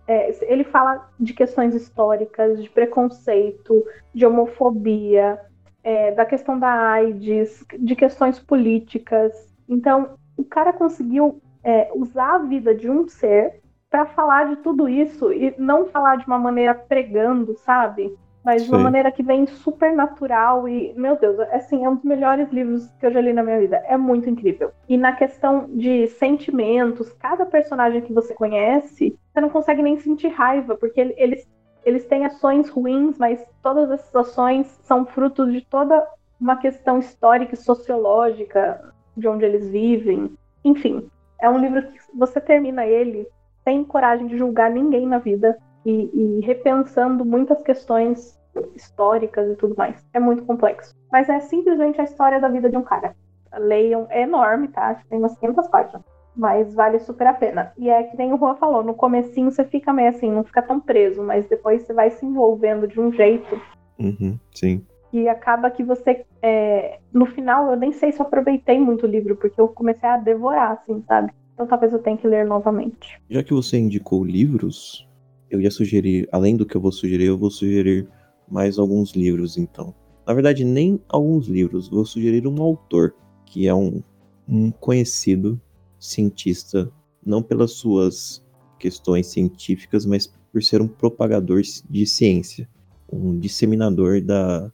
É, 0.07 0.51
ele 0.51 0.63
fala 0.63 1.09
de 1.19 1.33
questões 1.33 1.75
históricas, 1.75 2.61
de 2.61 2.69
preconceito, 2.69 3.85
de 4.13 4.25
homofobia, 4.25 5.39
é, 5.83 6.11
da 6.11 6.25
questão 6.25 6.57
da 6.57 6.91
AIDS, 6.91 7.65
de 7.77 7.95
questões 7.95 8.39
políticas. 8.39 9.31
Então, 9.67 10.17
o 10.35 10.43
cara 10.43 10.73
conseguiu 10.73 11.41
é, 11.63 11.91
usar 11.93 12.35
a 12.35 12.39
vida 12.39 12.73
de 12.73 12.89
um 12.89 13.07
ser 13.07 13.61
para 13.89 14.05
falar 14.05 14.49
de 14.49 14.57
tudo 14.57 14.89
isso 14.89 15.31
e 15.31 15.53
não 15.57 15.87
falar 15.87 16.17
de 16.17 16.27
uma 16.27 16.37
maneira 16.37 16.73
pregando, 16.73 17.55
sabe? 17.57 18.17
Mas 18.47 18.63
de 18.63 18.69
uma 18.69 18.77
Sei. 18.77 18.83
maneira 18.85 19.11
que 19.11 19.21
vem 19.21 19.45
super 19.45 19.93
natural 19.93 20.69
e, 20.69 20.93
meu 20.95 21.17
Deus, 21.17 21.37
assim, 21.51 21.83
é 21.83 21.89
um 21.89 21.95
dos 21.95 22.05
melhores 22.05 22.49
livros 22.49 22.89
que 22.97 23.05
eu 23.05 23.11
já 23.11 23.19
li 23.19 23.33
na 23.33 23.43
minha 23.43 23.59
vida. 23.59 23.83
É 23.85 23.97
muito 23.97 24.29
incrível. 24.29 24.71
E 24.87 24.95
na 24.95 25.11
questão 25.11 25.65
de 25.67 26.07
sentimentos, 26.07 27.11
cada 27.19 27.45
personagem 27.45 27.99
que 27.99 28.13
você 28.13 28.33
conhece, 28.33 29.19
você 29.33 29.41
não 29.41 29.49
consegue 29.49 29.83
nem 29.83 29.99
sentir 29.99 30.29
raiva, 30.29 30.77
porque 30.77 31.01
ele- 31.01 31.13
eles, 31.17 31.45
eles 31.83 32.05
têm 32.05 32.25
ações 32.25 32.69
ruins, 32.69 33.17
mas 33.17 33.45
todas 33.61 33.91
essas 33.91 34.15
ações 34.15 34.79
são 34.81 35.05
frutos 35.05 35.51
de 35.51 35.59
toda 35.65 36.07
uma 36.39 36.55
questão 36.55 36.99
histórica 36.99 37.53
e 37.53 37.57
sociológica 37.57 38.93
de 39.17 39.27
onde 39.27 39.43
eles 39.43 39.67
vivem. 39.67 40.31
Enfim, 40.63 41.09
é 41.41 41.49
um 41.49 41.57
livro 41.57 41.81
que 41.81 41.99
você 42.15 42.39
termina 42.39 42.85
ele 42.85 43.27
sem 43.65 43.83
coragem 43.83 44.25
de 44.25 44.37
julgar 44.37 44.71
ninguém 44.71 45.05
na 45.05 45.17
vida 45.17 45.57
e, 45.85 46.09
e 46.13 46.39
repensando 46.45 47.25
muitas 47.25 47.61
questões 47.61 48.36
históricas 48.75 49.49
e 49.51 49.55
tudo 49.55 49.75
mais. 49.77 50.05
É 50.13 50.19
muito 50.19 50.43
complexo. 50.43 50.93
Mas 51.11 51.29
é 51.29 51.39
simplesmente 51.39 51.99
a 52.01 52.03
história 52.03 52.39
da 52.39 52.47
vida 52.49 52.69
de 52.69 52.77
um 52.77 52.81
cara. 52.83 53.15
Leiam, 53.57 54.07
é 54.09 54.21
enorme, 54.23 54.67
tá? 54.67 54.87
Acho 54.89 55.03
que 55.03 55.09
tem 55.09 55.19
umas 55.19 55.37
500 55.37 55.67
páginas. 55.69 56.01
Mas 56.35 56.73
vale 56.75 56.99
super 56.99 57.25
a 57.27 57.33
pena. 57.33 57.71
E 57.77 57.89
é 57.89 58.03
que 58.03 58.15
nem 58.17 58.31
o 58.33 58.37
Juan 58.37 58.55
falou, 58.55 58.83
no 58.83 58.93
comecinho 58.93 59.49
você 59.49 59.63
fica 59.65 59.91
meio 59.91 60.09
assim, 60.09 60.31
não 60.31 60.43
fica 60.43 60.61
tão 60.61 60.79
preso, 60.79 61.23
mas 61.23 61.47
depois 61.47 61.81
você 61.81 61.93
vai 61.93 62.11
se 62.11 62.25
envolvendo 62.25 62.87
de 62.87 62.99
um 62.99 63.11
jeito 63.11 63.59
Uhum, 63.97 64.37
sim. 64.53 64.85
que 65.09 65.27
acaba 65.27 65.71
que 65.71 65.83
você. 65.83 66.23
é, 66.43 66.99
no 67.11 67.25
final, 67.25 67.71
eu 67.71 67.75
nem 67.77 67.91
sei 67.91 68.11
se 68.11 68.19
eu 68.19 68.25
aproveitei 68.25 68.79
muito 68.79 69.07
o 69.07 69.09
livro, 69.09 69.35
porque 69.35 69.59
eu 69.59 69.67
comecei 69.69 70.07
a 70.07 70.17
devorar, 70.17 70.73
assim, 70.73 71.03
sabe? 71.07 71.31
Então 71.55 71.65
talvez 71.65 71.91
eu 71.91 71.97
tenha 71.99 72.15
que 72.17 72.27
ler 72.27 72.45
novamente. 72.45 73.19
Já 73.27 73.41
que 73.41 73.51
você 73.53 73.79
indicou 73.79 74.23
livros, 74.23 75.07
eu 75.49 75.59
ia 75.59 75.71
sugerir, 75.71 76.29
além 76.31 76.55
do 76.55 76.67
que 76.67 76.77
eu 76.77 76.81
vou 76.81 76.91
sugerir, 76.91 77.25
eu 77.25 77.37
vou 77.37 77.49
sugerir 77.49 78.07
mais 78.49 78.79
alguns 78.79 79.11
livros, 79.11 79.57
então. 79.57 79.93
Na 80.25 80.33
verdade, 80.33 80.63
nem 80.63 80.99
alguns 81.07 81.47
livros, 81.47 81.87
vou 81.87 82.05
sugerir 82.05 82.47
um 82.47 82.61
autor, 82.61 83.15
que 83.45 83.67
é 83.67 83.73
um, 83.73 84.01
um 84.47 84.71
conhecido 84.71 85.59
cientista, 85.99 86.91
não 87.25 87.41
pelas 87.41 87.71
suas 87.71 88.43
questões 88.79 89.27
científicas, 89.27 90.05
mas 90.05 90.31
por 90.51 90.63
ser 90.63 90.81
um 90.81 90.87
propagador 90.87 91.61
de 91.89 92.05
ciência, 92.05 92.69
um 93.11 93.37
disseminador 93.37 94.21
da, 94.21 94.71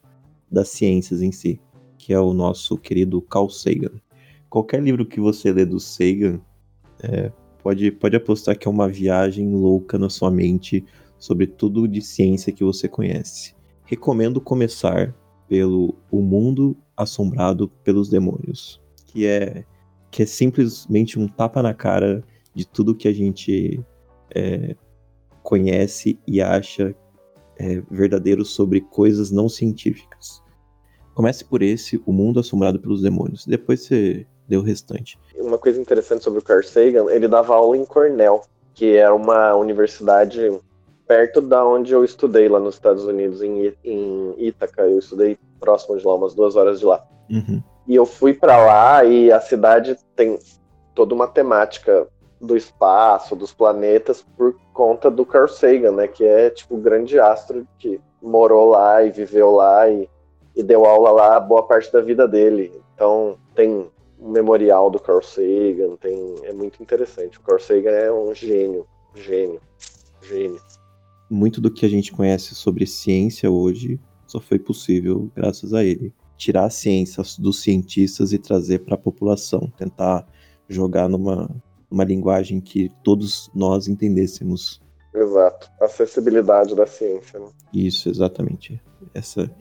das 0.52 0.70
ciências 0.70 1.22
em 1.22 1.32
si, 1.32 1.60
que 1.98 2.14
é 2.14 2.20
o 2.20 2.34
nosso 2.34 2.78
querido 2.78 3.22
Carl 3.22 3.50
Sagan. 3.50 3.92
Qualquer 4.50 4.82
livro 4.82 5.06
que 5.06 5.20
você 5.20 5.52
lê 5.52 5.66
do 5.66 5.80
Sagan, 5.80 6.40
é, 7.02 7.32
pode, 7.62 7.92
pode 7.92 8.16
apostar 8.16 8.58
que 8.58 8.68
é 8.68 8.72
uma 8.72 8.88
viagem 8.88 9.54
louca 9.54 9.98
na 9.98 10.10
sua 10.10 10.30
mente 10.30 10.84
sobre 11.18 11.48
tudo 11.48 11.88
de 11.88 12.02
ciência 12.02 12.52
que 12.52 12.64
você 12.64 12.88
conhece. 12.88 13.56
Recomendo 13.94 14.42
começar 14.42 15.14
pelo 15.48 15.94
O 16.10 16.20
Mundo 16.20 16.76
Assombrado 16.98 17.70
pelos 17.84 18.10
Demônios, 18.10 18.82
que 19.06 19.28
é, 19.28 19.64
que 20.10 20.24
é 20.24 20.26
simplesmente 20.26 21.20
um 21.20 21.28
tapa 21.28 21.62
na 21.62 21.76
cara 21.76 22.24
de 22.56 22.68
tudo 22.68 22.96
que 22.96 23.08
a 23.08 23.14
gente 23.14 23.80
é, 24.34 24.76
conhece 25.44 26.20
e 26.26 26.42
acha 26.42 26.96
é, 27.56 27.84
verdadeiro 27.92 28.44
sobre 28.44 28.82
coisas 28.82 29.30
não 29.30 29.48
científicas. 29.48 30.42
Comece 31.14 31.46
por 31.46 31.62
esse, 31.62 32.02
O 32.04 32.12
Mundo 32.12 32.40
Assombrado 32.40 32.80
pelos 32.80 33.04
Demônios. 33.04 33.46
Depois 33.46 33.82
você 33.82 34.26
lê 34.50 34.58
o 34.58 34.64
restante. 34.64 35.20
Uma 35.36 35.60
coisa 35.60 35.80
interessante 35.80 36.24
sobre 36.24 36.40
o 36.40 36.44
Carl 36.44 36.64
Sagan, 36.64 37.12
ele 37.12 37.28
dava 37.28 37.54
aula 37.54 37.78
em 37.78 37.86
Cornell, 37.86 38.42
que 38.74 38.98
é 38.98 39.12
uma 39.12 39.56
universidade 39.56 40.50
perto 41.08 41.42
da 41.42 41.66
onde 41.66 41.94
eu 41.94 42.04
estudei 42.04 42.48
lá 42.48 42.60
nos 42.60 42.76
Estados 42.76 43.06
Unidos, 43.06 43.42
em, 43.42 43.74
em 43.84 44.36
Ítaca. 44.38 44.84
Eu 44.84 45.00
estudei 45.00 45.38
próximo 45.60 45.98
de 45.98 46.06
lá, 46.06 46.16
umas 46.16 46.34
duas 46.34 46.56
horas 46.56 46.80
de 46.80 46.86
lá. 46.86 47.04
Uhum. 47.30 47.62
E 47.88 47.96
eu 47.96 48.06
fui 48.06 48.34
pra 48.34 48.58
lá 48.58 49.04
e 49.04 49.32
a 49.32 49.42
cidade 49.42 49.98
tem 50.16 50.40
toda 50.96 51.14
uma 51.14 51.28
temática 51.28 52.08
do 52.40 52.58
espaço, 52.58 53.36
dos 53.36 53.54
planetas, 53.54 54.26
por 54.38 54.56
conta 54.74 55.10
do 55.10 55.26
Carl 55.26 55.48
Sagan, 55.48 55.94
né? 55.94 56.08
Que 56.08 56.26
é 56.26 56.50
tipo 56.50 56.76
o 56.76 56.82
grande 56.82 57.20
astro 57.20 57.66
que 57.80 58.00
morou 58.22 58.70
lá 58.70 59.04
e 59.04 59.12
viveu 59.12 59.52
lá 59.52 59.90
e, 59.90 60.10
e 60.56 60.64
deu 60.64 60.86
aula 60.86 61.12
lá 61.12 61.40
boa 61.40 61.64
parte 61.64 61.92
da 61.92 62.02
vida 62.02 62.28
dele. 62.28 62.72
Então 62.94 63.38
tem 63.56 63.90
um 64.20 64.30
memorial 64.30 64.90
do 64.90 65.00
Carl 65.00 65.22
Sagan, 65.22 65.96
tem, 66.00 66.36
é 66.44 66.54
muito 66.54 66.82
interessante. 66.82 67.38
O 67.38 67.42
Carl 67.42 67.60
Sagan 67.60 67.92
é 67.92 68.12
um 68.12 68.34
gênio, 68.34 68.86
gênio, 69.16 69.62
gênio. 70.22 70.62
Muito 71.34 71.60
do 71.60 71.72
que 71.72 71.84
a 71.84 71.90
gente 71.90 72.12
conhece 72.12 72.54
sobre 72.54 72.86
ciência 72.86 73.50
hoje 73.50 74.00
só 74.28 74.40
foi 74.40 74.60
possível 74.60 75.32
graças 75.36 75.74
a 75.74 75.84
ele. 75.84 76.14
Tirar 76.38 76.66
a 76.66 76.70
ciência 76.70 77.24
dos 77.40 77.64
cientistas 77.64 78.32
e 78.34 78.38
trazer 78.38 78.86
para 78.86 78.94
a 78.94 79.00
população, 79.00 79.72
tentar 79.76 80.28
jogar 80.70 81.10
numa, 81.10 81.50
numa 81.90 82.04
linguagem 82.04 82.62
que 82.62 82.92
todos 83.04 83.50
nós 83.56 83.88
entendêssemos. 83.88 84.80
Exato, 85.12 85.72
acessibilidade 85.82 86.76
da 86.76 86.86
ciência. 86.86 87.40
Né? 87.40 87.48
Isso, 87.74 88.10
exatamente. 88.10 88.80
Essa, 89.12 89.52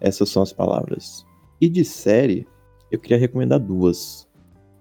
essas 0.00 0.28
são 0.28 0.42
as 0.42 0.52
palavras. 0.52 1.24
E 1.58 1.66
de 1.66 1.82
série, 1.82 2.46
eu 2.90 2.98
queria 2.98 3.16
recomendar 3.16 3.58
duas. 3.58 4.28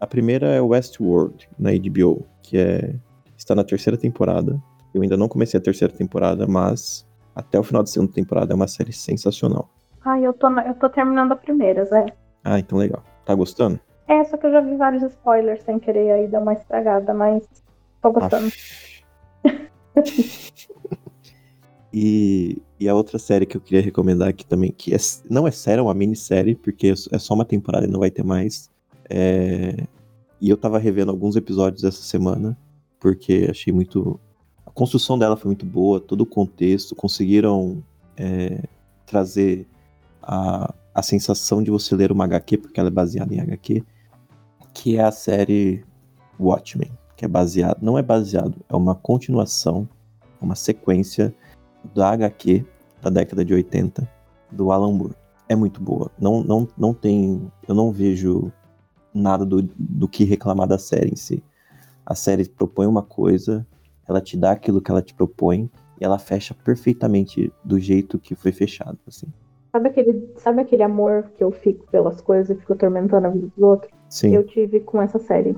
A 0.01 0.05
primeira 0.05 0.49
é 0.49 0.59
Westworld, 0.59 1.47
na 1.57 1.71
HBO, 1.71 2.25
que 2.43 2.57
é 2.57 2.93
está 3.37 3.55
na 3.55 3.63
terceira 3.63 3.97
temporada. 3.97 4.61
Eu 4.93 5.01
ainda 5.01 5.17
não 5.17 5.27
comecei 5.27 5.59
a 5.59 5.63
terceira 5.63 5.93
temporada, 5.93 6.47
mas 6.47 7.07
até 7.35 7.59
o 7.59 7.63
final 7.63 7.83
da 7.83 7.87
segunda 7.87 8.11
temporada 8.11 8.53
é 8.53 8.55
uma 8.55 8.67
série 8.67 8.91
sensacional. 8.91 9.69
Ah, 10.03 10.19
eu 10.19 10.33
tô, 10.33 10.49
eu 10.59 10.73
tô 10.75 10.89
terminando 10.89 11.31
a 11.31 11.35
primeira, 11.35 11.85
Zé. 11.85 12.05
Ah, 12.43 12.59
então 12.59 12.77
legal. 12.77 13.03
Tá 13.25 13.35
gostando? 13.35 13.79
É, 14.07 14.23
só 14.25 14.35
que 14.35 14.47
eu 14.47 14.51
já 14.51 14.61
vi 14.61 14.75
vários 14.75 15.03
spoilers 15.03 15.63
sem 15.63 15.79
querer 15.79 16.11
aí 16.11 16.27
dar 16.27 16.41
uma 16.41 16.53
estragada, 16.53 17.13
mas 17.13 17.47
tô 18.01 18.11
gostando. 18.11 18.51
e, 21.93 22.61
e 22.79 22.89
a 22.89 22.95
outra 22.95 23.17
série 23.17 23.45
que 23.45 23.55
eu 23.55 23.61
queria 23.61 23.81
recomendar 23.81 24.27
aqui 24.27 24.45
também, 24.45 24.71
que 24.71 24.93
é, 24.93 24.97
não 25.29 25.47
é 25.47 25.51
série, 25.51 25.79
é 25.79 25.83
uma 25.83 25.93
minissérie, 25.93 26.55
porque 26.55 26.93
é 27.11 27.17
só 27.17 27.33
uma 27.33 27.45
temporada 27.45 27.85
e 27.85 27.89
não 27.89 27.99
vai 27.99 28.11
ter 28.11 28.23
mais. 28.23 28.69
É, 29.09 29.75
e 30.41 30.49
eu 30.49 30.57
tava 30.57 30.79
revendo 30.79 31.11
alguns 31.11 31.35
episódios 31.35 31.83
essa 31.83 32.01
semana, 32.01 32.57
porque 32.99 33.47
achei 33.49 33.71
muito. 33.71 34.19
A 34.72 34.74
construção 34.74 35.19
dela 35.19 35.36
foi 35.36 35.49
muito 35.49 35.65
boa, 35.65 35.99
todo 35.99 36.22
o 36.22 36.26
contexto, 36.26 36.95
conseguiram 36.95 37.84
é, 38.15 38.63
trazer 39.05 39.67
a, 40.24 40.74
a 40.95 41.03
sensação 41.03 41.61
de 41.61 41.69
você 41.69 41.93
ler 41.93 42.09
uma 42.09 42.24
HQ, 42.24 42.57
porque 42.57 42.80
ela 42.80 42.88
é 42.88 42.91
baseada 42.91 43.36
em 43.36 43.41
HQ, 43.41 43.84
que 44.74 44.95
é 44.95 45.03
a 45.03 45.11
série 45.11 45.84
Watchmen, 46.39 46.89
que 47.17 47.26
é 47.26 47.28
baseado, 47.28 47.80
não 47.82 47.97
é 47.97 48.01
baseado, 48.01 48.55
é 48.69 48.74
uma 48.74 48.95
continuação, 48.95 49.88
uma 50.39 50.55
sequência 50.55 51.36
da 51.93 52.11
HQ 52.11 52.65
da 53.01 53.09
década 53.09 53.43
de 53.43 53.53
80 53.53 54.09
do 54.49 54.72
Alan 54.72 54.93
Moore. 54.93 55.15
É 55.49 55.55
muito 55.55 55.82
boa. 55.82 56.09
Não, 56.17 56.41
não, 56.45 56.65
não 56.78 56.93
tem, 56.93 57.51
eu 57.67 57.76
não 57.76 57.91
vejo 57.91 58.49
nada 59.13 59.45
do, 59.45 59.63
do 59.78 60.07
que 60.07 60.24
reclamar 60.24 60.65
da 60.65 60.78
série 60.78 61.11
em 61.11 61.17
si. 61.17 61.43
A 62.05 62.15
série 62.15 62.47
propõe 62.47 62.88
uma 62.88 63.01
coisa, 63.01 63.67
ela 64.12 64.22
te 64.22 64.38
dá 64.38 64.51
aquilo 64.51 64.82
que 64.82 64.91
ela 64.91 65.01
te 65.01 65.14
propõe 65.14 65.70
e 65.99 66.05
ela 66.05 66.20
fecha 66.20 66.53
perfeitamente 66.53 67.51
do 67.64 67.80
jeito 67.80 68.20
que 68.20 68.36
foi 68.36 68.51
fechado, 68.51 68.97
assim. 69.07 69.28
Sabe 69.72 69.88
aquele, 69.88 70.34
sabe 70.36 70.62
aquele 70.62 70.84
amor 70.84 71.32
que 71.38 71.43
eu 71.43 71.51
fico 71.51 71.88
pelas 71.89 72.20
coisas 72.20 72.49
e 72.49 72.59
fico 72.59 72.74
atormentando 72.74 73.28
a 73.28 73.30
vida 73.30 73.47
dos 73.47 73.64
outros? 73.64 73.91
Sim. 74.09 74.36
Eu 74.36 74.45
tive 74.45 74.82
com 74.82 75.01
essa 75.01 75.18
série. 75.18 75.55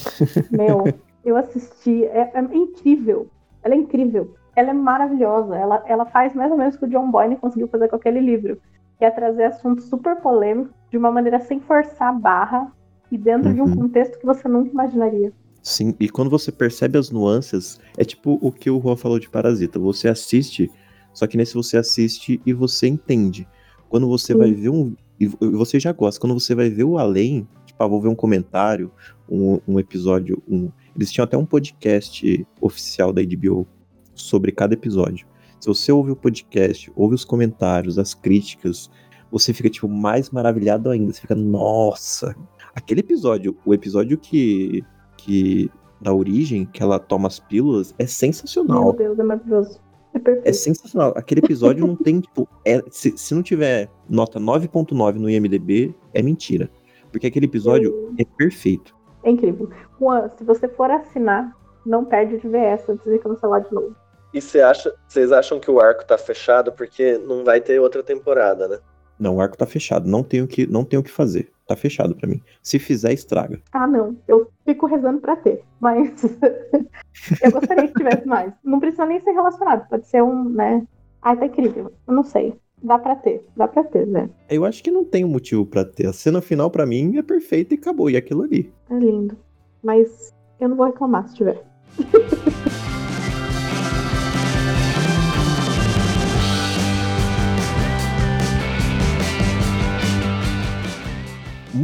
Meu, 0.52 0.84
eu 1.24 1.36
assisti, 1.36 2.04
é, 2.04 2.30
é, 2.34 2.40
incrível. 2.54 3.26
Ela 3.62 3.74
é 3.74 3.78
incrível. 3.78 4.34
Ela 4.54 4.70
é 4.70 4.74
maravilhosa. 4.74 5.56
Ela, 5.56 5.82
ela 5.86 6.04
faz 6.04 6.34
mais 6.34 6.50
ou 6.52 6.58
menos 6.58 6.74
o 6.74 6.78
que 6.78 6.84
o 6.84 6.88
John 6.88 7.10
Boyne 7.10 7.36
conseguiu 7.36 7.68
fazer 7.68 7.88
com 7.88 7.96
aquele 7.96 8.20
livro. 8.20 8.60
Que 8.98 9.06
é 9.06 9.10
trazer 9.10 9.44
assuntos 9.44 9.86
super 9.86 10.16
polêmicos 10.16 10.74
de 10.90 10.98
uma 10.98 11.10
maneira 11.10 11.40
sem 11.40 11.58
forçar 11.60 12.08
a 12.08 12.12
barra 12.12 12.70
e 13.10 13.16
dentro 13.16 13.48
uhum. 13.48 13.54
de 13.54 13.60
um 13.62 13.64
uhum. 13.64 13.76
contexto 13.76 14.18
que 14.18 14.26
você 14.26 14.46
nunca 14.46 14.70
imaginaria. 14.70 15.32
Sim, 15.64 15.94
e 15.98 16.10
quando 16.10 16.28
você 16.28 16.52
percebe 16.52 16.98
as 16.98 17.10
nuances, 17.10 17.80
é 17.96 18.04
tipo 18.04 18.38
o 18.42 18.52
que 18.52 18.68
o 18.68 18.78
Juan 18.78 18.96
falou 18.96 19.18
de 19.18 19.30
Parasita. 19.30 19.78
Você 19.78 20.08
assiste, 20.08 20.70
só 21.14 21.26
que 21.26 21.38
nesse 21.38 21.54
você 21.54 21.78
assiste 21.78 22.38
e 22.44 22.52
você 22.52 22.86
entende. 22.86 23.48
Quando 23.88 24.06
você 24.06 24.34
Sim. 24.34 24.38
vai 24.38 24.52
ver 24.52 24.68
um. 24.68 24.94
E 25.18 25.26
você 25.26 25.80
já 25.80 25.90
gosta, 25.90 26.20
quando 26.20 26.38
você 26.38 26.54
vai 26.54 26.68
ver 26.68 26.84
o 26.84 26.98
além, 26.98 27.48
tipo, 27.64 27.82
ah, 27.82 27.86
vou 27.86 28.02
ver 28.02 28.08
um 28.08 28.14
comentário, 28.14 28.92
um, 29.26 29.58
um 29.66 29.80
episódio. 29.80 30.42
Um... 30.46 30.70
Eles 30.94 31.10
tinham 31.10 31.24
até 31.24 31.38
um 31.38 31.46
podcast 31.46 32.46
oficial 32.60 33.10
da 33.10 33.22
HBO 33.22 33.66
sobre 34.14 34.52
cada 34.52 34.74
episódio. 34.74 35.26
Se 35.58 35.66
você 35.66 35.90
ouve 35.90 36.10
o 36.10 36.16
podcast, 36.16 36.92
ouve 36.94 37.14
os 37.14 37.24
comentários, 37.24 37.98
as 37.98 38.12
críticas, 38.12 38.90
você 39.30 39.54
fica, 39.54 39.70
tipo, 39.70 39.88
mais 39.88 40.28
maravilhado 40.28 40.90
ainda. 40.90 41.10
Você 41.10 41.22
fica, 41.22 41.34
nossa, 41.34 42.36
aquele 42.74 43.00
episódio, 43.00 43.56
o 43.64 43.72
episódio 43.72 44.18
que. 44.18 44.84
Que 45.24 45.70
da 46.00 46.12
origem, 46.12 46.66
que 46.66 46.82
ela 46.82 46.98
toma 46.98 47.28
as 47.28 47.40
pílulas, 47.40 47.94
é 47.98 48.06
sensacional. 48.06 48.84
Meu 48.84 48.92
Deus, 48.92 49.18
é 49.18 49.22
maravilhoso. 49.22 49.80
É, 50.12 50.50
é 50.50 50.52
sensacional. 50.52 51.14
Aquele 51.16 51.40
episódio 51.40 51.86
não 51.86 51.96
tem, 51.96 52.20
tipo. 52.20 52.46
É, 52.64 52.82
se, 52.90 53.16
se 53.16 53.34
não 53.34 53.42
tiver 53.42 53.88
nota 54.08 54.38
9.9 54.38 55.14
no 55.14 55.30
IMDB, 55.30 55.94
é 56.12 56.22
mentira. 56.22 56.68
Porque 57.10 57.26
aquele 57.26 57.46
episódio 57.46 58.14
é 58.18 58.24
perfeito. 58.36 58.94
É 59.22 59.30
incrível. 59.30 59.70
Juan, 59.98 60.30
se 60.36 60.44
você 60.44 60.68
for 60.68 60.90
assinar, 60.90 61.56
não 61.86 62.04
perde 62.04 62.38
de 62.38 62.48
ver 62.48 62.64
essa 62.64 62.92
antes 62.92 63.10
de 63.10 63.18
cancelar 63.18 63.62
de 63.62 63.72
novo. 63.72 63.96
E 64.34 64.40
você 64.40 64.60
acha, 64.60 64.92
vocês 65.08 65.32
acham 65.32 65.58
que 65.58 65.70
o 65.70 65.80
arco 65.80 66.04
tá 66.04 66.18
fechado 66.18 66.72
porque 66.72 67.16
não 67.18 67.44
vai 67.44 67.60
ter 67.60 67.80
outra 67.80 68.02
temporada, 68.02 68.68
né? 68.68 68.78
Não, 69.18 69.36
o 69.36 69.40
arco 69.40 69.56
tá 69.56 69.64
fechado. 69.64 70.08
Não 70.08 70.22
tenho 70.22 70.46
que, 70.46 70.66
não 70.66 70.84
tenho 70.84 71.00
o 71.00 71.04
que 71.04 71.10
fazer. 71.10 71.53
Tá 71.66 71.74
fechado 71.76 72.14
para 72.14 72.28
mim. 72.28 72.42
Se 72.62 72.78
fizer, 72.78 73.12
estraga. 73.12 73.60
Ah, 73.72 73.86
não. 73.86 74.16
Eu 74.28 74.50
fico 74.64 74.86
rezando 74.86 75.20
para 75.20 75.36
ter, 75.36 75.64
mas 75.80 76.22
eu 77.42 77.52
gostaria 77.52 77.88
que 77.88 77.94
tivesse 77.94 78.26
mais. 78.26 78.52
Não 78.62 78.78
precisa 78.78 79.06
nem 79.06 79.20
ser 79.20 79.32
relacionado. 79.32 79.88
Pode 79.88 80.06
ser 80.06 80.22
um, 80.22 80.48
né? 80.48 80.86
Ai, 81.22 81.38
tá 81.38 81.46
incrível. 81.46 81.90
Eu 82.06 82.14
não 82.14 82.22
sei. 82.22 82.54
Dá 82.82 82.98
pra 82.98 83.16
ter, 83.16 83.46
dá 83.56 83.66
pra 83.66 83.82
ter, 83.82 84.06
né? 84.06 84.28
Eu 84.50 84.62
acho 84.66 84.82
que 84.82 84.90
não 84.90 85.06
tem 85.06 85.24
um 85.24 85.28
motivo 85.28 85.64
para 85.64 85.86
ter. 85.86 86.06
A 86.06 86.12
cena 86.12 86.42
final, 86.42 86.70
para 86.70 86.84
mim, 86.84 87.16
é 87.16 87.22
perfeita 87.22 87.74
e 87.74 87.78
acabou. 87.78 88.10
E 88.10 88.16
aquilo 88.16 88.42
ali. 88.42 88.70
É 88.90 88.98
lindo. 88.98 89.38
Mas 89.82 90.34
eu 90.60 90.68
não 90.68 90.76
vou 90.76 90.86
reclamar 90.86 91.26
se 91.28 91.36
tiver. 91.36 91.64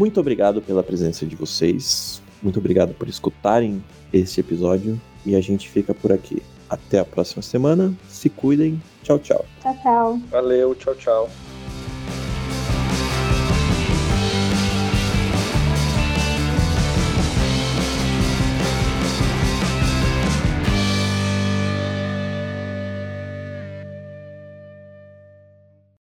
Muito 0.01 0.19
obrigado 0.19 0.63
pela 0.63 0.83
presença 0.83 1.27
de 1.27 1.37
vocês. 1.37 2.23
Muito 2.43 2.59
obrigado 2.59 2.95
por 2.95 3.07
escutarem 3.07 3.85
este 4.11 4.41
episódio. 4.41 4.99
E 5.27 5.37
a 5.37 5.43
gente 5.43 5.69
fica 5.69 5.93
por 5.93 6.11
aqui. 6.11 6.43
Até 6.71 7.01
a 7.01 7.05
próxima 7.05 7.43
semana. 7.43 7.95
Se 8.09 8.31
cuidem. 8.31 8.83
Tchau, 9.03 9.19
tchau. 9.19 9.45
Tchau, 9.61 9.77
tchau. 9.83 10.21
Valeu, 10.31 10.75
tchau, 10.75 10.95
tchau. 10.95 11.29